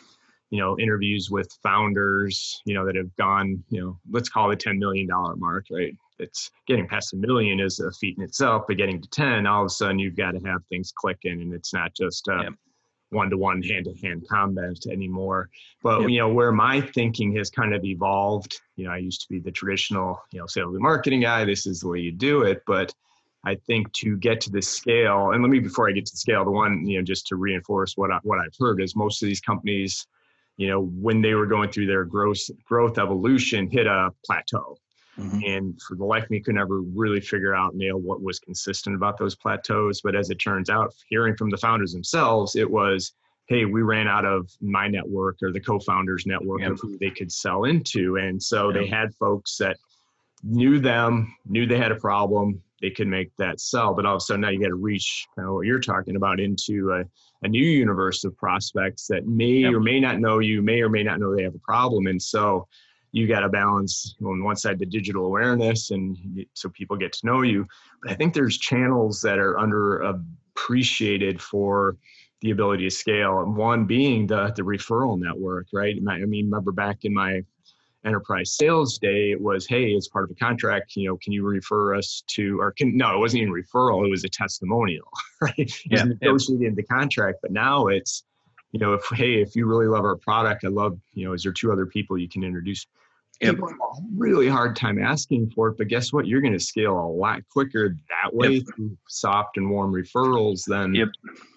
you 0.50 0.60
know, 0.60 0.78
interviews 0.78 1.30
with 1.30 1.50
founders, 1.62 2.60
you 2.64 2.74
know, 2.74 2.86
that 2.86 2.96
have 2.96 3.14
gone, 3.16 3.62
you 3.70 3.80
know, 3.80 3.98
let's 4.10 4.28
call 4.28 4.50
it 4.50 4.60
$10 4.60 4.78
million 4.78 5.08
mark, 5.36 5.66
right? 5.70 5.96
it's 6.18 6.50
getting 6.66 6.86
past 6.86 7.12
a 7.12 7.16
million 7.16 7.60
is 7.60 7.80
a 7.80 7.90
feat 7.92 8.16
in 8.16 8.24
itself, 8.24 8.64
but 8.68 8.76
getting 8.76 9.00
to 9.00 9.08
10, 9.08 9.46
all 9.46 9.62
of 9.62 9.66
a 9.66 9.70
sudden 9.70 9.98
you've 9.98 10.16
got 10.16 10.32
to 10.32 10.40
have 10.46 10.64
things 10.68 10.92
clicking 10.96 11.40
and 11.40 11.52
it's 11.52 11.72
not 11.72 11.94
just 11.94 12.28
a 12.28 12.50
one 13.10 13.30
to 13.30 13.38
one, 13.38 13.62
hand 13.62 13.84
to 13.84 13.94
hand 14.06 14.26
combat 14.28 14.86
anymore. 14.90 15.48
But, 15.82 16.00
yep. 16.00 16.10
you 16.10 16.18
know, 16.18 16.28
where 16.28 16.52
my 16.52 16.80
thinking 16.80 17.34
has 17.36 17.50
kind 17.50 17.74
of 17.74 17.84
evolved, 17.84 18.60
you 18.76 18.86
know, 18.86 18.92
I 18.92 18.98
used 18.98 19.22
to 19.22 19.28
be 19.28 19.38
the 19.38 19.52
traditional, 19.52 20.20
you 20.32 20.40
know, 20.40 20.46
sales 20.46 20.74
and 20.74 20.82
marketing 20.82 21.20
guy. 21.20 21.44
This 21.44 21.66
is 21.66 21.80
the 21.80 21.88
way 21.88 22.00
you 22.00 22.12
do 22.12 22.42
it. 22.42 22.62
But 22.66 22.92
I 23.46 23.56
think 23.66 23.92
to 23.94 24.16
get 24.16 24.40
to 24.42 24.50
this 24.50 24.68
scale, 24.68 25.30
and 25.30 25.42
let 25.42 25.50
me, 25.50 25.60
before 25.60 25.88
I 25.88 25.92
get 25.92 26.06
to 26.06 26.12
the 26.12 26.18
scale, 26.18 26.44
the 26.44 26.50
one, 26.50 26.86
you 26.86 26.98
know, 26.98 27.04
just 27.04 27.26
to 27.28 27.36
reinforce 27.36 27.96
what, 27.96 28.10
I, 28.10 28.18
what 28.22 28.40
I've 28.40 28.54
heard 28.58 28.82
is 28.82 28.96
most 28.96 29.22
of 29.22 29.28
these 29.28 29.40
companies, 29.40 30.06
you 30.56 30.68
know, 30.68 30.82
when 30.82 31.20
they 31.20 31.34
were 31.34 31.46
going 31.46 31.70
through 31.70 31.86
their 31.86 32.04
growth, 32.04 32.40
growth 32.64 32.98
evolution, 32.98 33.68
hit 33.70 33.86
a 33.86 34.10
plateau 34.24 34.78
Mm-hmm. 35.18 35.40
And 35.46 35.82
for 35.82 35.96
the 35.96 36.04
life 36.04 36.24
of 36.24 36.30
me, 36.30 36.40
could 36.40 36.54
never 36.54 36.80
really 36.80 37.20
figure 37.20 37.54
out, 37.54 37.74
nail 37.74 37.98
what 37.98 38.22
was 38.22 38.38
consistent 38.38 38.96
about 38.96 39.18
those 39.18 39.34
plateaus. 39.34 40.00
But 40.02 40.16
as 40.16 40.30
it 40.30 40.36
turns 40.36 40.68
out, 40.70 40.92
hearing 41.08 41.36
from 41.36 41.50
the 41.50 41.56
founders 41.56 41.92
themselves, 41.92 42.56
it 42.56 42.70
was, 42.70 43.12
hey, 43.46 43.64
we 43.64 43.82
ran 43.82 44.08
out 44.08 44.24
of 44.24 44.50
my 44.60 44.88
network 44.88 45.38
or 45.42 45.52
the 45.52 45.60
co 45.60 45.78
founders 45.78 46.26
network 46.26 46.60
yep. 46.60 46.72
of 46.72 46.80
who 46.80 46.98
they 46.98 47.10
could 47.10 47.30
sell 47.30 47.64
into. 47.64 48.16
And 48.16 48.42
so 48.42 48.70
yep. 48.70 48.80
they 48.80 48.86
had 48.88 49.14
folks 49.14 49.56
that 49.58 49.76
knew 50.42 50.80
them, 50.80 51.34
knew 51.46 51.66
they 51.66 51.78
had 51.78 51.92
a 51.92 51.96
problem, 51.96 52.60
they 52.84 52.90
could 52.90 53.08
make 53.08 53.34
that 53.38 53.60
sell. 53.60 53.94
But 53.94 54.04
all 54.04 54.16
of 54.16 54.18
a 54.18 54.20
sudden, 54.20 54.42
now 54.42 54.50
you 54.50 54.60
got 54.60 54.68
to 54.68 54.74
reach 54.74 55.26
kind 55.34 55.48
of 55.48 55.54
what 55.54 55.66
you're 55.66 55.80
talking 55.80 56.16
about 56.16 56.38
into 56.38 56.92
a, 56.92 57.04
a 57.46 57.48
new 57.48 57.64
universe 57.64 58.24
of 58.24 58.36
prospects 58.36 59.06
that 59.06 59.26
may 59.26 59.60
yep. 59.62 59.72
or 59.72 59.80
may 59.80 59.98
not 59.98 60.20
know 60.20 60.40
you, 60.40 60.60
may 60.60 60.82
or 60.82 60.90
may 60.90 61.02
not 61.02 61.18
know 61.18 61.34
they 61.34 61.44
have 61.44 61.54
a 61.54 61.60
problem. 61.60 62.06
And 62.08 62.20
so 62.20 62.68
you 63.12 63.26
got 63.26 63.40
to 63.40 63.48
balance 63.48 64.16
on 64.22 64.44
one 64.44 64.56
side 64.56 64.78
the 64.78 64.84
digital 64.84 65.24
awareness 65.24 65.92
and 65.92 66.44
so 66.52 66.68
people 66.68 66.96
get 66.96 67.12
to 67.12 67.24
know 67.24 67.42
you 67.42 67.64
but 68.02 68.10
i 68.10 68.14
think 68.14 68.34
there's 68.34 68.58
channels 68.58 69.20
that 69.20 69.38
are 69.38 69.56
under 69.56 70.02
appreciated 70.02 71.40
for 71.40 71.96
the 72.40 72.50
ability 72.50 72.82
to 72.82 72.90
scale 72.90 73.38
and 73.38 73.56
one 73.56 73.84
being 73.84 74.26
the 74.26 74.52
the 74.56 74.62
referral 74.62 75.16
network 75.16 75.68
right 75.72 75.96
i 76.08 76.18
mean 76.24 76.46
remember 76.46 76.72
back 76.72 77.04
in 77.04 77.14
my 77.14 77.40
enterprise 78.04 78.56
sales 78.56 78.98
day, 78.98 79.30
it 79.30 79.40
was, 79.40 79.66
hey, 79.66 79.86
it's 79.86 80.08
part 80.08 80.24
of 80.24 80.30
a 80.30 80.34
contract, 80.34 80.96
you 80.96 81.08
know, 81.08 81.16
can 81.16 81.32
you 81.32 81.44
refer 81.44 81.94
us 81.94 82.22
to, 82.28 82.60
or 82.60 82.72
can, 82.72 82.96
no, 82.96 83.16
it 83.16 83.18
wasn't 83.18 83.42
even 83.42 83.54
referral, 83.54 84.04
it 84.04 84.10
was 84.10 84.24
a 84.24 84.28
testimonial, 84.28 85.08
right? 85.40 85.54
It 85.58 85.72
yeah, 85.86 86.04
was 86.04 86.16
negotiated 86.20 86.62
yeah. 86.62 86.68
in 86.68 86.74
the 86.74 86.82
contract, 86.82 87.38
but 87.42 87.52
now 87.52 87.86
it's, 87.86 88.24
you 88.72 88.80
know, 88.80 88.94
if, 88.94 89.04
hey, 89.14 89.40
if 89.40 89.54
you 89.54 89.66
really 89.66 89.86
love 89.86 90.04
our 90.04 90.16
product, 90.16 90.64
I 90.64 90.68
love, 90.68 90.98
you 91.12 91.24
know, 91.24 91.32
is 91.32 91.44
there 91.44 91.52
two 91.52 91.72
other 91.72 91.86
people 91.86 92.18
you 92.18 92.28
can 92.28 92.42
introduce? 92.42 92.86
Yep. 93.40 93.54
People 93.54 93.68
have 93.68 93.78
a 93.78 94.02
really 94.16 94.48
hard 94.48 94.76
time 94.76 95.02
asking 95.02 95.50
for 95.50 95.68
it, 95.68 95.78
but 95.78 95.88
guess 95.88 96.12
what? 96.12 96.26
You're 96.26 96.40
going 96.40 96.52
to 96.52 96.60
scale 96.60 96.98
a 96.98 97.10
lot 97.10 97.42
quicker 97.48 97.96
that 98.08 98.34
way 98.34 98.48
yep. 98.48 98.64
through 98.74 98.96
soft 99.08 99.56
and 99.56 99.70
warm 99.70 99.92
referrals 99.92 100.64
than 100.66 100.94
yep 100.94 101.08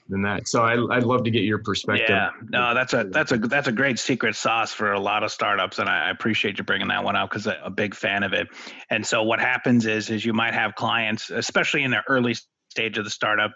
than 0.09 0.21
that. 0.23 0.47
So 0.47 0.63
I, 0.63 0.75
would 0.75 1.03
love 1.03 1.23
to 1.23 1.31
get 1.31 1.43
your 1.43 1.59
perspective. 1.59 2.09
Yeah, 2.09 2.29
no, 2.49 2.73
that's 2.73 2.93
a 2.93 3.05
that's 3.05 3.31
a 3.31 3.37
that's 3.37 3.67
a 3.67 3.71
great 3.71 3.99
secret 3.99 4.35
sauce 4.35 4.73
for 4.73 4.93
a 4.93 4.99
lot 4.99 5.23
of 5.23 5.31
startups, 5.31 5.79
and 5.79 5.89
I, 5.89 6.09
appreciate 6.09 6.57
you 6.57 6.63
bringing 6.63 6.87
that 6.87 7.03
one 7.03 7.15
out 7.15 7.29
because 7.29 7.47
I'm 7.47 7.57
a 7.63 7.69
big 7.69 7.93
fan 7.93 8.23
of 8.23 8.33
it. 8.33 8.47
And 8.89 9.05
so 9.05 9.23
what 9.23 9.39
happens 9.39 9.85
is 9.85 10.09
is 10.09 10.25
you 10.25 10.33
might 10.33 10.53
have 10.53 10.75
clients, 10.75 11.29
especially 11.29 11.83
in 11.83 11.91
the 11.91 12.01
early 12.07 12.35
stage 12.69 12.97
of 12.97 13.03
the 13.03 13.09
startup, 13.09 13.51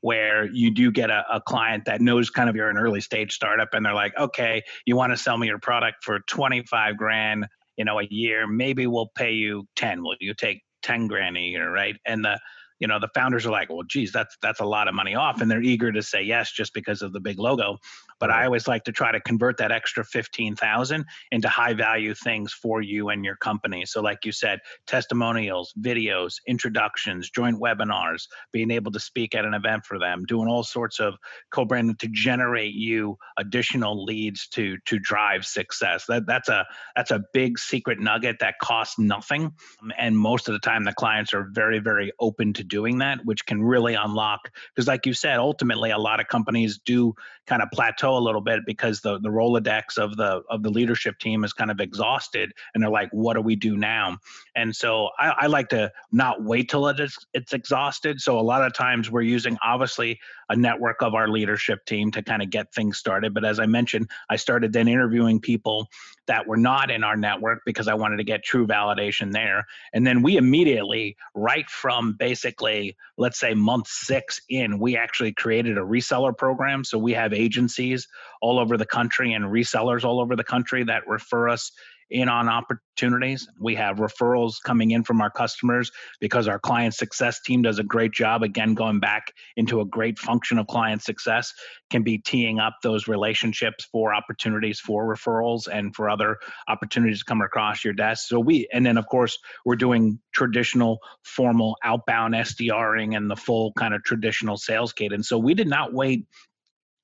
where 0.00 0.46
you 0.52 0.70
do 0.70 0.90
get 0.90 1.10
a, 1.10 1.24
a, 1.32 1.40
client 1.40 1.84
that 1.86 2.00
knows 2.00 2.28
kind 2.28 2.50
of 2.50 2.56
you're 2.56 2.68
an 2.68 2.76
early 2.76 3.00
stage 3.00 3.32
startup 3.32 3.68
and 3.72 3.86
they're 3.86 3.94
like, 3.94 4.12
okay, 4.18 4.62
you 4.84 4.96
want 4.96 5.12
to 5.12 5.16
sell 5.16 5.38
me 5.38 5.46
your 5.46 5.58
product 5.58 6.04
for 6.04 6.20
25 6.28 6.96
grand, 6.98 7.46
you 7.76 7.84
know, 7.84 8.00
a 8.00 8.06
year, 8.10 8.46
maybe 8.46 8.86
we'll 8.86 9.10
pay 9.16 9.32
you 9.32 9.66
10. 9.76 10.02
Will 10.02 10.16
you 10.20 10.34
take 10.34 10.62
10 10.82 11.06
grand 11.06 11.36
a 11.36 11.40
year, 11.40 11.72
right? 11.72 11.96
And 12.06 12.24
the 12.24 12.38
you 12.78 12.88
know 12.88 12.98
the 12.98 13.08
founders 13.14 13.46
are 13.46 13.50
like 13.50 13.70
well 13.70 13.82
geez 13.82 14.12
that's 14.12 14.36
that's 14.42 14.60
a 14.60 14.64
lot 14.64 14.88
of 14.88 14.94
money 14.94 15.14
off 15.14 15.40
and 15.40 15.50
they're 15.50 15.62
eager 15.62 15.92
to 15.92 16.02
say 16.02 16.22
yes 16.22 16.52
just 16.52 16.74
because 16.74 17.02
of 17.02 17.12
the 17.12 17.20
big 17.20 17.38
logo 17.38 17.78
but 18.20 18.30
I 18.30 18.44
always 18.44 18.66
like 18.66 18.84
to 18.84 18.92
try 18.92 19.12
to 19.12 19.20
convert 19.20 19.58
that 19.58 19.72
extra 19.72 20.04
15,000 20.04 21.04
into 21.32 21.48
high 21.48 21.74
value 21.74 22.14
things 22.14 22.52
for 22.52 22.80
you 22.80 23.08
and 23.10 23.24
your 23.24 23.36
company. 23.36 23.84
So 23.84 24.00
like 24.00 24.24
you 24.24 24.32
said, 24.32 24.60
testimonials, 24.86 25.74
videos, 25.80 26.36
introductions, 26.46 27.30
joint 27.30 27.60
webinars, 27.60 28.26
being 28.52 28.70
able 28.70 28.92
to 28.92 29.00
speak 29.00 29.34
at 29.34 29.44
an 29.44 29.54
event 29.54 29.84
for 29.84 29.98
them, 29.98 30.24
doing 30.24 30.48
all 30.48 30.62
sorts 30.62 31.00
of 31.00 31.14
co-branding 31.50 31.96
to 31.96 32.08
generate 32.08 32.74
you 32.74 33.18
additional 33.36 34.04
leads 34.04 34.48
to 34.48 34.78
to 34.86 34.98
drive 34.98 35.44
success. 35.44 36.06
That 36.06 36.26
that's 36.26 36.48
a 36.48 36.66
that's 36.96 37.10
a 37.10 37.22
big 37.32 37.58
secret 37.58 38.00
nugget 38.00 38.38
that 38.40 38.54
costs 38.60 38.98
nothing 38.98 39.52
and 39.98 40.16
most 40.16 40.48
of 40.48 40.52
the 40.52 40.58
time 40.58 40.84
the 40.84 40.92
clients 40.92 41.34
are 41.34 41.48
very 41.52 41.78
very 41.78 42.12
open 42.20 42.52
to 42.54 42.63
doing 42.68 42.98
that, 42.98 43.24
which 43.24 43.46
can 43.46 43.62
really 43.62 43.94
unlock 43.94 44.50
because 44.74 44.88
like 44.88 45.06
you 45.06 45.14
said, 45.14 45.38
ultimately 45.38 45.90
a 45.90 45.98
lot 45.98 46.20
of 46.20 46.28
companies 46.28 46.80
do 46.84 47.14
kind 47.46 47.62
of 47.62 47.68
plateau 47.72 48.16
a 48.16 48.20
little 48.20 48.40
bit 48.40 48.60
because 48.66 49.00
the 49.00 49.18
the 49.20 49.28
Rolodex 49.28 49.98
of 49.98 50.16
the 50.16 50.42
of 50.50 50.62
the 50.62 50.70
leadership 50.70 51.18
team 51.18 51.44
is 51.44 51.52
kind 51.52 51.70
of 51.70 51.80
exhausted, 51.80 52.52
and 52.74 52.82
they're 52.82 52.90
like, 52.90 53.10
"What 53.12 53.34
do 53.34 53.40
we 53.40 53.56
do 53.56 53.76
now?" 53.76 54.18
And 54.56 54.74
so 54.74 55.10
I, 55.18 55.34
I 55.40 55.46
like 55.46 55.68
to 55.70 55.92
not 56.12 56.42
wait 56.42 56.68
till 56.68 56.88
it's 56.88 57.18
it's 57.32 57.52
exhausted. 57.52 58.20
So 58.20 58.38
a 58.38 58.42
lot 58.42 58.64
of 58.64 58.72
times 58.72 59.10
we're 59.10 59.22
using 59.22 59.58
obviously 59.62 60.18
a 60.48 60.56
network 60.56 61.02
of 61.02 61.14
our 61.14 61.28
leadership 61.28 61.84
team 61.86 62.10
to 62.12 62.22
kind 62.22 62.42
of 62.42 62.50
get 62.50 62.72
things 62.74 62.98
started. 62.98 63.34
But 63.34 63.44
as 63.44 63.58
I 63.58 63.66
mentioned, 63.66 64.10
I 64.28 64.36
started 64.36 64.72
then 64.72 64.88
interviewing 64.88 65.40
people 65.40 65.88
that 66.26 66.46
were 66.46 66.56
not 66.56 66.90
in 66.90 67.04
our 67.04 67.16
network 67.16 67.62
because 67.66 67.88
I 67.88 67.94
wanted 67.94 68.16
to 68.16 68.24
get 68.24 68.42
true 68.42 68.66
validation 68.66 69.32
there. 69.32 69.66
And 69.92 70.06
then 70.06 70.22
we 70.22 70.36
immediately, 70.36 71.16
right 71.34 71.68
from 71.68 72.16
basically, 72.54 72.96
let's 73.16 73.38
say 73.38 73.54
month 73.54 73.88
six 73.88 74.40
in, 74.48 74.78
we 74.78 74.96
actually 74.96 75.32
created 75.32 75.76
a 75.76 75.80
reseller 75.80 76.36
program. 76.36 76.84
So 76.84 76.98
we 76.98 77.12
have 77.12 77.32
agencies 77.32 78.06
all 78.40 78.58
over 78.58 78.76
the 78.76 78.86
country 78.86 79.32
and 79.32 79.44
resellers 79.44 80.04
all 80.04 80.20
over 80.20 80.36
the 80.36 80.44
country 80.44 80.84
that 80.84 81.06
refer 81.08 81.48
us 81.48 81.72
in 82.14 82.28
on 82.28 82.48
opportunities. 82.48 83.48
We 83.58 83.74
have 83.74 83.96
referrals 83.96 84.54
coming 84.64 84.92
in 84.92 85.02
from 85.02 85.20
our 85.20 85.30
customers 85.30 85.90
because 86.20 86.46
our 86.46 86.60
client 86.60 86.94
success 86.94 87.40
team 87.40 87.62
does 87.62 87.80
a 87.80 87.82
great 87.82 88.12
job. 88.12 88.44
Again, 88.44 88.74
going 88.74 89.00
back 89.00 89.32
into 89.56 89.80
a 89.80 89.84
great 89.84 90.18
function 90.18 90.58
of 90.58 90.68
client 90.68 91.02
success 91.02 91.52
can 91.90 92.04
be 92.04 92.18
teeing 92.18 92.60
up 92.60 92.76
those 92.84 93.08
relationships 93.08 93.84
for 93.90 94.14
opportunities 94.14 94.78
for 94.78 95.12
referrals 95.12 95.66
and 95.66 95.94
for 95.94 96.08
other 96.08 96.38
opportunities 96.68 97.18
to 97.18 97.24
come 97.24 97.42
across 97.42 97.84
your 97.84 97.94
desk. 97.94 98.28
So 98.28 98.38
we, 98.38 98.68
and 98.72 98.86
then 98.86 98.96
of 98.96 99.06
course, 99.08 99.36
we're 99.64 99.74
doing 99.74 100.20
traditional 100.32 101.00
formal 101.24 101.76
outbound 101.82 102.34
SDRing 102.34 103.16
and 103.16 103.28
the 103.28 103.36
full 103.36 103.72
kind 103.72 103.92
of 103.92 104.04
traditional 104.04 104.56
sales 104.56 104.92
cadence. 104.92 105.28
So 105.28 105.36
we 105.36 105.54
did 105.54 105.68
not 105.68 105.92
wait 105.92 106.26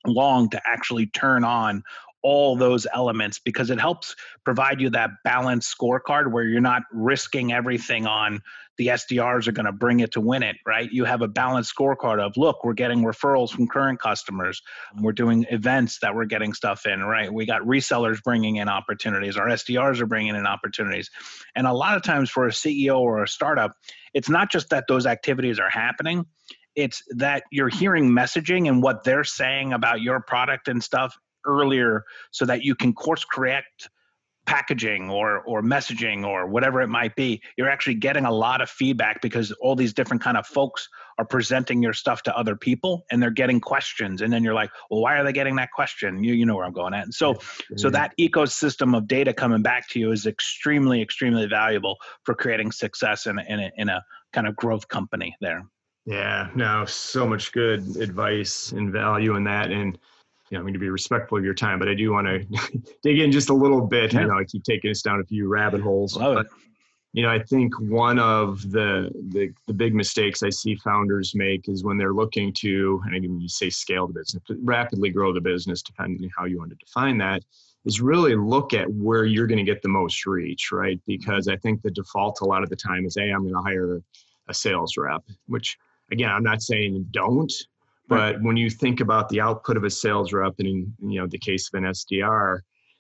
long 0.07 0.49
to 0.51 0.61
actually 0.65 1.07
turn 1.07 1.45
on 1.45 1.83
all 2.23 2.57
those 2.57 2.87
elements 2.93 3.39
because 3.39 3.71
it 3.71 3.81
helps 3.81 4.15
provide 4.45 4.81
you 4.81 4.91
that 4.91 5.11
balanced 5.25 5.75
scorecard 5.77 6.31
where 6.31 6.45
you're 6.45 6.61
not 6.61 6.83
risking 6.93 7.53
everything 7.53 8.07
on 8.07 8.41
the 8.81 8.87
SDRs 8.87 9.47
are 9.47 9.53
going 9.53 9.67
to 9.67 9.73
bring 9.73 10.01
it 10.01 10.13
to 10.13 10.23
win 10.23 10.43
it, 10.43 10.57
right? 10.67 10.91
You 10.91 11.05
have 11.05 11.21
a 11.21 11.29
balanced 11.29 11.75
scorecard 11.77 12.19
of 12.19 12.39
look, 12.39 12.65
we're 12.65 12.73
getting 12.73 13.03
referrals 13.03 13.51
from 13.51 13.69
current 13.69 14.01
customers. 14.01 14.63
We're 14.99 15.13
doing 15.13 15.45
events 15.51 15.99
that 16.01 16.15
we're 16.15 16.25
getting 16.25 16.55
stuff 16.55 16.87
in, 16.87 17.03
right? 17.03 17.31
We 17.31 17.45
got 17.45 17.61
resellers 17.61 18.23
bringing 18.23 18.57
in 18.57 18.71
opportunities. 18.71 19.37
Our 19.37 19.49
SDRs 19.49 20.01
are 20.01 20.07
bringing 20.07 20.35
in 20.35 20.47
opportunities. 20.47 21.11
And 21.55 21.67
a 21.67 21.75
lot 21.75 21.99
of 21.99 22.03
times 22.03 22.31
for 22.31 22.47
a 22.47 22.51
CEO 22.51 23.01
or 23.01 23.23
a 23.23 23.29
startup, 23.29 23.75
it's 24.15 24.31
not 24.31 24.51
just 24.51 24.71
that 24.71 24.87
those 24.89 25.05
activities 25.05 25.59
are 25.59 25.69
happening, 25.69 26.25
it's 26.75 27.03
that 27.17 27.43
you're 27.51 27.69
hearing 27.69 28.11
messaging 28.11 28.67
and 28.67 28.83
what 28.83 29.05
they're 29.05 29.25
saying 29.25 29.75
about 29.75 30.01
your 30.01 30.21
product 30.21 30.69
and 30.69 30.83
stuff 30.83 31.19
earlier 31.47 32.05
so 32.31 32.45
that 32.45 32.63
you 32.63 32.75
can 32.75 32.93
course 32.93 33.25
correct 33.25 33.89
packaging 34.47 35.11
or 35.11 35.43
or 35.43 35.63
messaging 35.63 36.27
or 36.27 36.47
whatever 36.47 36.81
it 36.81 36.89
might 36.89 37.15
be 37.15 37.41
you're 37.57 37.69
actually 37.69 37.95
getting 37.95 38.25
a 38.25 38.33
lot 38.33 38.61
of 38.61 38.69
feedback 38.69 39.21
because 39.21 39.53
all 39.61 39.77
these 39.77 39.93
different 39.93 40.23
kind 40.23 40.37
of 40.37 40.47
folks 40.47 40.89
are 41.19 41.25
presenting 41.25 41.83
your 41.83 41.93
stuff 41.93 42.23
to 42.23 42.37
other 42.37 42.57
people 42.57 43.05
and 43.11 43.23
they're 43.23 43.31
getting 43.31 43.61
questions. 43.61 44.23
And 44.23 44.33
then 44.33 44.43
you're 44.43 44.55
like 44.55 44.71
well 44.91 45.03
why 45.03 45.19
are 45.19 45.25
they 45.25 45.33
getting 45.33 45.57
that 45.57 45.71
question? 45.73 46.25
You 46.25 46.35
you 46.35 46.47
know 46.47 46.57
where 46.57 46.65
i'm 46.65 46.73
going 46.73 46.95
at. 46.95 47.05
And 47.05 47.15
so 47.15 47.37
so 47.77 47.91
that 47.91 48.13
ecosystem 48.19 48.97
of 48.97 49.07
data 49.07 49.33
coming 49.33 49.63
back 49.63 49.89
to 49.91 50.01
you 50.01 50.11
is 50.11 50.27
extremely 50.27 51.03
extremely 51.03 51.47
valuable 51.47 51.97
for 52.25 52.35
creating 52.35 52.73
success 52.73 53.27
in 53.27 53.39
in 53.39 53.61
a, 53.61 53.71
in 53.77 53.89
a 53.89 54.03
kind 54.33 54.47
of 54.47 54.57
growth 54.57 54.89
company 54.89 55.37
there. 55.41 55.65
Yeah 56.07 56.49
no 56.55 56.87
so 56.87 57.25
much 57.25 57.53
good 57.53 57.97
advice 57.99 58.73
and 58.73 58.91
value 58.91 59.37
in 59.37 59.45
that. 59.45 59.71
And 59.71 59.99
you 60.51 60.59
know, 60.59 60.63
I 60.63 60.65
mean, 60.65 60.75
to 60.75 60.81
be 60.81 60.91
respectful 60.91 61.39
of 61.39 61.45
your 61.45 61.55
time, 61.55 61.79
but 61.79 61.89
I 61.89 61.95
do 61.95 62.13
want 62.13 62.27
to 62.27 62.83
dig 63.03 63.21
in 63.21 63.31
just 63.31 63.51
a 63.51 63.55
little 63.55 63.81
bit. 63.81 64.13
Yeah. 64.13 64.21
I 64.21 64.25
know 64.25 64.39
I 64.39 64.45
keep 64.45 64.65
taking 64.65 64.91
us 64.91 65.01
down 65.01 65.21
a 65.21 65.25
few 65.25 65.49
rabbit 65.49 65.81
holes. 65.81 66.17
Love 66.17 66.35
but, 66.35 66.47
it. 66.47 66.53
You 67.13 67.25
know, 67.25 67.31
I 67.31 67.41
think 67.41 67.73
one 67.81 68.21
of 68.21 68.71
the, 68.71 69.11
the 69.31 69.53
the 69.67 69.73
big 69.73 69.97
mistakes 69.97 70.45
I 70.45 70.51
see 70.51 70.77
founders 70.77 71.35
make 71.35 71.69
is 71.69 71.83
when 71.83 71.99
they're 71.99 72.13
looking 72.13 72.53
to, 72.59 73.03
and 73.05 73.17
I 73.17 73.19
mean, 73.19 73.41
you 73.41 73.49
say 73.49 73.69
scale 73.69 74.07
the 74.07 74.13
business, 74.13 74.45
rapidly 74.63 75.11
grow 75.11 75.33
the 75.33 75.41
business, 75.41 75.83
depending 75.83 76.23
on 76.23 76.31
how 76.37 76.45
you 76.45 76.59
want 76.59 76.71
to 76.71 76.77
define 76.77 77.19
that, 77.19 77.43
is 77.85 78.01
really 78.01 78.37
look 78.37 78.75
at 78.75 78.89
where 78.93 79.25
you're 79.25 79.49
going 79.49 79.59
to 79.59 79.65
get 79.65 79.83
the 79.83 79.89
most 79.89 80.25
reach, 80.25 80.71
right? 80.71 81.01
Because 81.05 81.49
I 81.49 81.57
think 81.57 81.83
the 81.83 81.91
default 81.91 82.43
a 82.43 82.45
lot 82.45 82.63
of 82.63 82.71
the 82.71 82.77
time 82.77 83.05
is, 83.05 83.17
hey, 83.19 83.31
I'm 83.31 83.43
going 83.43 83.55
to 83.55 83.61
hire 83.61 84.01
a 84.49 84.55
sales 84.55 84.97
rep, 84.97 85.25
which 85.47 85.77
again, 86.13 86.31
I'm 86.31 86.45
not 86.45 86.63
saying 86.63 87.07
don't, 87.11 87.53
but 88.11 88.43
when 88.43 88.57
you 88.57 88.69
think 88.69 89.01
about 89.01 89.29
the 89.29 89.41
output 89.41 89.77
of 89.77 89.85
a 89.85 89.91
sales 89.91 90.33
rep, 90.33 90.55
and 90.59 90.69
in 90.69 90.95
you 91.11 91.21
know 91.21 91.27
the 91.27 91.39
case 91.39 91.71
of 91.73 91.79
an 91.79 91.85
SDR, 91.85 92.59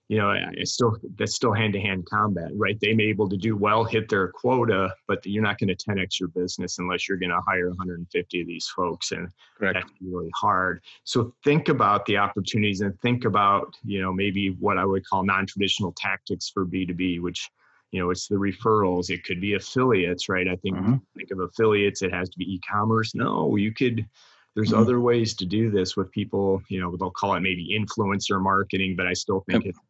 you 0.08 0.18
know 0.18 0.32
it's 0.52 0.72
still 0.72 0.96
that's 1.16 1.34
still 1.34 1.52
hand 1.52 1.72
to 1.72 1.80
hand 1.80 2.06
combat, 2.06 2.50
right? 2.54 2.78
They 2.80 2.94
may 2.94 3.06
be 3.06 3.10
able 3.10 3.28
to 3.28 3.36
do 3.36 3.56
well, 3.56 3.82
hit 3.84 4.08
their 4.08 4.28
quota, 4.28 4.94
but 5.08 5.26
you're 5.26 5.42
not 5.42 5.58
going 5.58 5.74
to 5.74 5.76
10x 5.76 6.20
your 6.20 6.28
business 6.28 6.78
unless 6.78 7.08
you're 7.08 7.18
going 7.18 7.30
to 7.30 7.40
hire 7.46 7.68
150 7.68 8.40
of 8.40 8.46
these 8.46 8.68
folks, 8.68 9.10
and 9.10 9.28
Correct. 9.58 9.80
that's 9.80 9.92
really 10.00 10.30
hard. 10.34 10.80
So 11.02 11.34
think 11.44 11.68
about 11.68 12.06
the 12.06 12.16
opportunities 12.16 12.80
and 12.80 12.98
think 13.00 13.24
about 13.24 13.74
you 13.84 14.00
know 14.00 14.12
maybe 14.12 14.50
what 14.60 14.78
I 14.78 14.84
would 14.84 15.04
call 15.04 15.24
non-traditional 15.24 15.92
tactics 15.96 16.50
for 16.50 16.64
B2B, 16.64 17.20
which 17.20 17.50
you 17.90 18.00
know 18.00 18.10
it's 18.10 18.28
the 18.28 18.36
referrals 18.36 19.10
it 19.10 19.24
could 19.24 19.40
be 19.40 19.54
affiliates 19.54 20.28
right 20.28 20.46
i 20.46 20.54
think 20.56 20.76
mm-hmm. 20.76 20.94
think 21.16 21.30
of 21.30 21.40
affiliates 21.40 22.02
it 22.02 22.12
has 22.12 22.28
to 22.28 22.38
be 22.38 22.54
e-commerce 22.54 23.14
no 23.14 23.56
you 23.56 23.72
could 23.72 24.06
there's 24.60 24.72
mm-hmm. 24.72 24.80
other 24.82 25.00
ways 25.00 25.32
to 25.32 25.46
do 25.46 25.70
this 25.70 25.96
with 25.96 26.10
people 26.10 26.62
you 26.68 26.78
know 26.78 26.94
they'll 26.96 27.10
call 27.10 27.34
it 27.34 27.40
maybe 27.40 27.74
influencer 27.74 28.40
marketing 28.40 28.94
but 28.94 29.06
i 29.06 29.14
still 29.14 29.40
think 29.48 29.64
yep. 29.64 29.74
it 29.74 29.80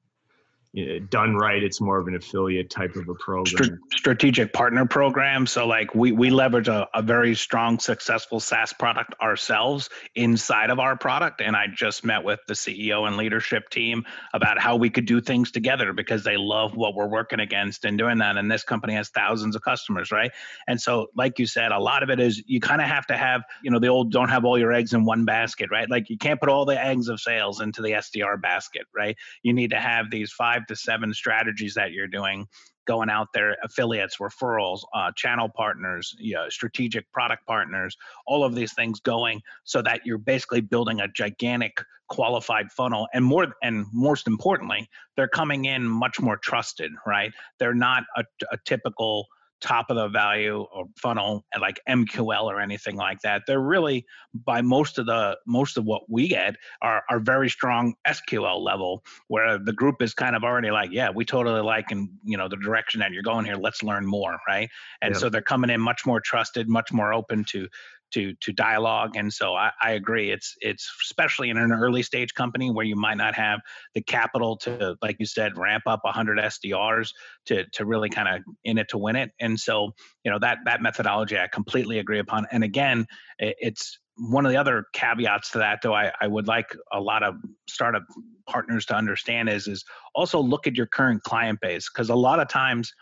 done 1.09 1.35
right, 1.35 1.62
it's 1.62 1.80
more 1.80 1.98
of 1.98 2.06
an 2.06 2.14
affiliate 2.14 2.70
type 2.70 2.94
of 2.94 3.09
a 3.09 3.14
program. 3.14 3.80
Strategic 3.92 4.52
partner 4.52 4.87
program. 4.87 5.46
So, 5.46 5.66
like, 5.66 5.94
we, 5.96 6.12
we 6.12 6.30
leverage 6.30 6.68
a, 6.68 6.88
a 6.94 7.02
very 7.02 7.35
strong, 7.35 7.78
successful 7.80 8.38
SaaS 8.38 8.72
product 8.72 9.14
ourselves 9.20 9.90
inside 10.14 10.70
of 10.70 10.78
our 10.78 10.96
product. 10.96 11.40
And 11.40 11.56
I 11.56 11.66
just 11.74 12.04
met 12.04 12.22
with 12.22 12.38
the 12.46 12.54
CEO 12.54 13.09
and 13.09 13.16
leadership 13.16 13.68
team 13.70 14.04
about 14.33 14.61
how 14.61 14.76
we 14.76 14.90
could 14.90 15.06
do 15.06 15.20
things 15.20 15.50
together 15.50 15.92
because 15.92 16.22
they 16.22 16.37
love 16.37 16.76
what 16.76 16.94
we're 16.94 17.09
working 17.09 17.40
against 17.40 17.85
and 17.85 17.98
doing 17.98 18.18
that. 18.18 18.37
And 18.37 18.50
this 18.50 18.62
company 18.62 18.94
has 18.94 19.09
thousands 19.09 19.56
of 19.56 19.62
customers, 19.62 20.12
right? 20.12 20.30
And 20.68 20.80
so, 20.80 21.09
like 21.16 21.40
you 21.40 21.46
said, 21.46 21.72
a 21.72 21.80
lot 21.80 22.04
of 22.04 22.11
it 22.11 22.20
is 22.20 22.44
you 22.46 22.61
kind 22.61 22.80
of 22.80 22.87
have 22.87 23.06
to 23.06 23.16
have, 23.16 23.42
you 23.64 23.72
know, 23.72 23.80
the 23.80 23.88
old 23.88 24.12
don't 24.12 24.28
have 24.28 24.44
all 24.44 24.56
your 24.56 24.72
eggs 24.72 24.92
in 24.92 25.04
one 25.04 25.24
basket, 25.24 25.68
right? 25.72 25.90
Like, 25.90 26.09
you 26.09 26.16
can't 26.16 26.38
put 26.38 26.48
all 26.48 26.64
the 26.64 26.80
eggs 26.80 27.09
of 27.09 27.20
sales 27.20 27.61
into 27.61 27.83
the 27.83 27.90
SDR 27.90 28.40
basket, 28.40 28.83
right? 28.94 29.16
You 29.42 29.52
need 29.52 29.70
to 29.70 29.80
have 29.80 30.12
these 30.12 30.30
five 30.30 30.59
five 30.60 30.66
to 30.66 30.76
seven 30.76 31.12
strategies 31.12 31.74
that 31.74 31.92
you're 31.92 32.08
doing 32.08 32.46
going 32.86 33.10
out 33.10 33.28
there 33.34 33.56
affiliates 33.62 34.16
referrals 34.20 34.80
uh, 34.94 35.11
channel 35.16 35.48
partners 35.54 36.14
you 36.18 36.34
know, 36.34 36.48
strategic 36.48 37.11
product 37.12 37.46
partners 37.46 37.96
all 38.26 38.42
of 38.42 38.54
these 38.54 38.72
things 38.74 39.00
going 39.00 39.40
so 39.64 39.82
that 39.82 40.00
you're 40.04 40.18
basically 40.18 40.61
building 40.61 41.00
a 41.00 41.08
gigantic 41.08 41.72
qualified 42.08 42.72
funnel. 42.72 43.06
And 43.14 43.24
more 43.24 43.48
and 43.62 43.86
most 43.92 44.26
importantly 44.26 44.88
they're 45.16 45.28
coming 45.28 45.66
in 45.66 45.86
much 45.86 46.20
more 46.20 46.36
trusted 46.36 46.90
right? 47.06 47.32
They're 47.58 47.74
not 47.74 48.04
a, 48.16 48.24
a 48.50 48.58
typical 48.64 49.26
top 49.61 49.90
of 49.90 49.96
the 49.96 50.08
value 50.08 50.66
or 50.74 50.86
funnel 50.96 51.44
and 51.52 51.61
like 51.61 51.80
MQL 51.88 52.44
or 52.44 52.61
anything 52.61 52.96
like 52.96 53.20
that. 53.22 53.42
They're 53.46 53.61
really 53.61 54.06
by 54.34 54.62
most 54.62 54.98
of 54.98 55.06
the 55.06 55.36
most 55.46 55.76
of 55.76 55.84
what 55.84 56.02
we 56.08 56.28
get 56.28 56.56
are 56.82 57.02
are 57.11 57.20
very 57.20 57.48
strong 57.48 57.94
SQL 58.06 58.61
level 58.61 59.04
where 59.28 59.58
the 59.58 59.72
group 59.72 60.02
is 60.02 60.14
kind 60.14 60.34
of 60.36 60.44
already 60.44 60.70
like, 60.70 60.90
yeah, 60.92 61.11
we 61.11 61.24
totally 61.24 61.61
like 61.61 61.90
and 61.90 62.08
you 62.24 62.36
know 62.36 62.48
the 62.48 62.56
direction 62.56 63.00
that 63.00 63.12
you're 63.12 63.22
going 63.22 63.44
here. 63.44 63.56
Let's 63.56 63.82
learn 63.82 64.06
more, 64.06 64.38
right? 64.46 64.68
And 65.02 65.16
so 65.16 65.28
they're 65.28 65.42
coming 65.42 65.70
in 65.70 65.80
much 65.80 66.06
more 66.06 66.20
trusted, 66.20 66.68
much 66.68 66.92
more 66.92 67.12
open 67.12 67.44
to 67.50 67.68
to 68.12 68.34
to 68.40 68.52
dialogue 68.52 69.16
and 69.16 69.32
so 69.32 69.54
I, 69.54 69.70
I 69.82 69.92
agree 69.92 70.30
it's 70.30 70.54
it's 70.61 70.90
especially 71.04 71.50
in 71.50 71.56
an 71.56 71.72
early 71.72 72.02
stage 72.02 72.34
company 72.34 72.70
where 72.70 72.84
you 72.84 72.96
might 72.96 73.16
not 73.16 73.34
have 73.34 73.61
the 73.94 74.02
capital 74.02 74.56
to 74.58 74.96
like 75.02 75.16
you 75.18 75.26
said 75.26 75.56
ramp 75.56 75.84
up 75.86 76.00
100 76.02 76.38
sdrs 76.38 77.11
to 77.46 77.64
to 77.72 77.84
really 77.84 78.08
kind 78.08 78.28
of 78.28 78.42
in 78.64 78.78
it 78.78 78.88
to 78.90 78.98
win 78.98 79.16
it 79.16 79.30
and 79.40 79.58
so 79.58 79.90
you 80.24 80.30
know 80.30 80.38
that 80.38 80.58
that 80.64 80.82
methodology 80.82 81.38
i 81.38 81.46
completely 81.48 81.98
agree 81.98 82.18
upon 82.18 82.46
and 82.50 82.64
again 82.64 83.06
it, 83.38 83.56
it's 83.61 83.98
one 84.16 84.44
of 84.44 84.52
the 84.52 84.58
other 84.58 84.84
caveats 84.92 85.50
to 85.50 85.58
that 85.58 85.80
though 85.82 85.94
I, 85.94 86.12
I 86.20 86.26
would 86.26 86.46
like 86.46 86.76
a 86.92 87.00
lot 87.00 87.22
of 87.22 87.36
startup 87.68 88.02
partners 88.46 88.84
to 88.86 88.94
understand 88.94 89.48
is 89.48 89.66
is 89.66 89.84
also 90.14 90.40
look 90.40 90.66
at 90.66 90.76
your 90.76 90.86
current 90.86 91.22
client 91.22 91.58
base 91.61 91.88
because 91.88 92.11
a 92.11 92.14
lot 92.14 92.38
of 92.38 92.48
times 92.48 92.92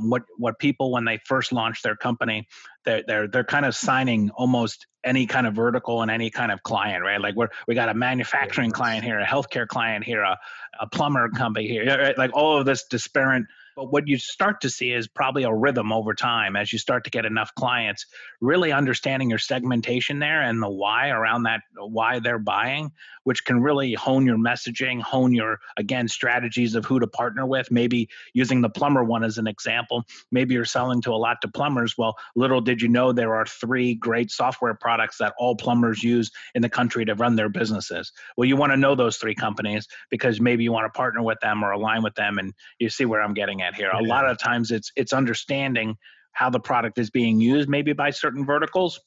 what 0.00 0.22
what 0.36 0.58
people 0.58 0.92
when 0.92 1.04
they 1.04 1.18
first 1.26 1.52
launch 1.52 1.82
their 1.82 1.96
company 1.96 2.46
they're 2.84 3.02
they're 3.06 3.28
they're 3.28 3.44
kind 3.44 3.64
of 3.64 3.74
signing 3.74 4.30
almost 4.30 4.86
any 5.04 5.26
kind 5.26 5.46
of 5.46 5.54
vertical 5.54 6.02
and 6.02 6.10
any 6.10 6.30
kind 6.30 6.52
of 6.52 6.62
client 6.62 7.02
right 7.02 7.20
like 7.20 7.34
we're 7.34 7.48
we 7.66 7.74
got 7.74 7.88
a 7.88 7.94
manufacturing 7.94 8.70
client 8.70 9.04
here 9.04 9.18
a 9.18 9.26
healthcare 9.26 9.66
client 9.66 10.04
here 10.04 10.22
a, 10.22 10.38
a 10.80 10.88
plumber 10.88 11.28
company 11.30 11.66
here 11.66 11.86
right? 11.86 12.18
like 12.18 12.30
all 12.34 12.58
of 12.58 12.66
this 12.66 12.84
disparate 12.84 13.44
but 13.78 13.92
what 13.92 14.08
you 14.08 14.18
start 14.18 14.62
to 14.62 14.68
see 14.68 14.90
is 14.90 15.06
probably 15.06 15.44
a 15.44 15.54
rhythm 15.54 15.92
over 15.92 16.12
time 16.12 16.56
as 16.56 16.72
you 16.72 16.80
start 16.80 17.04
to 17.04 17.10
get 17.10 17.24
enough 17.24 17.54
clients, 17.54 18.06
really 18.40 18.72
understanding 18.72 19.30
your 19.30 19.38
segmentation 19.38 20.18
there 20.18 20.42
and 20.42 20.60
the 20.60 20.68
why 20.68 21.10
around 21.10 21.44
that, 21.44 21.60
why 21.76 22.18
they're 22.18 22.40
buying, 22.40 22.90
which 23.22 23.44
can 23.44 23.62
really 23.62 23.94
hone 23.94 24.26
your 24.26 24.36
messaging, 24.36 25.00
hone 25.00 25.32
your, 25.32 25.60
again, 25.76 26.08
strategies 26.08 26.74
of 26.74 26.84
who 26.86 26.98
to 26.98 27.06
partner 27.06 27.46
with. 27.46 27.70
Maybe 27.70 28.08
using 28.34 28.62
the 28.62 28.68
plumber 28.68 29.04
one 29.04 29.22
as 29.22 29.38
an 29.38 29.46
example, 29.46 30.02
maybe 30.32 30.54
you're 30.54 30.64
selling 30.64 31.00
to 31.02 31.12
a 31.12 31.14
lot 31.14 31.40
to 31.42 31.48
plumbers. 31.48 31.96
Well, 31.96 32.16
little 32.34 32.60
did 32.60 32.82
you 32.82 32.88
know 32.88 33.12
there 33.12 33.36
are 33.36 33.46
three 33.46 33.94
great 33.94 34.32
software 34.32 34.74
products 34.74 35.18
that 35.18 35.34
all 35.38 35.54
plumbers 35.54 36.02
use 36.02 36.32
in 36.56 36.62
the 36.62 36.68
country 36.68 37.04
to 37.04 37.14
run 37.14 37.36
their 37.36 37.48
businesses. 37.48 38.10
Well, 38.36 38.48
you 38.48 38.56
want 38.56 38.72
to 38.72 38.76
know 38.76 38.96
those 38.96 39.18
three 39.18 39.36
companies 39.36 39.86
because 40.10 40.40
maybe 40.40 40.64
you 40.64 40.72
want 40.72 40.92
to 40.92 40.96
partner 40.96 41.22
with 41.22 41.38
them 41.40 41.62
or 41.62 41.70
align 41.70 42.02
with 42.02 42.16
them. 42.16 42.38
And 42.38 42.52
you 42.80 42.88
see 42.88 43.04
where 43.04 43.22
I'm 43.22 43.34
getting 43.34 43.62
at 43.62 43.67
at 43.68 43.74
here. 43.74 43.90
A 43.90 44.02
lot 44.02 44.28
of 44.28 44.38
times 44.38 44.70
it's 44.70 44.90
it's 44.96 45.12
understanding 45.12 45.96
how 46.32 46.50
the 46.50 46.60
product 46.60 46.98
is 46.98 47.10
being 47.10 47.40
used 47.40 47.68
maybe 47.68 47.92
by 47.92 48.10
certain 48.10 48.44
verticals 48.44 49.00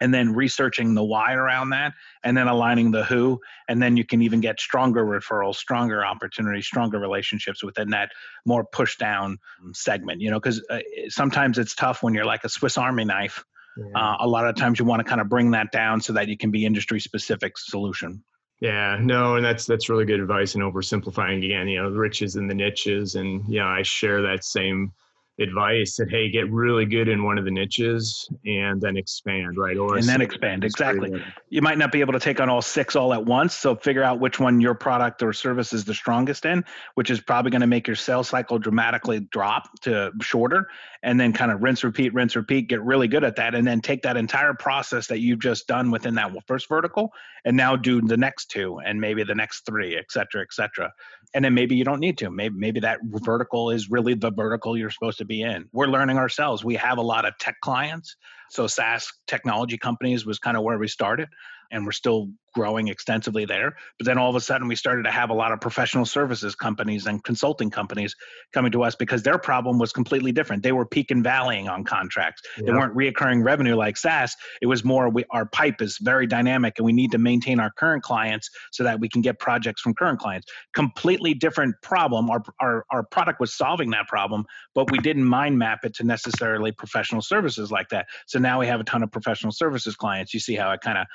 and 0.00 0.14
then 0.14 0.32
researching 0.32 0.94
the 0.94 1.02
why 1.02 1.32
around 1.32 1.70
that 1.70 1.92
and 2.22 2.36
then 2.36 2.46
aligning 2.46 2.90
the 2.90 3.04
who 3.04 3.40
and 3.68 3.82
then 3.82 3.96
you 3.96 4.04
can 4.04 4.22
even 4.22 4.40
get 4.40 4.60
stronger 4.60 5.04
referrals 5.04 5.56
stronger 5.56 6.04
opportunities 6.04 6.66
stronger 6.66 6.98
relationships 6.98 7.64
within 7.64 7.90
that 7.90 8.10
more 8.44 8.64
push 8.72 8.96
down 8.96 9.38
segment 9.72 10.20
you 10.20 10.30
know 10.30 10.38
because 10.38 10.62
uh, 10.70 10.78
sometimes 11.08 11.58
it's 11.58 11.74
tough 11.74 12.02
when 12.02 12.14
you're 12.14 12.26
like 12.26 12.44
a 12.44 12.48
swiss 12.48 12.78
army 12.78 13.04
knife 13.04 13.44
yeah. 13.76 14.00
uh, 14.00 14.16
a 14.20 14.28
lot 14.28 14.46
of 14.46 14.54
times 14.54 14.78
you 14.78 14.84
want 14.84 15.00
to 15.00 15.04
kind 15.04 15.20
of 15.20 15.28
bring 15.28 15.50
that 15.50 15.72
down 15.72 16.00
so 16.00 16.12
that 16.12 16.28
you 16.28 16.36
can 16.36 16.50
be 16.50 16.64
industry 16.64 17.00
specific 17.00 17.56
solution 17.56 18.22
yeah, 18.60 18.98
no, 19.00 19.36
and 19.36 19.44
that's 19.44 19.66
that's 19.66 19.88
really 19.88 20.04
good 20.04 20.20
advice 20.20 20.54
and 20.54 20.64
oversimplifying 20.64 21.44
again, 21.44 21.68
you 21.68 21.80
know, 21.80 21.90
the 21.90 21.98
riches 21.98 22.36
and 22.36 22.50
the 22.50 22.54
niches. 22.54 23.14
And 23.14 23.44
yeah, 23.48 23.66
I 23.66 23.82
share 23.82 24.22
that 24.22 24.44
same 24.44 24.92
advice 25.40 25.96
that 25.96 26.10
hey 26.10 26.30
get 26.30 26.50
really 26.50 26.84
good 26.84 27.08
in 27.08 27.22
one 27.22 27.38
of 27.38 27.44
the 27.44 27.50
niches 27.50 28.28
and 28.44 28.80
then 28.80 28.96
expand 28.96 29.56
right? 29.56 29.76
Or 29.76 29.96
and 29.96 30.04
then 30.04 30.20
expand 30.20 30.64
exactly. 30.64 31.22
you 31.48 31.62
might 31.62 31.78
not 31.78 31.92
be 31.92 32.00
able 32.00 32.12
to 32.12 32.20
take 32.20 32.40
on 32.40 32.48
all 32.48 32.62
six 32.62 32.96
all 32.96 33.12
at 33.14 33.24
once 33.24 33.54
so 33.54 33.76
figure 33.76 34.02
out 34.02 34.18
which 34.18 34.40
one 34.40 34.60
your 34.60 34.74
product 34.74 35.22
or 35.22 35.32
service 35.32 35.72
is 35.72 35.84
the 35.84 35.94
strongest 35.94 36.44
in 36.44 36.64
which 36.94 37.10
is 37.10 37.20
probably 37.20 37.50
going 37.50 37.60
to 37.60 37.66
make 37.66 37.86
your 37.86 37.96
sales 37.96 38.28
cycle 38.28 38.58
dramatically 38.58 39.20
drop 39.30 39.68
to 39.80 40.10
shorter 40.20 40.68
and 41.02 41.20
then 41.20 41.32
kind 41.32 41.52
of 41.52 41.62
rinse 41.62 41.84
repeat 41.84 42.12
rinse 42.12 42.34
repeat 42.34 42.68
get 42.68 42.82
really 42.82 43.06
good 43.06 43.22
at 43.22 43.36
that 43.36 43.54
and 43.54 43.66
then 43.66 43.80
take 43.80 44.02
that 44.02 44.16
entire 44.16 44.54
process 44.54 45.06
that 45.06 45.20
you've 45.20 45.38
just 45.38 45.66
done 45.68 45.90
within 45.90 46.14
that 46.14 46.32
first 46.46 46.68
vertical 46.68 47.12
and 47.44 47.56
now 47.56 47.76
do 47.76 48.00
the 48.00 48.16
next 48.16 48.50
two 48.50 48.78
and 48.80 49.00
maybe 49.00 49.22
the 49.22 49.34
next 49.34 49.64
three 49.66 49.96
et 49.96 50.10
cetera 50.10 50.42
et 50.42 50.52
cetera. 50.52 50.92
And 51.34 51.44
then 51.44 51.54
maybe 51.54 51.76
you 51.76 51.84
don't 51.84 52.00
need 52.00 52.16
to. 52.18 52.30
Maybe 52.30 52.54
maybe 52.56 52.80
that 52.80 53.00
vertical 53.04 53.70
is 53.70 53.90
really 53.90 54.14
the 54.14 54.30
vertical 54.30 54.76
you're 54.76 54.90
supposed 54.90 55.18
to 55.18 55.24
be 55.28 55.42
in. 55.42 55.68
We're 55.72 55.86
learning 55.86 56.18
ourselves. 56.18 56.64
We 56.64 56.74
have 56.76 56.98
a 56.98 57.02
lot 57.02 57.24
of 57.24 57.36
tech 57.38 57.56
clients. 57.62 58.16
So 58.50 58.66
saas 58.66 59.06
technology 59.26 59.78
companies 59.78 60.26
was 60.26 60.38
kind 60.38 60.56
of 60.56 60.62
where 60.62 60.78
we 60.78 60.88
started 60.88 61.28
and 61.70 61.84
we're 61.84 61.92
still 61.92 62.30
growing 62.58 62.88
extensively 62.88 63.44
there. 63.44 63.76
But 63.98 64.06
then 64.06 64.18
all 64.18 64.28
of 64.28 64.34
a 64.34 64.40
sudden, 64.40 64.66
we 64.66 64.74
started 64.74 65.04
to 65.04 65.12
have 65.12 65.30
a 65.30 65.34
lot 65.34 65.52
of 65.52 65.60
professional 65.60 66.04
services 66.04 66.56
companies 66.56 67.06
and 67.06 67.22
consulting 67.22 67.70
companies 67.70 68.16
coming 68.52 68.72
to 68.72 68.82
us 68.82 68.96
because 68.96 69.22
their 69.22 69.38
problem 69.38 69.78
was 69.78 69.92
completely 69.92 70.32
different. 70.32 70.64
They 70.64 70.72
were 70.72 70.84
peak 70.84 71.12
and 71.12 71.24
valleying 71.24 71.70
on 71.70 71.84
contracts. 71.84 72.42
Yep. 72.56 72.66
They 72.66 72.72
weren't 72.72 72.96
reoccurring 72.96 73.44
revenue 73.44 73.76
like 73.76 73.96
SaaS. 73.96 74.34
It 74.60 74.66
was 74.66 74.82
more 74.82 75.08
we, 75.08 75.24
our 75.30 75.46
pipe 75.46 75.80
is 75.80 75.98
very 75.98 76.26
dynamic, 76.26 76.74
and 76.78 76.84
we 76.84 76.92
need 76.92 77.12
to 77.12 77.18
maintain 77.18 77.60
our 77.60 77.70
current 77.70 78.02
clients 78.02 78.50
so 78.72 78.82
that 78.82 78.98
we 78.98 79.08
can 79.08 79.22
get 79.22 79.38
projects 79.38 79.80
from 79.80 79.94
current 79.94 80.18
clients. 80.18 80.48
Completely 80.74 81.34
different 81.34 81.76
problem. 81.80 82.28
Our 82.28 82.42
our 82.60 82.84
our 82.90 83.04
product 83.04 83.38
was 83.38 83.54
solving 83.54 83.90
that 83.90 84.08
problem, 84.08 84.46
but 84.74 84.90
we 84.90 84.98
didn't 84.98 85.26
mind 85.26 85.56
map 85.56 85.84
it 85.84 85.94
to 85.94 86.04
necessarily 86.04 86.72
professional 86.72 87.22
services 87.22 87.70
like 87.70 87.88
that. 87.90 88.06
So 88.26 88.40
now 88.40 88.58
we 88.58 88.66
have 88.66 88.80
a 88.80 88.84
ton 88.84 89.04
of 89.04 89.12
professional 89.12 89.52
services 89.52 89.94
clients. 89.94 90.34
You 90.34 90.40
see 90.40 90.56
how 90.56 90.70
I 90.70 90.76
kind 90.76 90.98
of 90.98 91.06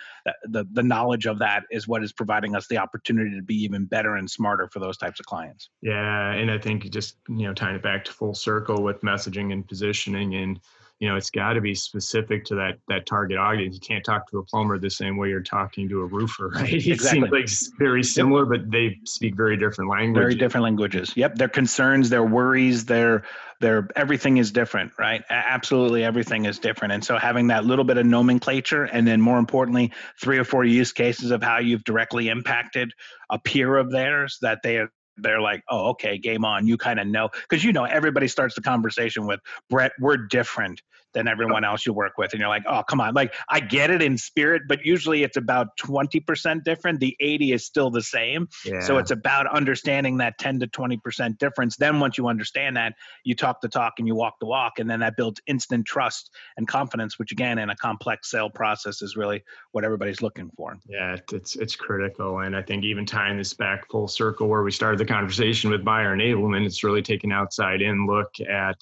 the 0.43 0.65
the 0.71 0.83
knowledge 0.83 1.25
of 1.25 1.32
that 1.39 1.63
is 1.71 1.88
what 1.88 2.03
is 2.03 2.13
providing 2.13 2.55
us 2.55 2.67
the 2.67 2.77
opportunity 2.77 3.36
to 3.36 3.43
be 3.43 3.55
even 3.63 3.86
better 3.86 4.15
and 4.15 4.29
smarter 4.29 4.69
for 4.71 4.79
those 4.79 4.97
types 4.97 5.19
of 5.19 5.25
clients. 5.25 5.69
Yeah, 5.81 6.31
and 6.31 6.51
I 6.51 6.57
think 6.57 6.89
just 6.89 7.17
you 7.29 7.47
know 7.47 7.53
tying 7.53 7.75
it 7.75 7.84
back 7.84 8.05
to 8.05 8.11
full 8.11 8.34
circle 8.34 8.84
with 8.84 9.01
messaging 9.01 9.51
and 9.53 9.67
positioning 9.67 10.36
and 10.36 10.59
you 10.99 11.09
know 11.09 11.15
it's 11.15 11.29
got 11.29 11.53
to 11.53 11.61
be 11.61 11.75
specific 11.75 12.45
to 12.45 12.55
that 12.55 12.77
that 12.87 13.05
target 13.05 13.37
audience. 13.37 13.75
You 13.75 13.81
can't 13.81 14.05
talk 14.05 14.29
to 14.31 14.37
a 14.37 14.43
plumber 14.43 14.77
the 14.79 14.89
same 14.89 15.17
way 15.17 15.29
you're 15.29 15.41
talking 15.41 15.89
to 15.89 16.01
a 16.01 16.05
roofer 16.05 16.49
right? 16.49 16.73
It 16.73 16.87
exactly. 16.87 17.21
seems 17.21 17.31
like 17.31 17.77
very 17.77 18.03
similar 18.03 18.45
but 18.45 18.69
they 18.71 18.97
speak 19.05 19.35
very 19.35 19.57
different 19.57 19.89
languages 19.89 20.21
very 20.21 20.35
different 20.35 20.63
languages. 20.63 21.13
Yep 21.15 21.35
their 21.35 21.49
concerns 21.49 22.09
their 22.09 22.23
worries 22.23 22.85
their 22.85 23.23
their 23.59 23.87
everything 23.95 24.37
is 24.37 24.51
different 24.51 24.91
right? 24.97 25.23
Absolutely 25.29 26.03
everything 26.03 26.45
is 26.45 26.59
different. 26.59 26.93
And 26.93 27.03
so 27.03 27.17
having 27.17 27.47
that 27.47 27.65
little 27.65 27.85
bit 27.85 27.97
of 27.97 28.05
nomenclature 28.05 28.85
and 28.85 29.07
then 29.07 29.19
more 29.19 29.39
importantly 29.39 29.91
three 30.21 30.37
or 30.37 30.43
four 30.43 30.63
use 30.63 30.93
cases 30.93 31.31
of 31.31 31.41
how 31.43 31.59
you've 31.59 31.83
directly 31.83 32.29
impacted 32.29 32.91
a 33.29 33.39
peer 33.39 33.77
of 33.77 33.91
theirs 33.91 34.37
that 34.41 34.59
they 34.63 34.77
are 34.77 34.89
they're 35.18 35.41
like, 35.41 35.64
oh, 35.70 35.89
okay, 35.91 36.18
game 36.18 36.45
on. 36.45 36.68
You 36.68 36.78
kind 36.78 36.99
of 36.99 37.07
know 37.07 37.30
because 37.49 37.64
you 37.64 37.74
know 37.74 37.86
everybody 37.86 38.28
starts 38.28 38.55
the 38.55 38.61
conversation 38.61 39.28
with 39.28 39.39
Brett. 39.70 39.91
We're 39.99 40.18
different 40.18 40.82
than 41.14 41.28
everyone 41.28 41.64
else 41.64 41.86
you 41.86 41.93
work 41.93 42.18
with, 42.18 42.34
and 42.34 42.39
you're 42.39 42.49
like, 42.49 42.64
oh, 42.68 42.84
come 42.84 42.99
on. 43.01 43.14
Like 43.14 43.34
I 43.49 43.59
get 43.59 43.89
it 43.89 44.01
in 44.01 44.18
spirit, 44.18 44.64
but 44.68 44.86
usually 44.86 45.24
it's 45.24 45.38
about 45.38 45.78
twenty 45.78 46.20
percent 46.20 46.64
different. 46.64 46.99
The 46.99 47.16
eighty 47.20 47.51
is 47.51 47.66
still 47.66 47.89
the 47.89 48.01
same. 48.01 48.47
Yeah. 48.66 48.82
So 48.82 48.97
it's 48.97 49.11
about 49.11 49.47
understanding 49.53 50.18
that 50.18 50.38
ten 50.38 50.59
to 50.59 50.68
twenty 50.68 50.97
percent 50.97 51.39
difference. 51.39 51.78
Then 51.78 51.99
once 51.99 52.18
you 52.18 52.28
understand 52.28 52.78
that, 52.78 52.93
you 53.24 53.36
talk 53.36 53.61
the 53.61 53.70
talk 53.70 53.93
and 53.97 54.07
you 54.07 54.16
walk 54.16 54.36
the 54.39 54.45
walk, 54.45 54.80
and 54.80 54.89
then 54.89 54.99
that 55.01 55.16
builds 55.18 55.41
instant 55.47 55.86
trust 55.86 56.32
and 56.57 56.68
confidence, 56.68 57.20
which 57.20 57.32
again, 57.32 57.57
in 57.59 57.70
a 57.70 57.76
complex 57.76 58.30
sale 58.30 58.49
process, 58.49 59.01
is 59.01 59.16
really 59.16 59.43
what 59.72 59.84
everybody's 59.84 60.22
looking 60.22 60.49
for. 60.55 60.78
Yeah, 60.88 61.18
it's 61.32 61.55
it's 61.55 61.76
critical, 61.76 62.39
and 62.39 62.55
I 62.55 62.61
think 62.61 62.84
even 62.84 63.05
tying 63.05 63.38
this 63.38 63.53
back 63.53 63.89
full 63.89 64.07
circle 64.07 64.47
where 64.47 64.64
we 64.64 64.72
started 64.72 64.99
the 64.99 65.05
conversation 65.05 65.70
with 65.70 65.84
buyer 65.84 66.16
enablement, 66.16 66.66
it's 66.66 66.84
really 66.84 67.01
taking 67.01 67.32
outside 67.32 67.82
in 67.82 68.07
look 68.07 68.34
at 68.49 68.78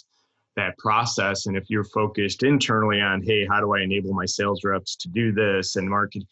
that 0.56 0.78
process. 0.78 1.46
And 1.46 1.56
if 1.56 1.70
you're 1.70 1.84
focused 1.84 2.44
internally 2.44 3.02
on, 3.02 3.22
hey, 3.22 3.46
how 3.46 3.60
do 3.60 3.74
I 3.76 3.82
enable 3.82 4.14
my 4.14 4.26
sales 4.26 4.64
reps 4.64 4.96
to 4.98 5.10
do 5.10 5.32
this 5.32 5.76
and 5.76 5.90
market, 5.90 6.24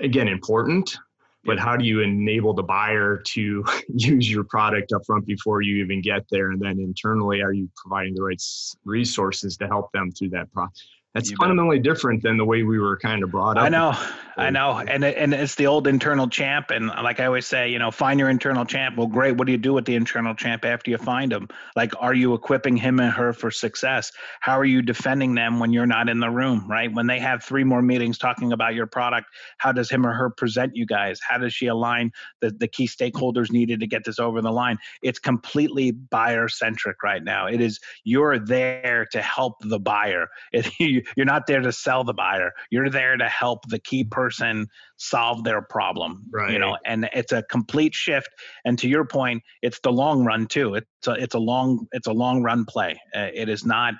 again, 0.00 0.28
important, 0.28 0.96
but 1.44 1.58
how 1.58 1.76
do 1.76 1.84
you 1.84 2.00
enable 2.00 2.52
the 2.52 2.62
buyer 2.62 3.16
to 3.16 3.64
use 3.88 4.30
your 4.30 4.44
product 4.44 4.92
up 4.92 5.02
front 5.06 5.26
before 5.26 5.62
you 5.62 5.82
even 5.82 6.02
get 6.02 6.24
there? 6.30 6.50
And 6.50 6.60
then 6.60 6.78
internally, 6.78 7.42
are 7.42 7.52
you 7.52 7.68
providing 7.76 8.14
the 8.14 8.22
right 8.22 8.42
resources 8.84 9.56
to 9.58 9.66
help 9.66 9.90
them 9.92 10.10
through 10.12 10.30
that 10.30 10.52
process? 10.52 10.86
That's 11.14 11.28
you 11.28 11.36
fundamentally 11.36 11.78
bet. 11.78 11.84
different 11.84 12.22
than 12.22 12.36
the 12.36 12.44
way 12.44 12.62
we 12.62 12.78
were 12.78 12.96
kind 12.96 13.24
of 13.24 13.32
brought 13.32 13.56
up. 13.56 13.64
I 13.64 13.68
know, 13.68 13.94
I 14.36 14.50
know, 14.50 14.78
and 14.78 15.04
and 15.04 15.34
it's 15.34 15.56
the 15.56 15.66
old 15.66 15.88
internal 15.88 16.28
champ. 16.28 16.70
And 16.70 16.86
like 16.86 17.18
I 17.18 17.26
always 17.26 17.48
say, 17.48 17.68
you 17.68 17.80
know, 17.80 17.90
find 17.90 18.20
your 18.20 18.30
internal 18.30 18.64
champ. 18.64 18.96
Well, 18.96 19.08
great. 19.08 19.36
What 19.36 19.46
do 19.46 19.52
you 19.52 19.58
do 19.58 19.72
with 19.72 19.86
the 19.86 19.96
internal 19.96 20.36
champ 20.36 20.64
after 20.64 20.88
you 20.88 20.98
find 20.98 21.32
him? 21.32 21.48
Like, 21.74 21.92
are 21.98 22.14
you 22.14 22.34
equipping 22.34 22.76
him 22.76 23.00
and 23.00 23.12
her 23.12 23.32
for 23.32 23.50
success? 23.50 24.12
How 24.38 24.56
are 24.56 24.64
you 24.64 24.82
defending 24.82 25.34
them 25.34 25.58
when 25.58 25.72
you're 25.72 25.86
not 25.86 26.08
in 26.08 26.20
the 26.20 26.30
room? 26.30 26.70
Right? 26.70 26.92
When 26.92 27.08
they 27.08 27.18
have 27.18 27.42
three 27.42 27.64
more 27.64 27.82
meetings 27.82 28.16
talking 28.16 28.52
about 28.52 28.76
your 28.76 28.86
product, 28.86 29.26
how 29.58 29.72
does 29.72 29.90
him 29.90 30.06
or 30.06 30.12
her 30.12 30.30
present 30.30 30.76
you 30.76 30.86
guys? 30.86 31.18
How 31.28 31.38
does 31.38 31.52
she 31.52 31.66
align 31.66 32.12
the 32.40 32.52
the 32.52 32.68
key 32.68 32.86
stakeholders 32.86 33.50
needed 33.50 33.80
to 33.80 33.88
get 33.88 34.04
this 34.04 34.20
over 34.20 34.40
the 34.40 34.52
line? 34.52 34.78
It's 35.02 35.18
completely 35.18 35.90
buyer 35.90 36.46
centric 36.48 37.02
right 37.02 37.24
now. 37.24 37.46
It 37.48 37.60
is 37.60 37.80
you're 38.04 38.38
there 38.38 39.06
to 39.10 39.20
help 39.20 39.56
the 39.60 39.80
buyer. 39.80 40.28
It, 40.52 40.99
you're 41.16 41.26
not 41.26 41.46
there 41.46 41.60
to 41.60 41.72
sell 41.72 42.04
the 42.04 42.14
buyer. 42.14 42.52
You're 42.70 42.90
there 42.90 43.16
to 43.16 43.28
help 43.28 43.68
the 43.68 43.78
key 43.78 44.04
person 44.04 44.68
solve 44.96 45.44
their 45.44 45.62
problem. 45.62 46.24
Right. 46.32 46.52
You 46.52 46.58
know, 46.58 46.76
and 46.84 47.08
it's 47.12 47.32
a 47.32 47.42
complete 47.42 47.94
shift. 47.94 48.28
And 48.64 48.78
to 48.78 48.88
your 48.88 49.04
point, 49.04 49.42
it's 49.62 49.80
the 49.80 49.92
long 49.92 50.24
run 50.24 50.46
too. 50.46 50.74
It's 50.74 51.06
a, 51.06 51.12
it's 51.12 51.34
a 51.34 51.38
long 51.38 51.86
it's 51.92 52.06
a 52.06 52.12
long 52.12 52.42
run 52.42 52.64
play. 52.64 53.00
Uh, 53.14 53.28
it 53.32 53.48
is 53.48 53.64
not 53.64 53.94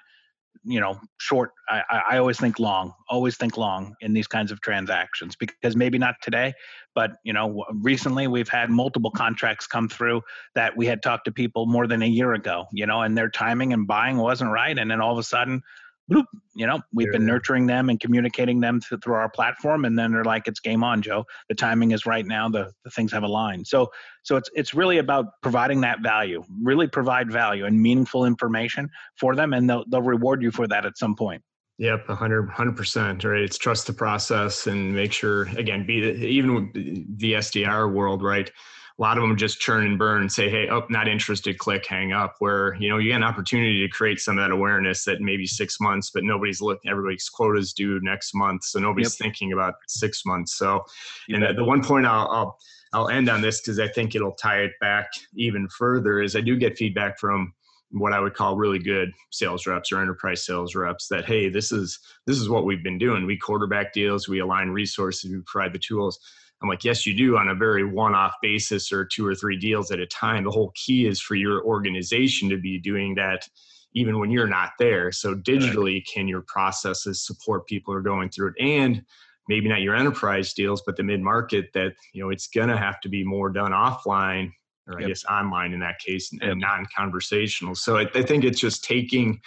you 0.64 0.80
know 0.80 0.98
short 1.18 1.52
I, 1.68 2.02
I 2.10 2.18
always 2.18 2.38
think 2.38 2.58
long 2.58 2.92
always 3.08 3.36
think 3.36 3.56
long 3.56 3.94
in 4.00 4.12
these 4.12 4.26
kinds 4.26 4.52
of 4.52 4.60
transactions 4.60 5.34
because 5.36 5.74
maybe 5.74 5.96
not 5.96 6.16
today 6.22 6.52
but 6.94 7.12
you 7.24 7.32
know 7.32 7.64
recently 7.72 8.26
we've 8.26 8.48
had 8.48 8.68
multiple 8.68 9.10
contracts 9.10 9.66
come 9.66 9.88
through 9.88 10.22
that 10.54 10.76
we 10.76 10.86
had 10.86 11.02
talked 11.02 11.24
to 11.26 11.32
people 11.32 11.66
more 11.66 11.86
than 11.86 12.02
a 12.02 12.06
year 12.06 12.34
ago 12.34 12.66
you 12.72 12.86
know 12.86 13.00
and 13.02 13.16
their 13.16 13.30
timing 13.30 13.72
and 13.72 13.86
buying 13.86 14.18
wasn't 14.18 14.50
right 14.50 14.78
and 14.78 14.90
then 14.90 15.00
all 15.00 15.12
of 15.12 15.18
a 15.18 15.22
sudden 15.22 15.62
bloop, 16.10 16.24
you 16.54 16.66
know, 16.66 16.80
we've 16.92 17.06
yeah. 17.08 17.18
been 17.18 17.26
nurturing 17.26 17.66
them 17.66 17.88
and 17.88 18.00
communicating 18.00 18.60
them 18.60 18.80
to, 18.80 18.98
through 18.98 19.14
our 19.14 19.28
platform, 19.28 19.84
and 19.84 19.98
then 19.98 20.12
they're 20.12 20.24
like, 20.24 20.46
"It's 20.46 20.60
game 20.60 20.82
on, 20.82 21.02
Joe. 21.02 21.24
The 21.48 21.54
timing 21.54 21.92
is 21.92 22.06
right 22.06 22.26
now. 22.26 22.48
The, 22.48 22.72
the 22.84 22.90
things 22.90 23.12
have 23.12 23.22
aligned." 23.22 23.66
So, 23.66 23.90
so 24.22 24.36
it's 24.36 24.50
it's 24.54 24.74
really 24.74 24.98
about 24.98 25.26
providing 25.42 25.80
that 25.82 26.00
value. 26.02 26.44
Really 26.62 26.88
provide 26.88 27.30
value 27.30 27.64
and 27.64 27.80
meaningful 27.80 28.24
information 28.24 28.90
for 29.16 29.34
them, 29.34 29.52
and 29.52 29.68
they'll 29.68 29.84
they'll 29.88 30.02
reward 30.02 30.42
you 30.42 30.50
for 30.50 30.66
that 30.68 30.84
at 30.84 30.98
some 30.98 31.14
point. 31.14 31.42
Yep, 31.78 32.08
100 32.08 32.76
percent. 32.76 33.24
Right, 33.24 33.40
it's 33.40 33.56
trust 33.56 33.86
the 33.86 33.92
process 33.92 34.66
and 34.66 34.94
make 34.94 35.12
sure 35.12 35.44
again, 35.56 35.86
be 35.86 35.94
even 35.94 36.54
with 36.54 36.72
the 37.18 37.34
SDR 37.34 37.92
world, 37.92 38.22
right 38.22 38.50
a 38.98 39.02
lot 39.02 39.16
of 39.16 39.22
them 39.22 39.36
just 39.36 39.60
churn 39.60 39.86
and 39.86 39.98
burn 39.98 40.20
and 40.20 40.32
say, 40.32 40.50
hey, 40.50 40.68
oh, 40.70 40.82
not 40.90 41.08
interested, 41.08 41.58
click, 41.58 41.86
hang 41.86 42.12
up. 42.12 42.36
Where, 42.38 42.76
you 42.80 42.88
know, 42.88 42.98
you 42.98 43.10
get 43.10 43.16
an 43.16 43.22
opportunity 43.22 43.80
to 43.80 43.88
create 43.88 44.20
some 44.20 44.38
of 44.38 44.44
that 44.44 44.50
awareness 44.52 45.04
that 45.04 45.20
maybe 45.20 45.46
six 45.46 45.80
months, 45.80 46.10
but 46.12 46.24
nobody's 46.24 46.60
looking, 46.60 46.90
everybody's 46.90 47.28
quotas 47.28 47.72
due 47.72 48.00
next 48.02 48.34
month. 48.34 48.64
So 48.64 48.78
nobody's 48.78 49.18
yep. 49.18 49.26
thinking 49.26 49.52
about 49.52 49.74
six 49.88 50.24
months. 50.26 50.56
So, 50.56 50.84
you 51.28 51.36
and 51.36 51.44
uh, 51.44 51.48
the, 51.48 51.54
the 51.54 51.64
one 51.64 51.82
point 51.82 52.06
I'll, 52.06 52.28
I'll, 52.28 52.58
I'll 52.92 53.08
end 53.08 53.28
on 53.28 53.40
this 53.40 53.60
because 53.60 53.78
I 53.78 53.88
think 53.88 54.14
it'll 54.14 54.32
tie 54.32 54.62
it 54.62 54.72
back 54.80 55.10
even 55.34 55.68
further 55.68 56.20
is 56.20 56.34
I 56.34 56.40
do 56.40 56.56
get 56.56 56.76
feedback 56.76 57.18
from 57.18 57.52
what 57.92 58.12
I 58.12 58.20
would 58.20 58.34
call 58.34 58.56
really 58.56 58.78
good 58.78 59.12
sales 59.30 59.66
reps 59.66 59.90
or 59.92 60.00
enterprise 60.00 60.44
sales 60.44 60.74
reps 60.74 61.08
that 61.08 61.24
hey 61.24 61.48
this 61.48 61.72
is 61.72 61.98
this 62.26 62.38
is 62.38 62.48
what 62.48 62.64
we've 62.64 62.84
been 62.84 62.98
doing 62.98 63.26
we 63.26 63.36
quarterback 63.36 63.92
deals 63.92 64.28
we 64.28 64.38
align 64.38 64.68
resources 64.68 65.30
we 65.30 65.40
provide 65.44 65.72
the 65.72 65.78
tools 65.78 66.20
I'm 66.62 66.68
like, 66.68 66.84
yes, 66.84 67.06
you 67.06 67.14
do 67.14 67.36
on 67.36 67.48
a 67.48 67.54
very 67.54 67.84
one 67.84 68.14
off 68.14 68.34
basis 68.42 68.92
or 68.92 69.04
two 69.04 69.26
or 69.26 69.34
three 69.34 69.56
deals 69.56 69.90
at 69.90 69.98
a 69.98 70.06
time. 70.06 70.44
The 70.44 70.50
whole 70.50 70.72
key 70.74 71.06
is 71.06 71.20
for 71.20 71.34
your 71.34 71.64
organization 71.64 72.50
to 72.50 72.58
be 72.58 72.78
doing 72.78 73.14
that 73.14 73.48
even 73.94 74.18
when 74.18 74.30
you're 74.30 74.46
not 74.46 74.72
there. 74.78 75.10
So, 75.10 75.34
digitally, 75.34 76.04
can 76.06 76.28
your 76.28 76.42
processes 76.42 77.24
support 77.24 77.66
people 77.66 77.92
who 77.92 77.98
are 77.98 78.02
going 78.02 78.28
through 78.28 78.48
it? 78.48 78.54
And 78.60 79.02
maybe 79.48 79.68
not 79.68 79.80
your 79.80 79.96
enterprise 79.96 80.52
deals, 80.52 80.82
but 80.84 80.96
the 80.96 81.02
mid 81.02 81.20
market 81.20 81.70
that, 81.74 81.94
you 82.12 82.22
know, 82.22 82.30
it's 82.30 82.46
going 82.46 82.68
to 82.68 82.76
have 82.76 83.00
to 83.00 83.08
be 83.08 83.24
more 83.24 83.50
done 83.50 83.72
offline 83.72 84.52
or 84.86 85.00
I 85.00 85.04
guess 85.04 85.24
online 85.24 85.72
in 85.72 85.80
that 85.80 85.98
case 85.98 86.32
and, 86.32 86.42
yep. 86.42 86.56
non 86.56 86.86
conversational. 86.96 87.74
So, 87.74 87.96
I, 87.96 88.06
I 88.14 88.22
think 88.22 88.44
it's 88.44 88.60
just 88.60 88.84
taking 88.84 89.40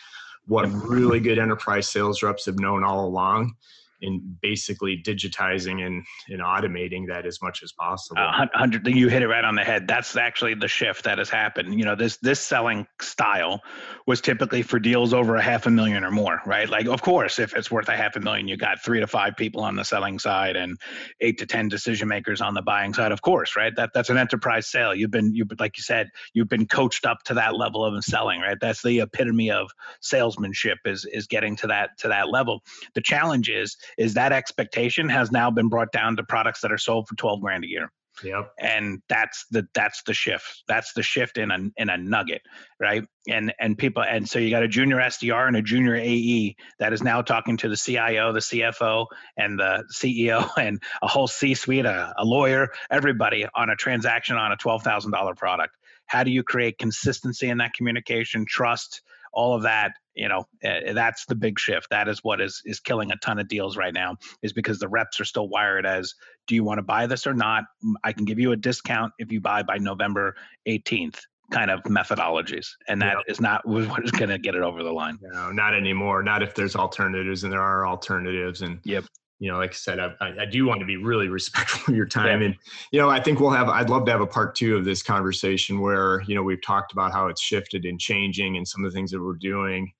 what 0.45 0.65
really 0.65 1.19
good 1.19 1.39
enterprise 1.39 1.87
sales 1.87 2.21
reps 2.21 2.47
have 2.47 2.59
known 2.59 2.83
all 2.83 3.05
along 3.05 3.55
in 4.03 4.37
basically 4.41 5.01
digitizing 5.01 5.85
and, 5.85 6.05
and 6.29 6.41
automating 6.41 7.07
that 7.07 7.25
as 7.25 7.41
much 7.41 7.63
as 7.63 7.71
possible. 7.71 8.21
Uh, 8.21 8.45
hundred, 8.53 8.85
you 8.87 9.07
hit 9.07 9.23
it 9.23 9.27
right 9.27 9.45
on 9.45 9.55
the 9.55 9.63
head. 9.63 9.87
That's 9.87 10.15
actually 10.15 10.55
the 10.55 10.67
shift 10.67 11.05
that 11.05 11.17
has 11.17 11.29
happened. 11.29 11.79
You 11.79 11.85
know, 11.85 11.95
this 11.95 12.17
this 12.17 12.39
selling 12.39 12.85
style 13.01 13.61
was 14.05 14.21
typically 14.21 14.61
for 14.61 14.79
deals 14.79 15.13
over 15.13 15.35
a 15.37 15.41
half 15.41 15.65
a 15.65 15.69
million 15.69 16.03
or 16.03 16.11
more, 16.11 16.41
right? 16.45 16.69
Like, 16.69 16.87
of 16.87 17.01
course, 17.01 17.39
if 17.39 17.55
it's 17.55 17.71
worth 17.71 17.87
a 17.87 17.95
half 17.95 18.15
a 18.15 18.19
million, 18.19 18.47
you 18.47 18.57
got 18.57 18.83
three 18.83 18.99
to 18.99 19.07
five 19.07 19.35
people 19.37 19.63
on 19.63 19.75
the 19.75 19.85
selling 19.85 20.19
side 20.19 20.55
and 20.55 20.77
eight 21.21 21.37
to 21.39 21.45
ten 21.45 21.69
decision 21.69 22.07
makers 22.07 22.41
on 22.41 22.53
the 22.53 22.61
buying 22.61 22.93
side. 22.93 23.11
Of 23.11 23.21
course, 23.21 23.55
right? 23.55 23.73
That 23.75 23.91
that's 23.93 24.09
an 24.09 24.17
enterprise 24.17 24.67
sale. 24.67 24.93
You've 24.93 25.11
been 25.11 25.33
you 25.33 25.45
like 25.57 25.77
you 25.77 25.83
said, 25.83 26.09
you've 26.33 26.49
been 26.49 26.67
coached 26.67 27.05
up 27.05 27.23
to 27.23 27.33
that 27.35 27.55
level 27.55 27.85
of 27.85 28.03
selling, 28.03 28.41
right? 28.41 28.57
That's 28.59 28.83
the 28.83 28.99
epitome 28.99 29.49
of 29.49 29.71
salesmanship 30.01 30.79
is 30.85 31.05
is 31.05 31.25
getting 31.27 31.55
to 31.57 31.67
that 31.67 31.97
to 31.99 32.09
that 32.09 32.29
level. 32.29 32.63
The 32.95 33.01
challenge 33.01 33.49
is 33.49 33.77
is 33.97 34.13
that 34.15 34.31
expectation 34.31 35.09
has 35.09 35.31
now 35.31 35.51
been 35.51 35.69
brought 35.69 35.91
down 35.91 36.15
to 36.17 36.23
products 36.23 36.61
that 36.61 36.71
are 36.71 36.77
sold 36.77 37.07
for 37.07 37.15
12 37.15 37.41
grand 37.41 37.63
a 37.63 37.67
year. 37.67 37.91
Yep. 38.23 38.51
And 38.59 39.01
that's 39.09 39.45
the 39.49 39.67
that's 39.73 40.03
the 40.03 40.13
shift. 40.13 40.63
That's 40.67 40.93
the 40.93 41.01
shift 41.01 41.37
in 41.37 41.49
a 41.49 41.57
in 41.77 41.89
a 41.89 41.97
nugget, 41.97 42.41
right? 42.79 43.03
And 43.27 43.53
and 43.59 43.77
people 43.77 44.03
and 44.03 44.29
so 44.29 44.37
you 44.37 44.51
got 44.51 44.61
a 44.61 44.67
junior 44.67 44.97
SDR 44.97 45.47
and 45.47 45.55
a 45.55 45.61
junior 45.61 45.95
AE 45.95 46.55
that 46.79 46.93
is 46.93 47.01
now 47.01 47.21
talking 47.21 47.57
to 47.57 47.69
the 47.69 47.77
CIO, 47.77 48.31
the 48.31 48.39
CFO, 48.39 49.07
and 49.37 49.57
the 49.59 49.83
CEO, 49.91 50.47
and 50.57 50.81
a 51.01 51.07
whole 51.07 51.27
C-suite, 51.27 51.85
a, 51.85 52.13
a 52.17 52.23
lawyer, 52.23 52.69
everybody 52.91 53.47
on 53.55 53.69
a 53.69 53.75
transaction 53.75 54.37
on 54.37 54.51
a 54.51 54.57
twelve 54.57 54.83
thousand 54.83 55.11
dollar 55.11 55.33
product. 55.33 55.75
How 56.05 56.23
do 56.23 56.31
you 56.31 56.43
create 56.43 56.77
consistency 56.77 57.49
in 57.49 57.57
that 57.59 57.73
communication, 57.73 58.45
trust, 58.47 59.01
all 59.33 59.55
of 59.55 59.63
that 59.63 59.93
you 60.15 60.29
know 60.29 60.45
uh, 60.63 60.93
that's 60.93 61.25
the 61.25 61.35
big 61.35 61.59
shift. 61.59 61.87
That 61.89 62.07
is 62.07 62.23
what 62.23 62.41
is 62.41 62.61
is 62.65 62.79
killing 62.79 63.11
a 63.11 63.15
ton 63.17 63.39
of 63.39 63.47
deals 63.47 63.77
right 63.77 63.93
now 63.93 64.17
is 64.41 64.53
because 64.53 64.79
the 64.79 64.87
reps 64.87 65.19
are 65.19 65.25
still 65.25 65.49
wired 65.49 65.85
as 65.85 66.13
do 66.47 66.55
you 66.55 66.63
want 66.63 66.77
to 66.77 66.83
buy 66.83 67.07
this 67.07 67.25
or 67.25 67.33
not? 67.33 67.63
I 68.03 68.13
can 68.13 68.25
give 68.25 68.39
you 68.39 68.51
a 68.51 68.57
discount 68.57 69.13
if 69.17 69.31
you 69.31 69.41
buy 69.41 69.63
by 69.63 69.77
november 69.77 70.35
18th 70.67 71.19
kind 71.51 71.69
of 71.69 71.81
methodologies. 71.83 72.67
And 72.87 73.01
that 73.01 73.17
is 73.27 73.39
not 73.39 73.65
what 73.67 74.03
is 74.03 74.11
going 74.11 74.29
to 74.29 74.37
get 74.37 74.55
it 74.55 74.61
over 74.61 74.83
the 74.83 74.91
line. 74.91 75.19
No 75.21 75.51
not 75.51 75.73
anymore. 75.73 76.23
Not 76.23 76.43
if 76.43 76.55
there's 76.55 76.75
alternatives 76.75 77.43
and 77.43 77.51
there 77.51 77.61
are 77.61 77.87
alternatives 77.87 78.61
and 78.61 78.79
yep 78.83 79.05
you 79.43 79.51
know, 79.51 79.57
like 79.57 79.71
I 79.71 79.75
said, 79.75 79.99
I, 79.99 80.13
I 80.21 80.45
do 80.45 80.65
want 80.65 80.79
to 80.79 80.85
be 80.85 80.95
really 80.95 81.27
respectful 81.39 81.91
of 81.91 81.97
your 81.97 82.05
time. 82.05 82.39
Yeah. 82.39 82.47
And, 82.47 82.55
you 82.93 82.99
know, 83.01 83.09
I 83.09 83.19
think 83.19 83.41
we'll 83.41 83.49
have, 83.49 83.67
I'd 83.67 83.89
love 83.89 84.05
to 84.05 84.11
have 84.13 84.21
a 84.21 84.27
part 84.27 84.55
two 84.55 84.77
of 84.77 84.85
this 84.85 85.03
conversation 85.03 85.81
where, 85.81 86.21
you 86.21 86.33
know, 86.33 86.43
we've 86.43 86.63
talked 86.65 86.93
about 86.93 87.11
how 87.11 87.27
it's 87.27 87.41
shifted 87.41 87.83
and 87.83 87.99
changing 87.99 88.55
and 88.55 88.65
some 88.65 88.85
of 88.85 88.91
the 88.91 88.95
things 88.95 89.11
that 89.11 89.21
we're 89.21 89.35
doing. 89.35 89.91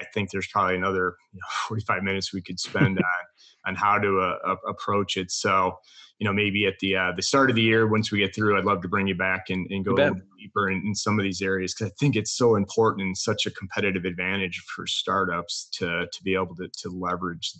I 0.00 0.04
think 0.14 0.30
there's 0.30 0.46
probably 0.46 0.76
another 0.76 1.16
you 1.32 1.40
know, 1.40 1.46
45 1.68 2.04
minutes 2.04 2.32
we 2.32 2.42
could 2.42 2.60
spend 2.60 2.98
on, 3.66 3.72
on 3.72 3.74
how 3.74 3.98
to 3.98 4.20
uh, 4.20 4.54
approach 4.68 5.16
it. 5.16 5.32
So, 5.32 5.78
you 6.20 6.24
know, 6.24 6.32
maybe 6.32 6.66
at 6.66 6.74
the 6.78 6.94
uh, 6.94 7.12
the 7.16 7.22
start 7.22 7.50
of 7.50 7.56
the 7.56 7.62
year, 7.62 7.88
once 7.88 8.12
we 8.12 8.20
get 8.20 8.32
through, 8.32 8.56
I'd 8.56 8.64
love 8.64 8.80
to 8.82 8.88
bring 8.88 9.08
you 9.08 9.16
back 9.16 9.46
and, 9.50 9.66
and 9.70 9.84
go 9.84 9.96
deeper 10.38 10.70
in, 10.70 10.80
in, 10.86 10.94
some 10.94 11.18
of 11.18 11.24
these 11.24 11.42
areas 11.42 11.74
because 11.74 11.90
I 11.90 11.94
think 11.98 12.14
it's 12.14 12.36
so 12.36 12.54
important 12.54 13.06
and 13.06 13.18
such 13.18 13.44
a 13.46 13.50
competitive 13.50 14.04
advantage 14.04 14.62
for 14.72 14.86
startups 14.86 15.68
to 15.78 16.06
to 16.06 16.22
be 16.22 16.34
able 16.34 16.54
to 16.56 16.68
to 16.82 16.90
leverage 16.90 17.52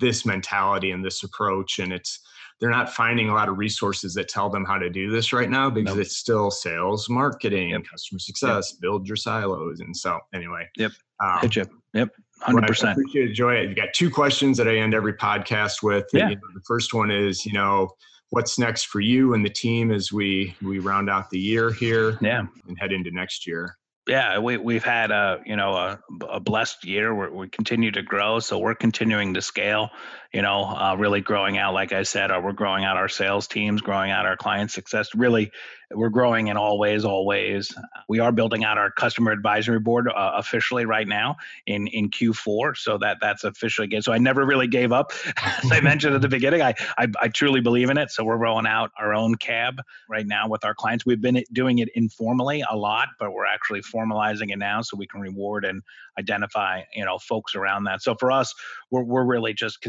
this 0.00 0.26
mentality 0.26 0.90
and 0.90 1.04
this 1.04 1.22
approach 1.22 1.78
and 1.78 1.92
it's 1.92 2.20
they're 2.58 2.70
not 2.70 2.90
finding 2.90 3.28
a 3.28 3.34
lot 3.34 3.48
of 3.48 3.58
resources 3.58 4.14
that 4.14 4.28
tell 4.28 4.48
them 4.48 4.64
how 4.64 4.78
to 4.78 4.88
do 4.88 5.10
this 5.10 5.32
right 5.32 5.50
now 5.50 5.68
because 5.68 5.96
nope. 5.96 6.04
it's 6.04 6.16
still 6.16 6.50
sales 6.50 7.08
marketing 7.08 7.70
yep. 7.70 7.82
customer 7.90 8.18
success 8.18 8.72
yep. 8.72 8.80
build 8.80 9.06
your 9.06 9.16
silos 9.16 9.80
and 9.80 9.96
so 9.96 10.18
anyway 10.34 10.66
yep 10.76 10.92
um, 11.20 11.48
you. 11.52 11.64
yep 11.94 12.10
100% 12.46 12.84
I 12.84 12.92
appreciate 12.92 13.30
it, 13.30 13.32
Joy. 13.32 13.62
You've 13.62 13.76
got 13.76 13.94
two 13.94 14.10
questions 14.10 14.58
that 14.58 14.68
I 14.68 14.76
end 14.76 14.94
every 14.94 15.14
podcast 15.14 15.82
with. 15.82 16.04
Yeah. 16.12 16.28
You 16.28 16.36
know, 16.36 16.42
the 16.54 16.60
first 16.66 16.92
one 16.92 17.10
is, 17.10 17.46
you 17.46 17.54
know, 17.54 17.88
what's 18.30 18.58
next 18.58 18.88
for 18.88 19.00
you 19.00 19.34
and 19.34 19.44
the 19.44 19.50
team 19.50 19.90
as 19.90 20.12
we 20.12 20.54
we 20.62 20.78
round 20.78 21.08
out 21.08 21.30
the 21.30 21.38
year 21.38 21.72
here 21.72 22.18
yeah. 22.20 22.42
and 22.68 22.78
head 22.78 22.92
into 22.92 23.10
next 23.10 23.46
year? 23.46 23.76
Yeah, 24.06 24.38
we 24.38 24.56
we've 24.56 24.84
had 24.84 25.10
a 25.10 25.40
you 25.44 25.56
know 25.56 25.74
a, 25.74 26.00
a 26.28 26.40
blessed 26.40 26.84
year. 26.84 27.14
We're, 27.14 27.30
we 27.30 27.48
continue 27.48 27.90
to 27.92 28.02
grow, 28.02 28.38
so 28.38 28.58
we're 28.58 28.74
continuing 28.74 29.34
to 29.34 29.42
scale. 29.42 29.90
You 30.36 30.42
know, 30.42 30.66
uh, 30.66 30.94
really 30.98 31.22
growing 31.22 31.56
out, 31.56 31.72
like 31.72 31.94
I 31.94 32.02
said, 32.02 32.30
uh, 32.30 32.38
we're 32.44 32.52
growing 32.52 32.84
out 32.84 32.98
our 32.98 33.08
sales 33.08 33.48
teams, 33.48 33.80
growing 33.80 34.10
out 34.10 34.26
our 34.26 34.36
client 34.36 34.70
success, 34.70 35.14
really 35.14 35.50
we're 35.92 36.08
growing 36.08 36.48
in 36.48 36.56
all 36.56 36.78
ways, 36.78 37.04
all 37.04 37.24
ways. 37.24 37.72
We 38.08 38.18
are 38.18 38.32
building 38.32 38.64
out 38.64 38.76
our 38.76 38.90
customer 38.90 39.30
advisory 39.30 39.78
board 39.78 40.08
uh, 40.08 40.32
officially 40.34 40.84
right 40.84 41.06
now 41.06 41.36
in 41.66 41.86
in 41.86 42.10
Q4, 42.10 42.76
so 42.76 42.98
that 42.98 43.18
that's 43.20 43.44
officially 43.44 43.86
good. 43.86 44.02
So 44.02 44.12
I 44.12 44.18
never 44.18 44.44
really 44.44 44.66
gave 44.66 44.90
up, 44.90 45.12
as 45.36 45.70
I 45.70 45.80
mentioned 45.80 46.14
at 46.14 46.22
the 46.22 46.28
beginning. 46.28 46.60
I, 46.60 46.74
I, 46.98 47.06
I 47.20 47.28
truly 47.28 47.60
believe 47.60 47.88
in 47.90 47.98
it. 47.98 48.10
So 48.10 48.24
we're 48.24 48.36
rolling 48.36 48.66
out 48.66 48.90
our 48.98 49.14
own 49.14 49.36
cab 49.36 49.80
right 50.08 50.26
now 50.26 50.48
with 50.48 50.64
our 50.64 50.74
clients. 50.74 51.06
We've 51.06 51.20
been 51.20 51.42
doing 51.52 51.78
it 51.78 51.88
informally 51.94 52.64
a 52.68 52.76
lot, 52.76 53.08
but 53.20 53.32
we're 53.32 53.46
actually 53.46 53.82
formalizing 53.82 54.50
it 54.50 54.58
now 54.58 54.82
so 54.82 54.96
we 54.96 55.06
can 55.06 55.20
reward 55.20 55.64
and 55.64 55.82
identify 56.18 56.82
you 56.94 57.04
know 57.04 57.18
folks 57.18 57.54
around 57.54 57.84
that. 57.84 58.02
So 58.02 58.16
for 58.16 58.32
us, 58.32 58.52
we're 58.90 59.04
we're 59.04 59.24
really 59.24 59.54
just 59.54 59.80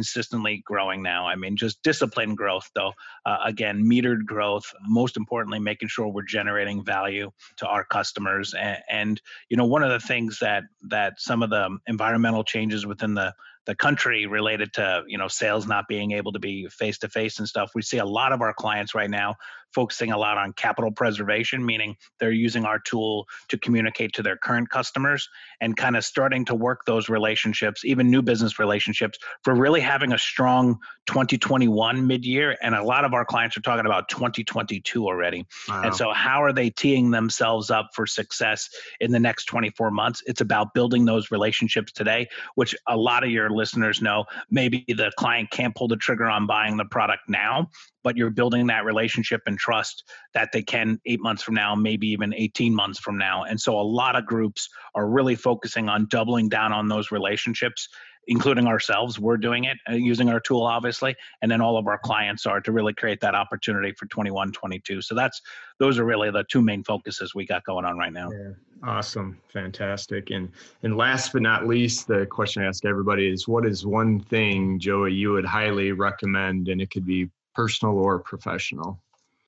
growing 0.65 1.03
now. 1.03 1.27
I 1.27 1.35
mean, 1.35 1.55
just 1.55 1.81
disciplined 1.83 2.37
growth 2.37 2.69
though. 2.75 2.93
Uh, 3.25 3.37
again, 3.45 3.83
metered 3.83 4.25
growth. 4.25 4.73
Most 4.87 5.17
importantly, 5.17 5.59
making 5.59 5.89
sure 5.89 6.07
we're 6.07 6.23
generating 6.23 6.83
value 6.83 7.31
to 7.57 7.67
our 7.67 7.83
customers. 7.83 8.53
And, 8.53 8.77
and 8.89 9.21
you 9.49 9.57
know, 9.57 9.65
one 9.65 9.83
of 9.83 9.89
the 9.89 9.99
things 9.99 10.39
that 10.39 10.63
that 10.89 11.19
some 11.19 11.43
of 11.43 11.49
the 11.49 11.77
environmental 11.87 12.43
changes 12.43 12.85
within 12.85 13.13
the 13.13 13.33
the 13.67 13.75
country 13.75 14.25
related 14.25 14.73
to 14.73 15.03
you 15.07 15.17
know 15.17 15.27
sales 15.27 15.67
not 15.67 15.87
being 15.87 16.13
able 16.13 16.31
to 16.31 16.39
be 16.39 16.67
face 16.69 16.97
to 16.99 17.09
face 17.09 17.37
and 17.37 17.47
stuff 17.47 17.71
we 17.75 17.81
see 17.81 17.97
a 17.97 18.05
lot 18.05 18.31
of 18.31 18.41
our 18.41 18.53
clients 18.53 18.95
right 18.95 19.09
now 19.09 19.35
focusing 19.73 20.11
a 20.11 20.17
lot 20.17 20.37
on 20.37 20.53
capital 20.53 20.91
preservation 20.91 21.65
meaning 21.65 21.95
they're 22.19 22.31
using 22.31 22.65
our 22.65 22.79
tool 22.79 23.27
to 23.47 23.57
communicate 23.57 24.13
to 24.13 24.23
their 24.23 24.37
current 24.37 24.69
customers 24.69 25.29
and 25.61 25.77
kind 25.77 25.95
of 25.95 26.03
starting 26.03 26.45
to 26.45 26.55
work 26.55 26.85
those 26.85 27.09
relationships 27.09 27.83
even 27.85 28.09
new 28.09 28.21
business 28.21 28.59
relationships 28.59 29.17
for 29.43 29.55
really 29.55 29.81
having 29.81 30.13
a 30.13 30.17
strong 30.17 30.77
2021 31.07 32.05
mid-year. 32.05 32.57
And 32.61 32.75
a 32.75 32.83
lot 32.83 33.05
of 33.05 33.13
our 33.13 33.23
clients 33.23 33.55
are 33.55 33.61
talking 33.61 33.85
about 33.85 34.09
2022 34.09 35.05
already. 35.05 35.45
Wow. 35.67 35.83
and 35.83 35.95
so 35.95 36.11
how 36.11 36.43
are 36.43 36.53
they 36.53 36.69
teeing 36.69 37.11
themselves 37.11 37.71
up 37.71 37.91
for 37.93 38.05
success 38.05 38.69
in 38.99 39.11
the 39.11 39.19
next 39.19 39.45
24 39.45 39.91
months? 39.91 40.21
It's 40.25 40.41
about 40.41 40.73
building 40.73 41.05
those 41.05 41.31
relationships 41.31 41.91
today 41.91 42.27
which 42.55 42.75
a 42.87 42.97
lot 42.97 43.23
of 43.23 43.29
your 43.29 43.49
listeners 43.49 44.01
know. 44.01 44.25
Maybe 44.49 44.85
the 44.87 45.11
client 45.17 45.49
can't 45.51 45.75
pull 45.75 45.87
the 45.87 45.95
trigger 45.95 46.25
on 46.25 46.47
buying 46.47 46.77
the 46.77 46.85
product 46.85 47.23
now, 47.27 47.69
but 48.07 48.15
you're 48.15 48.29
building 48.29 48.67
that 48.67 48.85
relationship 48.85 49.41
and 49.47 49.57
trust 49.57 50.05
that 50.33 50.49
they 50.53 50.61
can 50.61 50.97
eight 51.05 51.19
months 51.19 51.43
from 51.43 51.55
now, 51.55 51.75
maybe 51.75 52.07
even 52.07 52.33
18 52.33 52.73
months 52.73 52.99
from 52.99 53.17
now. 53.17 53.43
And 53.43 53.59
so 53.59 53.77
a 53.77 53.83
lot 53.83 54.15
of 54.15 54.25
groups 54.25 54.69
are 54.95 55.09
really 55.09 55.35
focusing 55.35 55.89
on 55.89 56.07
doubling 56.09 56.47
down 56.47 56.71
on 56.71 56.87
those 56.87 57.11
relationships 57.11 57.89
including 58.29 58.67
ourselves. 58.67 59.19
We're 59.19 59.37
doing 59.37 59.65
it 59.65 59.77
uh, 59.89 59.93
using 59.93 60.29
our 60.29 60.39
tool 60.39 60.63
obviously 60.63 61.17
and 61.41 61.51
then 61.51 61.59
all 61.59 61.77
of 61.77 61.85
our 61.87 61.97
clients 61.97 62.45
are 62.45 62.61
to 62.61 62.71
really 62.71 62.93
create 62.93 63.19
that 63.21 63.35
opportunity 63.35 63.91
for 63.91 64.05
21 64.05 64.53
22 64.53 65.01
so 65.01 65.13
that's 65.15 65.41
those 65.79 65.99
are 65.99 66.05
really 66.05 66.31
the 66.31 66.45
two 66.49 66.61
main 66.61 66.83
focuses 66.83 67.35
we 67.35 67.45
got 67.45 67.63
going 67.65 67.83
on 67.83 67.97
right 67.97 68.13
now. 68.13 68.29
Yeah. 68.31 68.51
awesome. 68.83 69.37
Fantastic. 69.49 70.29
And 70.29 70.49
and 70.83 70.95
last 70.95 71.33
but 71.33 71.41
not 71.41 71.67
least 71.67 72.07
the 72.07 72.25
question 72.25 72.63
i 72.63 72.67
ask 72.67 72.85
everybody 72.85 73.29
is 73.29 73.49
what 73.49 73.65
is 73.65 73.85
one 73.85 74.21
thing 74.21 74.79
joey 74.79 75.11
you 75.11 75.31
would 75.33 75.45
highly 75.45 75.91
recommend? 75.91 76.69
And 76.69 76.81
it 76.81 76.89
could 76.89 77.05
be 77.05 77.29
personal 77.57 77.97
or 77.97 78.19
professional 78.19 79.01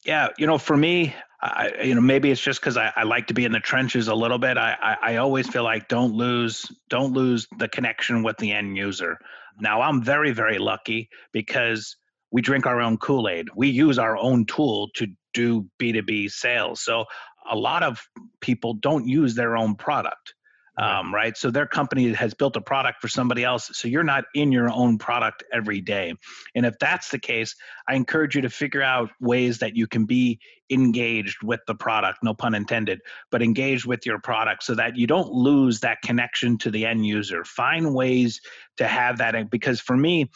yeah 0.03 0.29
you 0.39 0.47
know 0.47 0.57
for 0.57 0.75
me 0.75 1.13
I, 1.41 1.71
you 1.83 1.95
know, 1.95 2.01
maybe 2.01 2.31
it's 2.31 2.41
just 2.41 2.59
because 2.59 2.75
I, 2.75 2.91
I, 2.97 3.03
like 3.03 3.27
to 3.27 3.33
be 3.33 3.45
in 3.45 3.53
the 3.53 3.61
trenches 3.61 4.09
a 4.09 4.13
little 4.13 4.39
bit. 4.39 4.57
I, 4.57 4.75
I, 4.81 5.13
I 5.13 5.15
always 5.17 5.47
feel 5.47 5.63
like 5.63 5.87
don't 5.87 6.13
lose 6.13 6.65
don't 6.89 7.13
lose 7.13 7.47
the 7.59 7.69
connection 7.69 8.23
with 8.23 8.37
the 8.39 8.51
end 8.51 8.75
user. 8.75 9.17
Now 9.57 9.81
I'm 9.81 10.03
very 10.03 10.31
very 10.31 10.57
lucky 10.57 11.07
because 11.31 11.95
we 12.31 12.41
drink 12.41 12.65
our 12.65 12.81
own 12.81 12.97
Kool 12.97 13.29
Aid. 13.29 13.47
We 13.55 13.69
use 13.69 13.97
our 13.97 14.17
own 14.17 14.45
tool 14.47 14.89
to 14.95 15.07
do 15.33 15.65
B2B 15.81 16.29
sales. 16.29 16.81
So 16.81 17.05
a 17.49 17.55
lot 17.55 17.83
of 17.83 18.01
people 18.41 18.73
don't 18.73 19.07
use 19.07 19.35
their 19.35 19.55
own 19.55 19.75
product 19.75 20.33
um, 20.79 21.13
right? 21.13 21.35
So 21.35 21.51
their 21.51 21.67
company 21.67 22.13
has 22.13 22.33
built 22.33 22.55
a 22.55 22.61
product 22.61 23.01
for 23.01 23.09
somebody 23.09 23.43
else. 23.43 23.69
So 23.73 23.89
you're 23.89 24.03
not 24.03 24.23
in 24.33 24.49
your 24.51 24.71
own 24.71 24.97
product 24.97 25.43
every 25.51 25.81
day. 25.81 26.13
And 26.55 26.65
if 26.65 26.79
that's 26.79 27.09
the 27.09 27.19
case, 27.19 27.53
I 27.87 27.95
encourage 27.95 28.33
you 28.33 28.41
to 28.41 28.49
figure 28.49 28.81
out 28.81 29.09
ways 29.19 29.59
that 29.59 29.75
you 29.75 29.87
can 29.87 30.05
be 30.05 30.39
engaged 30.69 31.43
with 31.43 31.59
the 31.67 31.75
product, 31.75 32.19
no 32.23 32.33
pun 32.33 32.55
intended, 32.55 33.01
but 33.29 33.41
engaged 33.41 33.85
with 33.85 34.05
your 34.05 34.19
product 34.19 34.63
so 34.63 34.73
that 34.75 34.95
you 34.95 35.05
don't 35.05 35.31
lose 35.33 35.81
that 35.81 36.01
connection 36.01 36.57
to 36.59 36.71
the 36.71 36.85
end 36.85 37.05
user. 37.05 37.43
Find 37.43 37.93
ways 37.93 38.39
to 38.77 38.87
have 38.87 39.17
that. 39.17 39.49
Because 39.49 39.81
for 39.81 39.97
me, 39.97 40.29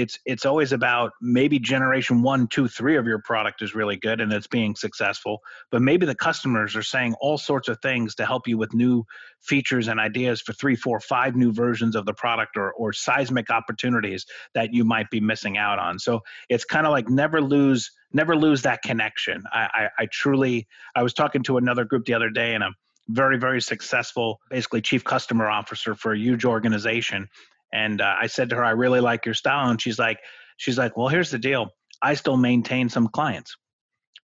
it's 0.00 0.18
it's 0.24 0.46
always 0.46 0.72
about 0.72 1.12
maybe 1.20 1.58
generation 1.58 2.22
one 2.22 2.46
two 2.48 2.66
three 2.66 2.96
of 2.96 3.06
your 3.06 3.18
product 3.18 3.62
is 3.62 3.74
really 3.74 3.96
good 3.96 4.20
and 4.20 4.32
it's 4.32 4.46
being 4.46 4.74
successful 4.74 5.40
but 5.70 5.82
maybe 5.82 6.06
the 6.06 6.14
customers 6.14 6.74
are 6.74 6.82
saying 6.82 7.14
all 7.20 7.36
sorts 7.36 7.68
of 7.68 7.78
things 7.82 8.14
to 8.14 8.24
help 8.24 8.48
you 8.48 8.56
with 8.56 8.72
new 8.74 9.04
features 9.40 9.88
and 9.88 10.00
ideas 10.00 10.40
for 10.40 10.52
three 10.52 10.76
four 10.76 11.00
five 11.00 11.36
new 11.36 11.52
versions 11.52 11.94
of 11.94 12.06
the 12.06 12.14
product 12.14 12.56
or 12.56 12.72
or 12.72 12.92
seismic 12.92 13.50
opportunities 13.50 14.26
that 14.54 14.72
you 14.72 14.84
might 14.84 15.10
be 15.10 15.20
missing 15.20 15.58
out 15.58 15.78
on. 15.78 15.98
So 15.98 16.20
it's 16.48 16.64
kind 16.64 16.86
of 16.86 16.92
like 16.92 17.08
never 17.08 17.40
lose 17.40 17.90
never 18.12 18.36
lose 18.36 18.62
that 18.62 18.82
connection. 18.82 19.42
I, 19.52 19.68
I 19.72 19.88
i 20.02 20.06
truly 20.06 20.66
i 20.94 21.02
was 21.02 21.14
talking 21.14 21.42
to 21.44 21.56
another 21.56 21.84
group 21.84 22.06
the 22.06 22.14
other 22.14 22.30
day 22.30 22.54
and 22.54 22.64
a 22.64 22.70
very 23.08 23.38
very 23.38 23.60
successful 23.60 24.40
basically 24.50 24.80
chief 24.80 25.02
customer 25.04 25.48
officer 25.48 25.94
for 25.94 26.12
a 26.12 26.18
huge 26.18 26.44
organization 26.44 27.28
and 27.72 28.00
uh, 28.00 28.14
I 28.20 28.26
said 28.26 28.50
to 28.50 28.56
her, 28.56 28.64
I 28.64 28.70
really 28.70 29.00
like 29.00 29.24
your 29.24 29.34
style. 29.34 29.70
And 29.70 29.80
she's 29.80 29.98
like, 29.98 30.18
she's 30.56 30.78
like, 30.78 30.96
well, 30.96 31.08
here's 31.08 31.30
the 31.30 31.38
deal. 31.38 31.68
I 32.02 32.14
still 32.14 32.36
maintain 32.36 32.88
some 32.88 33.08
clients, 33.08 33.56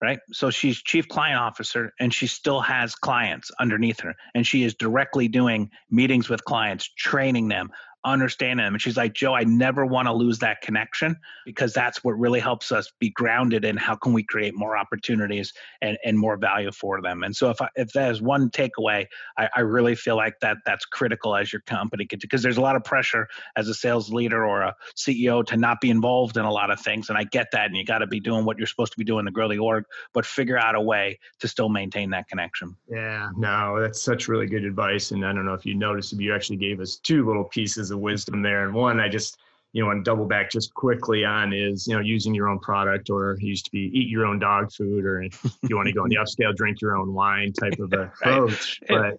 right? 0.02 0.18
So 0.32 0.50
she's 0.50 0.82
chief 0.82 1.08
client 1.08 1.38
officer 1.38 1.92
and 2.00 2.12
she 2.12 2.26
still 2.26 2.60
has 2.60 2.94
clients 2.94 3.50
underneath 3.60 4.00
her. 4.00 4.14
And 4.34 4.46
she 4.46 4.64
is 4.64 4.74
directly 4.74 5.28
doing 5.28 5.70
meetings 5.90 6.28
with 6.28 6.44
clients, 6.44 6.88
training 6.96 7.48
them, 7.48 7.70
understand 8.12 8.60
them. 8.60 8.74
And 8.74 8.82
she's 8.82 8.96
like, 8.96 9.14
Joe, 9.14 9.34
I 9.34 9.44
never 9.44 9.84
want 9.84 10.06
to 10.06 10.12
lose 10.12 10.38
that 10.38 10.60
connection 10.62 11.16
because 11.44 11.72
that's 11.72 12.04
what 12.04 12.12
really 12.12 12.40
helps 12.40 12.72
us 12.72 12.92
be 12.98 13.10
grounded 13.10 13.64
in 13.64 13.76
how 13.76 13.96
can 13.96 14.12
we 14.12 14.22
create 14.22 14.54
more 14.54 14.76
opportunities 14.76 15.52
and, 15.82 15.98
and 16.04 16.18
more 16.18 16.36
value 16.36 16.72
for 16.72 17.00
them. 17.02 17.22
And 17.22 17.34
so 17.34 17.50
if 17.50 17.60
I, 17.60 17.68
if 17.76 17.92
that 17.92 18.10
is 18.10 18.22
one 18.22 18.50
takeaway, 18.50 19.06
I, 19.36 19.48
I 19.56 19.60
really 19.60 19.94
feel 19.94 20.16
like 20.16 20.38
that 20.40 20.58
that's 20.64 20.84
critical 20.84 21.34
as 21.34 21.52
your 21.52 21.62
company 21.62 22.06
because 22.10 22.42
there's 22.42 22.56
a 22.56 22.62
lot 22.62 22.76
of 22.76 22.84
pressure 22.84 23.28
as 23.56 23.68
a 23.68 23.74
sales 23.74 24.12
leader 24.12 24.46
or 24.46 24.62
a 24.62 24.74
CEO 24.96 25.44
to 25.46 25.56
not 25.56 25.80
be 25.80 25.90
involved 25.90 26.36
in 26.36 26.44
a 26.44 26.52
lot 26.52 26.70
of 26.70 26.80
things. 26.80 27.08
And 27.08 27.18
I 27.18 27.24
get 27.24 27.48
that. 27.52 27.66
And 27.66 27.76
you 27.76 27.84
got 27.84 27.98
to 27.98 28.06
be 28.06 28.20
doing 28.20 28.44
what 28.44 28.58
you're 28.58 28.66
supposed 28.66 28.92
to 28.92 28.98
be 28.98 29.04
doing 29.04 29.24
to 29.26 29.30
grow 29.30 29.48
the 29.48 29.58
org, 29.58 29.84
but 30.12 30.24
figure 30.24 30.58
out 30.58 30.74
a 30.74 30.80
way 30.80 31.18
to 31.40 31.48
still 31.48 31.68
maintain 31.68 32.10
that 32.10 32.28
connection. 32.28 32.76
Yeah, 32.88 33.30
no, 33.36 33.80
that's 33.80 34.00
such 34.00 34.28
really 34.28 34.46
good 34.46 34.64
advice. 34.64 35.10
And 35.10 35.24
I 35.24 35.32
don't 35.32 35.44
know 35.44 35.54
if 35.54 35.66
you 35.66 35.74
noticed, 35.74 36.14
but 36.14 36.22
you 36.22 36.34
actually 36.34 36.56
gave 36.56 36.80
us 36.80 36.96
two 36.96 37.26
little 37.26 37.44
pieces 37.44 37.90
of 37.90 37.95
of 37.96 38.02
wisdom 38.02 38.42
there. 38.42 38.64
And 38.64 38.74
one, 38.74 39.00
I 39.00 39.08
just 39.08 39.38
you 39.76 39.84
know, 39.84 39.90
and 39.90 40.02
double 40.02 40.24
back 40.24 40.50
just 40.50 40.72
quickly 40.72 41.22
on 41.22 41.52
is, 41.52 41.86
you 41.86 41.94
know, 41.94 42.00
using 42.00 42.34
your 42.34 42.48
own 42.48 42.58
product 42.60 43.10
or 43.10 43.36
used 43.40 43.66
to 43.66 43.70
be 43.70 43.90
eat 43.92 44.08
your 44.08 44.24
own 44.24 44.38
dog 44.38 44.72
food 44.72 45.04
or 45.04 45.20
if 45.20 45.38
you 45.68 45.76
want 45.76 45.86
to 45.86 45.92
go 45.92 46.02
in 46.04 46.08
the 46.08 46.16
upscale, 46.20 46.56
drink 46.56 46.80
your 46.80 46.96
own 46.96 47.12
wine 47.12 47.52
type 47.52 47.78
of 47.78 47.92
approach. 47.92 48.80
But, 48.88 49.16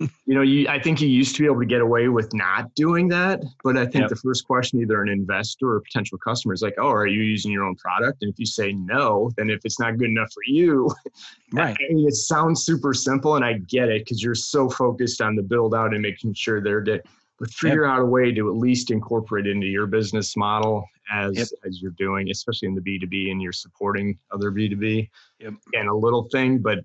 you 0.00 0.34
know, 0.34 0.40
you, 0.40 0.66
I 0.66 0.80
think 0.80 1.02
you 1.02 1.08
used 1.08 1.36
to 1.36 1.42
be 1.42 1.46
able 1.46 1.60
to 1.60 1.66
get 1.66 1.82
away 1.82 2.08
with 2.08 2.32
not 2.32 2.74
doing 2.74 3.08
that. 3.08 3.42
But 3.62 3.76
I 3.76 3.84
think 3.84 4.02
yep. 4.02 4.08
the 4.08 4.16
first 4.16 4.46
question, 4.46 4.80
either 4.80 5.02
an 5.02 5.10
investor 5.10 5.72
or 5.72 5.80
potential 5.80 6.16
customer 6.16 6.54
is 6.54 6.62
like, 6.62 6.76
oh, 6.78 6.88
are 6.88 7.06
you 7.06 7.20
using 7.20 7.52
your 7.52 7.64
own 7.64 7.74
product? 7.74 8.22
And 8.22 8.32
if 8.32 8.38
you 8.38 8.46
say 8.46 8.72
no, 8.72 9.30
then 9.36 9.50
if 9.50 9.60
it's 9.64 9.78
not 9.78 9.98
good 9.98 10.08
enough 10.08 10.32
for 10.32 10.42
you, 10.46 10.90
right. 11.52 11.76
I 11.78 11.92
mean, 11.92 12.08
it 12.08 12.14
sounds 12.14 12.64
super 12.64 12.94
simple 12.94 13.36
and 13.36 13.44
I 13.44 13.54
get 13.54 13.90
it 13.90 14.06
because 14.06 14.22
you're 14.22 14.34
so 14.34 14.70
focused 14.70 15.20
on 15.20 15.36
the 15.36 15.42
build 15.42 15.74
out 15.74 15.92
and 15.92 16.00
making 16.00 16.32
sure 16.32 16.62
they're 16.62 16.80
de- 16.80 17.02
but 17.38 17.50
figure 17.50 17.84
yep. 17.84 17.92
out 17.92 18.00
a 18.00 18.04
way 18.04 18.32
to 18.32 18.48
at 18.48 18.56
least 18.56 18.90
incorporate 18.90 19.46
into 19.46 19.66
your 19.66 19.86
business 19.86 20.36
model 20.36 20.84
as 21.12 21.36
yep. 21.36 21.48
as 21.64 21.80
you're 21.80 21.92
doing, 21.92 22.30
especially 22.30 22.68
in 22.68 22.74
the 22.74 22.80
B2B 22.80 23.30
and 23.30 23.40
you're 23.40 23.52
supporting 23.52 24.18
other 24.32 24.50
B2B. 24.50 25.08
Yep. 25.40 25.54
And 25.74 25.88
a 25.88 25.94
little 25.94 26.28
thing, 26.30 26.58
but 26.58 26.78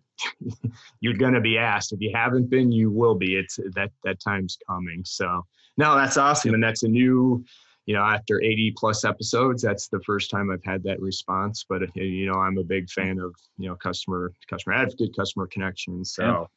you're 0.99 1.16
gonna 1.16 1.41
be 1.41 1.58
asked. 1.58 1.91
If 1.91 2.01
you 2.01 2.12
haven't 2.14 2.49
been, 2.49 2.72
you 2.72 2.91
will 2.91 3.16
be. 3.16 3.36
It's 3.36 3.60
that 3.74 3.91
that 4.04 4.20
time's 4.20 4.58
coming. 4.68 5.04
So 5.06 5.45
no, 5.78 5.95
that's 5.95 6.18
awesome. 6.18 6.54
And 6.54 6.64
that's 6.64 6.84
a 6.84 6.88
new 6.88 7.43
you 7.86 7.93
know, 7.93 8.04
after 8.04 8.41
80 8.41 8.76
plus 8.78 9.04
episodes, 9.04 9.62
that's 9.62 9.89
the 9.89 9.99
first 10.06 10.32
time 10.32 10.49
I've 10.49 10.64
had 10.64 10.84
that 10.84 11.01
response. 11.01 11.66
But 11.68 11.84
uh, 11.84 11.88
you 11.95 12.32
know, 12.32 12.39
I'm 12.39 12.58
a 12.58 12.64
big 12.64 12.89
fan 12.89 13.20
of 13.20 13.36
you 13.58 13.68
know 13.68 13.76
customer 13.76 14.32
customer 14.49 14.76
advocate, 14.76 15.16
customer 15.16 15.47
connection. 15.47 16.06
So 16.06 16.49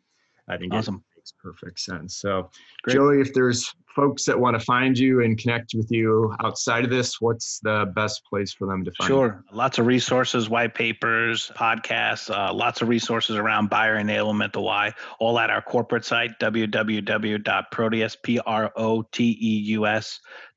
I 0.48 0.56
think 0.56 0.72
awesome. 0.72 0.96
it 0.96 1.18
makes 1.18 1.32
perfect 1.32 1.80
sense. 1.80 2.16
So, 2.18 2.50
Great. 2.82 2.94
Joey, 2.94 3.20
if 3.20 3.34
there's 3.34 3.74
folks 3.96 4.26
that 4.26 4.38
want 4.38 4.56
to 4.58 4.64
find 4.64 4.98
you 4.98 5.22
and 5.22 5.38
connect 5.38 5.72
with 5.74 5.90
you 5.90 6.32
outside 6.44 6.84
of 6.84 6.90
this, 6.90 7.18
what's 7.20 7.58
the 7.60 7.90
best 7.96 8.22
place 8.28 8.52
for 8.52 8.66
them 8.66 8.84
to 8.84 8.92
find 8.92 9.08
you? 9.08 9.14
sure. 9.14 9.44
You? 9.50 9.56
Lots 9.56 9.78
of 9.78 9.86
resources, 9.86 10.50
white 10.50 10.74
papers, 10.74 11.50
podcasts, 11.56 12.30
uh, 12.30 12.52
lots 12.52 12.82
of 12.82 12.88
resources 12.88 13.36
around 13.36 13.70
buyer 13.70 13.98
enablement, 13.98 14.52
the 14.52 14.60
why, 14.60 14.92
all 15.18 15.38
at 15.38 15.48
our 15.48 15.62
corporate 15.62 16.04
site, 16.04 16.38
www.proteus, 16.38 18.16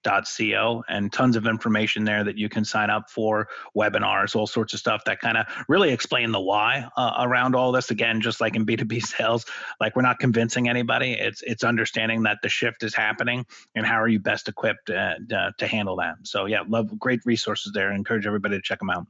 and 0.05 1.11
tons 1.11 1.35
of 1.35 1.45
information 1.45 2.05
there 2.05 2.23
that 2.23 2.37
you 2.37 2.47
can 2.47 2.63
sign 2.63 2.89
up 2.89 3.09
for 3.09 3.47
webinars 3.75 4.35
all 4.35 4.47
sorts 4.47 4.73
of 4.73 4.79
stuff 4.79 5.01
that 5.05 5.19
kind 5.19 5.37
of 5.37 5.45
really 5.67 5.91
explain 5.91 6.31
the 6.31 6.39
why 6.39 6.87
uh, 6.95 7.17
around 7.19 7.55
all 7.55 7.71
this 7.71 7.91
again 7.91 8.21
just 8.21 8.39
like 8.39 8.55
in 8.55 8.65
b2b 8.65 9.01
sales 9.17 9.45
like 9.81 9.95
we're 9.95 10.01
not 10.01 10.17
convincing 10.19 10.69
anybody 10.69 11.13
it's 11.13 11.41
it's 11.41 11.63
understanding 11.63 12.23
that 12.23 12.37
the 12.41 12.49
shift 12.49 12.83
is 12.83 12.95
happening 12.95 13.28
and 13.75 13.85
how 13.85 13.99
are 14.01 14.07
you 14.07 14.19
best 14.19 14.47
equipped 14.47 14.89
uh, 14.89 15.15
to 15.57 15.67
handle 15.67 15.97
that. 15.97 16.15
So 16.23 16.45
yeah 16.45 16.63
love 16.67 16.97
great 16.99 17.21
resources 17.25 17.71
there. 17.73 17.91
Encourage 17.91 18.27
everybody 18.27 18.57
to 18.57 18.61
check 18.61 18.79
them 18.79 18.89
out. 18.89 19.05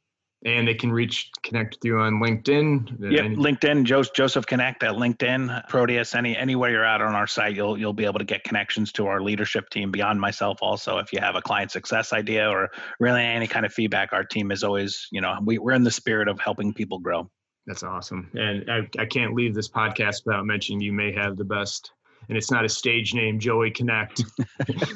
And 0.45 0.65
they 0.65 0.73
can 0.73 0.89
reach 0.89 1.29
connect 1.43 1.75
with 1.75 1.85
you 1.85 1.99
on 1.99 2.21
linkedin. 2.21 2.97
Yeah 3.11 3.23
linkedin 3.23 3.83
joseph 3.83 4.45
knecht 4.45 4.83
at 4.83 4.95
linkedin 4.95 5.67
proteus 5.67 6.15
any 6.15 6.37
anywhere 6.37 6.71
you're 6.71 6.85
at 6.85 7.01
on 7.01 7.13
our 7.13 7.27
site 7.27 7.55
you'll 7.55 7.77
you'll 7.77 7.93
be 7.93 8.05
able 8.05 8.19
to 8.19 8.25
get 8.25 8.45
connections 8.45 8.93
to 8.93 9.07
our 9.07 9.21
leadership 9.21 9.69
team 9.69 9.91
beyond 9.91 10.19
myself 10.21 10.59
also. 10.61 10.97
If 10.99 11.11
you 11.11 11.19
have 11.19 11.35
a 11.35 11.41
client 11.41 11.71
success 11.71 12.13
idea 12.13 12.47
or 12.47 12.69
really 13.01 13.21
any 13.21 13.47
kind 13.47 13.65
of 13.65 13.73
feedback 13.73 14.13
our 14.13 14.23
team 14.23 14.51
is 14.51 14.63
always 14.63 15.07
you 15.11 15.21
know 15.21 15.37
we, 15.43 15.57
we're 15.57 15.73
in 15.73 15.83
the 15.83 15.91
spirit 15.91 16.29
of 16.29 16.39
helping 16.39 16.73
people 16.73 16.99
grow. 16.99 17.29
That's 17.67 17.83
awesome. 17.83 18.31
And 18.33 18.71
I, 18.71 18.89
I 18.97 19.05
can't 19.05 19.35
leave 19.35 19.53
this 19.53 19.69
podcast 19.69 20.25
without 20.25 20.45
mentioning 20.45 20.81
you 20.81 20.93
may 20.93 21.11
have 21.11 21.37
the 21.37 21.45
best 21.45 21.91
and 22.29 22.37
it's 22.37 22.51
not 22.51 22.63
a 22.63 22.69
stage 22.69 23.13
name, 23.13 23.39
Joey 23.39 23.71
Knecht. 23.71 24.23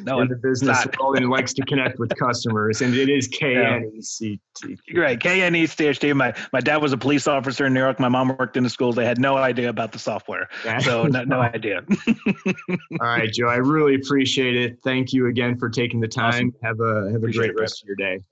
no, 0.04 0.22
in 0.22 0.30
the 0.30 0.36
business 0.36 0.86
and 1.00 1.30
likes 1.30 1.54
to 1.56 1.66
connect 1.66 2.00
with 2.00 2.16
customers, 2.16 2.82
and 2.82 2.96
it 2.96 3.10
is 3.10 3.28
K 3.28 3.58
N 3.58 3.92
E 3.96 4.02
C 4.02 4.40
T. 4.56 4.78
Right, 4.96 5.20
K 5.20 5.42
N 5.42 5.56
E 5.56 5.66
C 5.66 5.88
H 5.88 6.00
T. 6.00 6.14
My 6.14 6.34
my 6.54 6.60
dad 6.60 6.78
was 6.78 6.94
a 6.94 6.98
police 6.98 7.28
officer 7.28 7.66
in 7.66 7.74
New 7.74 7.80
York. 7.80 8.00
My 8.00 8.08
mom 8.08 8.38
worked 8.38 8.56
in 8.56 8.64
the 8.64 8.70
schools. 8.70 8.96
They 8.96 9.06
had 9.06 9.20
no 9.20 9.36
idea 9.36 9.70
about 9.70 9.92
the 9.92 10.00
software, 10.00 10.48
so 10.80 11.04
no, 11.04 11.24
no 11.24 11.40
idea. 11.54 11.82
All 12.48 13.08
right, 13.08 13.32
Joe, 13.34 13.48
I 13.48 13.56
really 13.56 13.96
appreciate 13.96 14.56
it. 14.56 14.78
Thank 14.84 15.12
you 15.12 15.28
again 15.28 15.58
for 15.58 15.70
taking 15.70 16.00
the 16.00 16.08
time. 16.08 16.28
Awesome. 16.28 16.56
Have 16.62 16.80
a 16.80 17.06
have 17.06 17.14
a 17.14 17.18
appreciate 17.18 17.56
great 17.56 17.60
rest 17.60 17.82
of 17.82 17.88
your 17.88 17.96
day. 17.96 18.24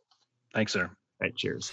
Thanks, 0.53 0.71
sir. 0.71 0.83
All 0.83 0.89
right, 1.19 1.35
cheers. 1.35 1.71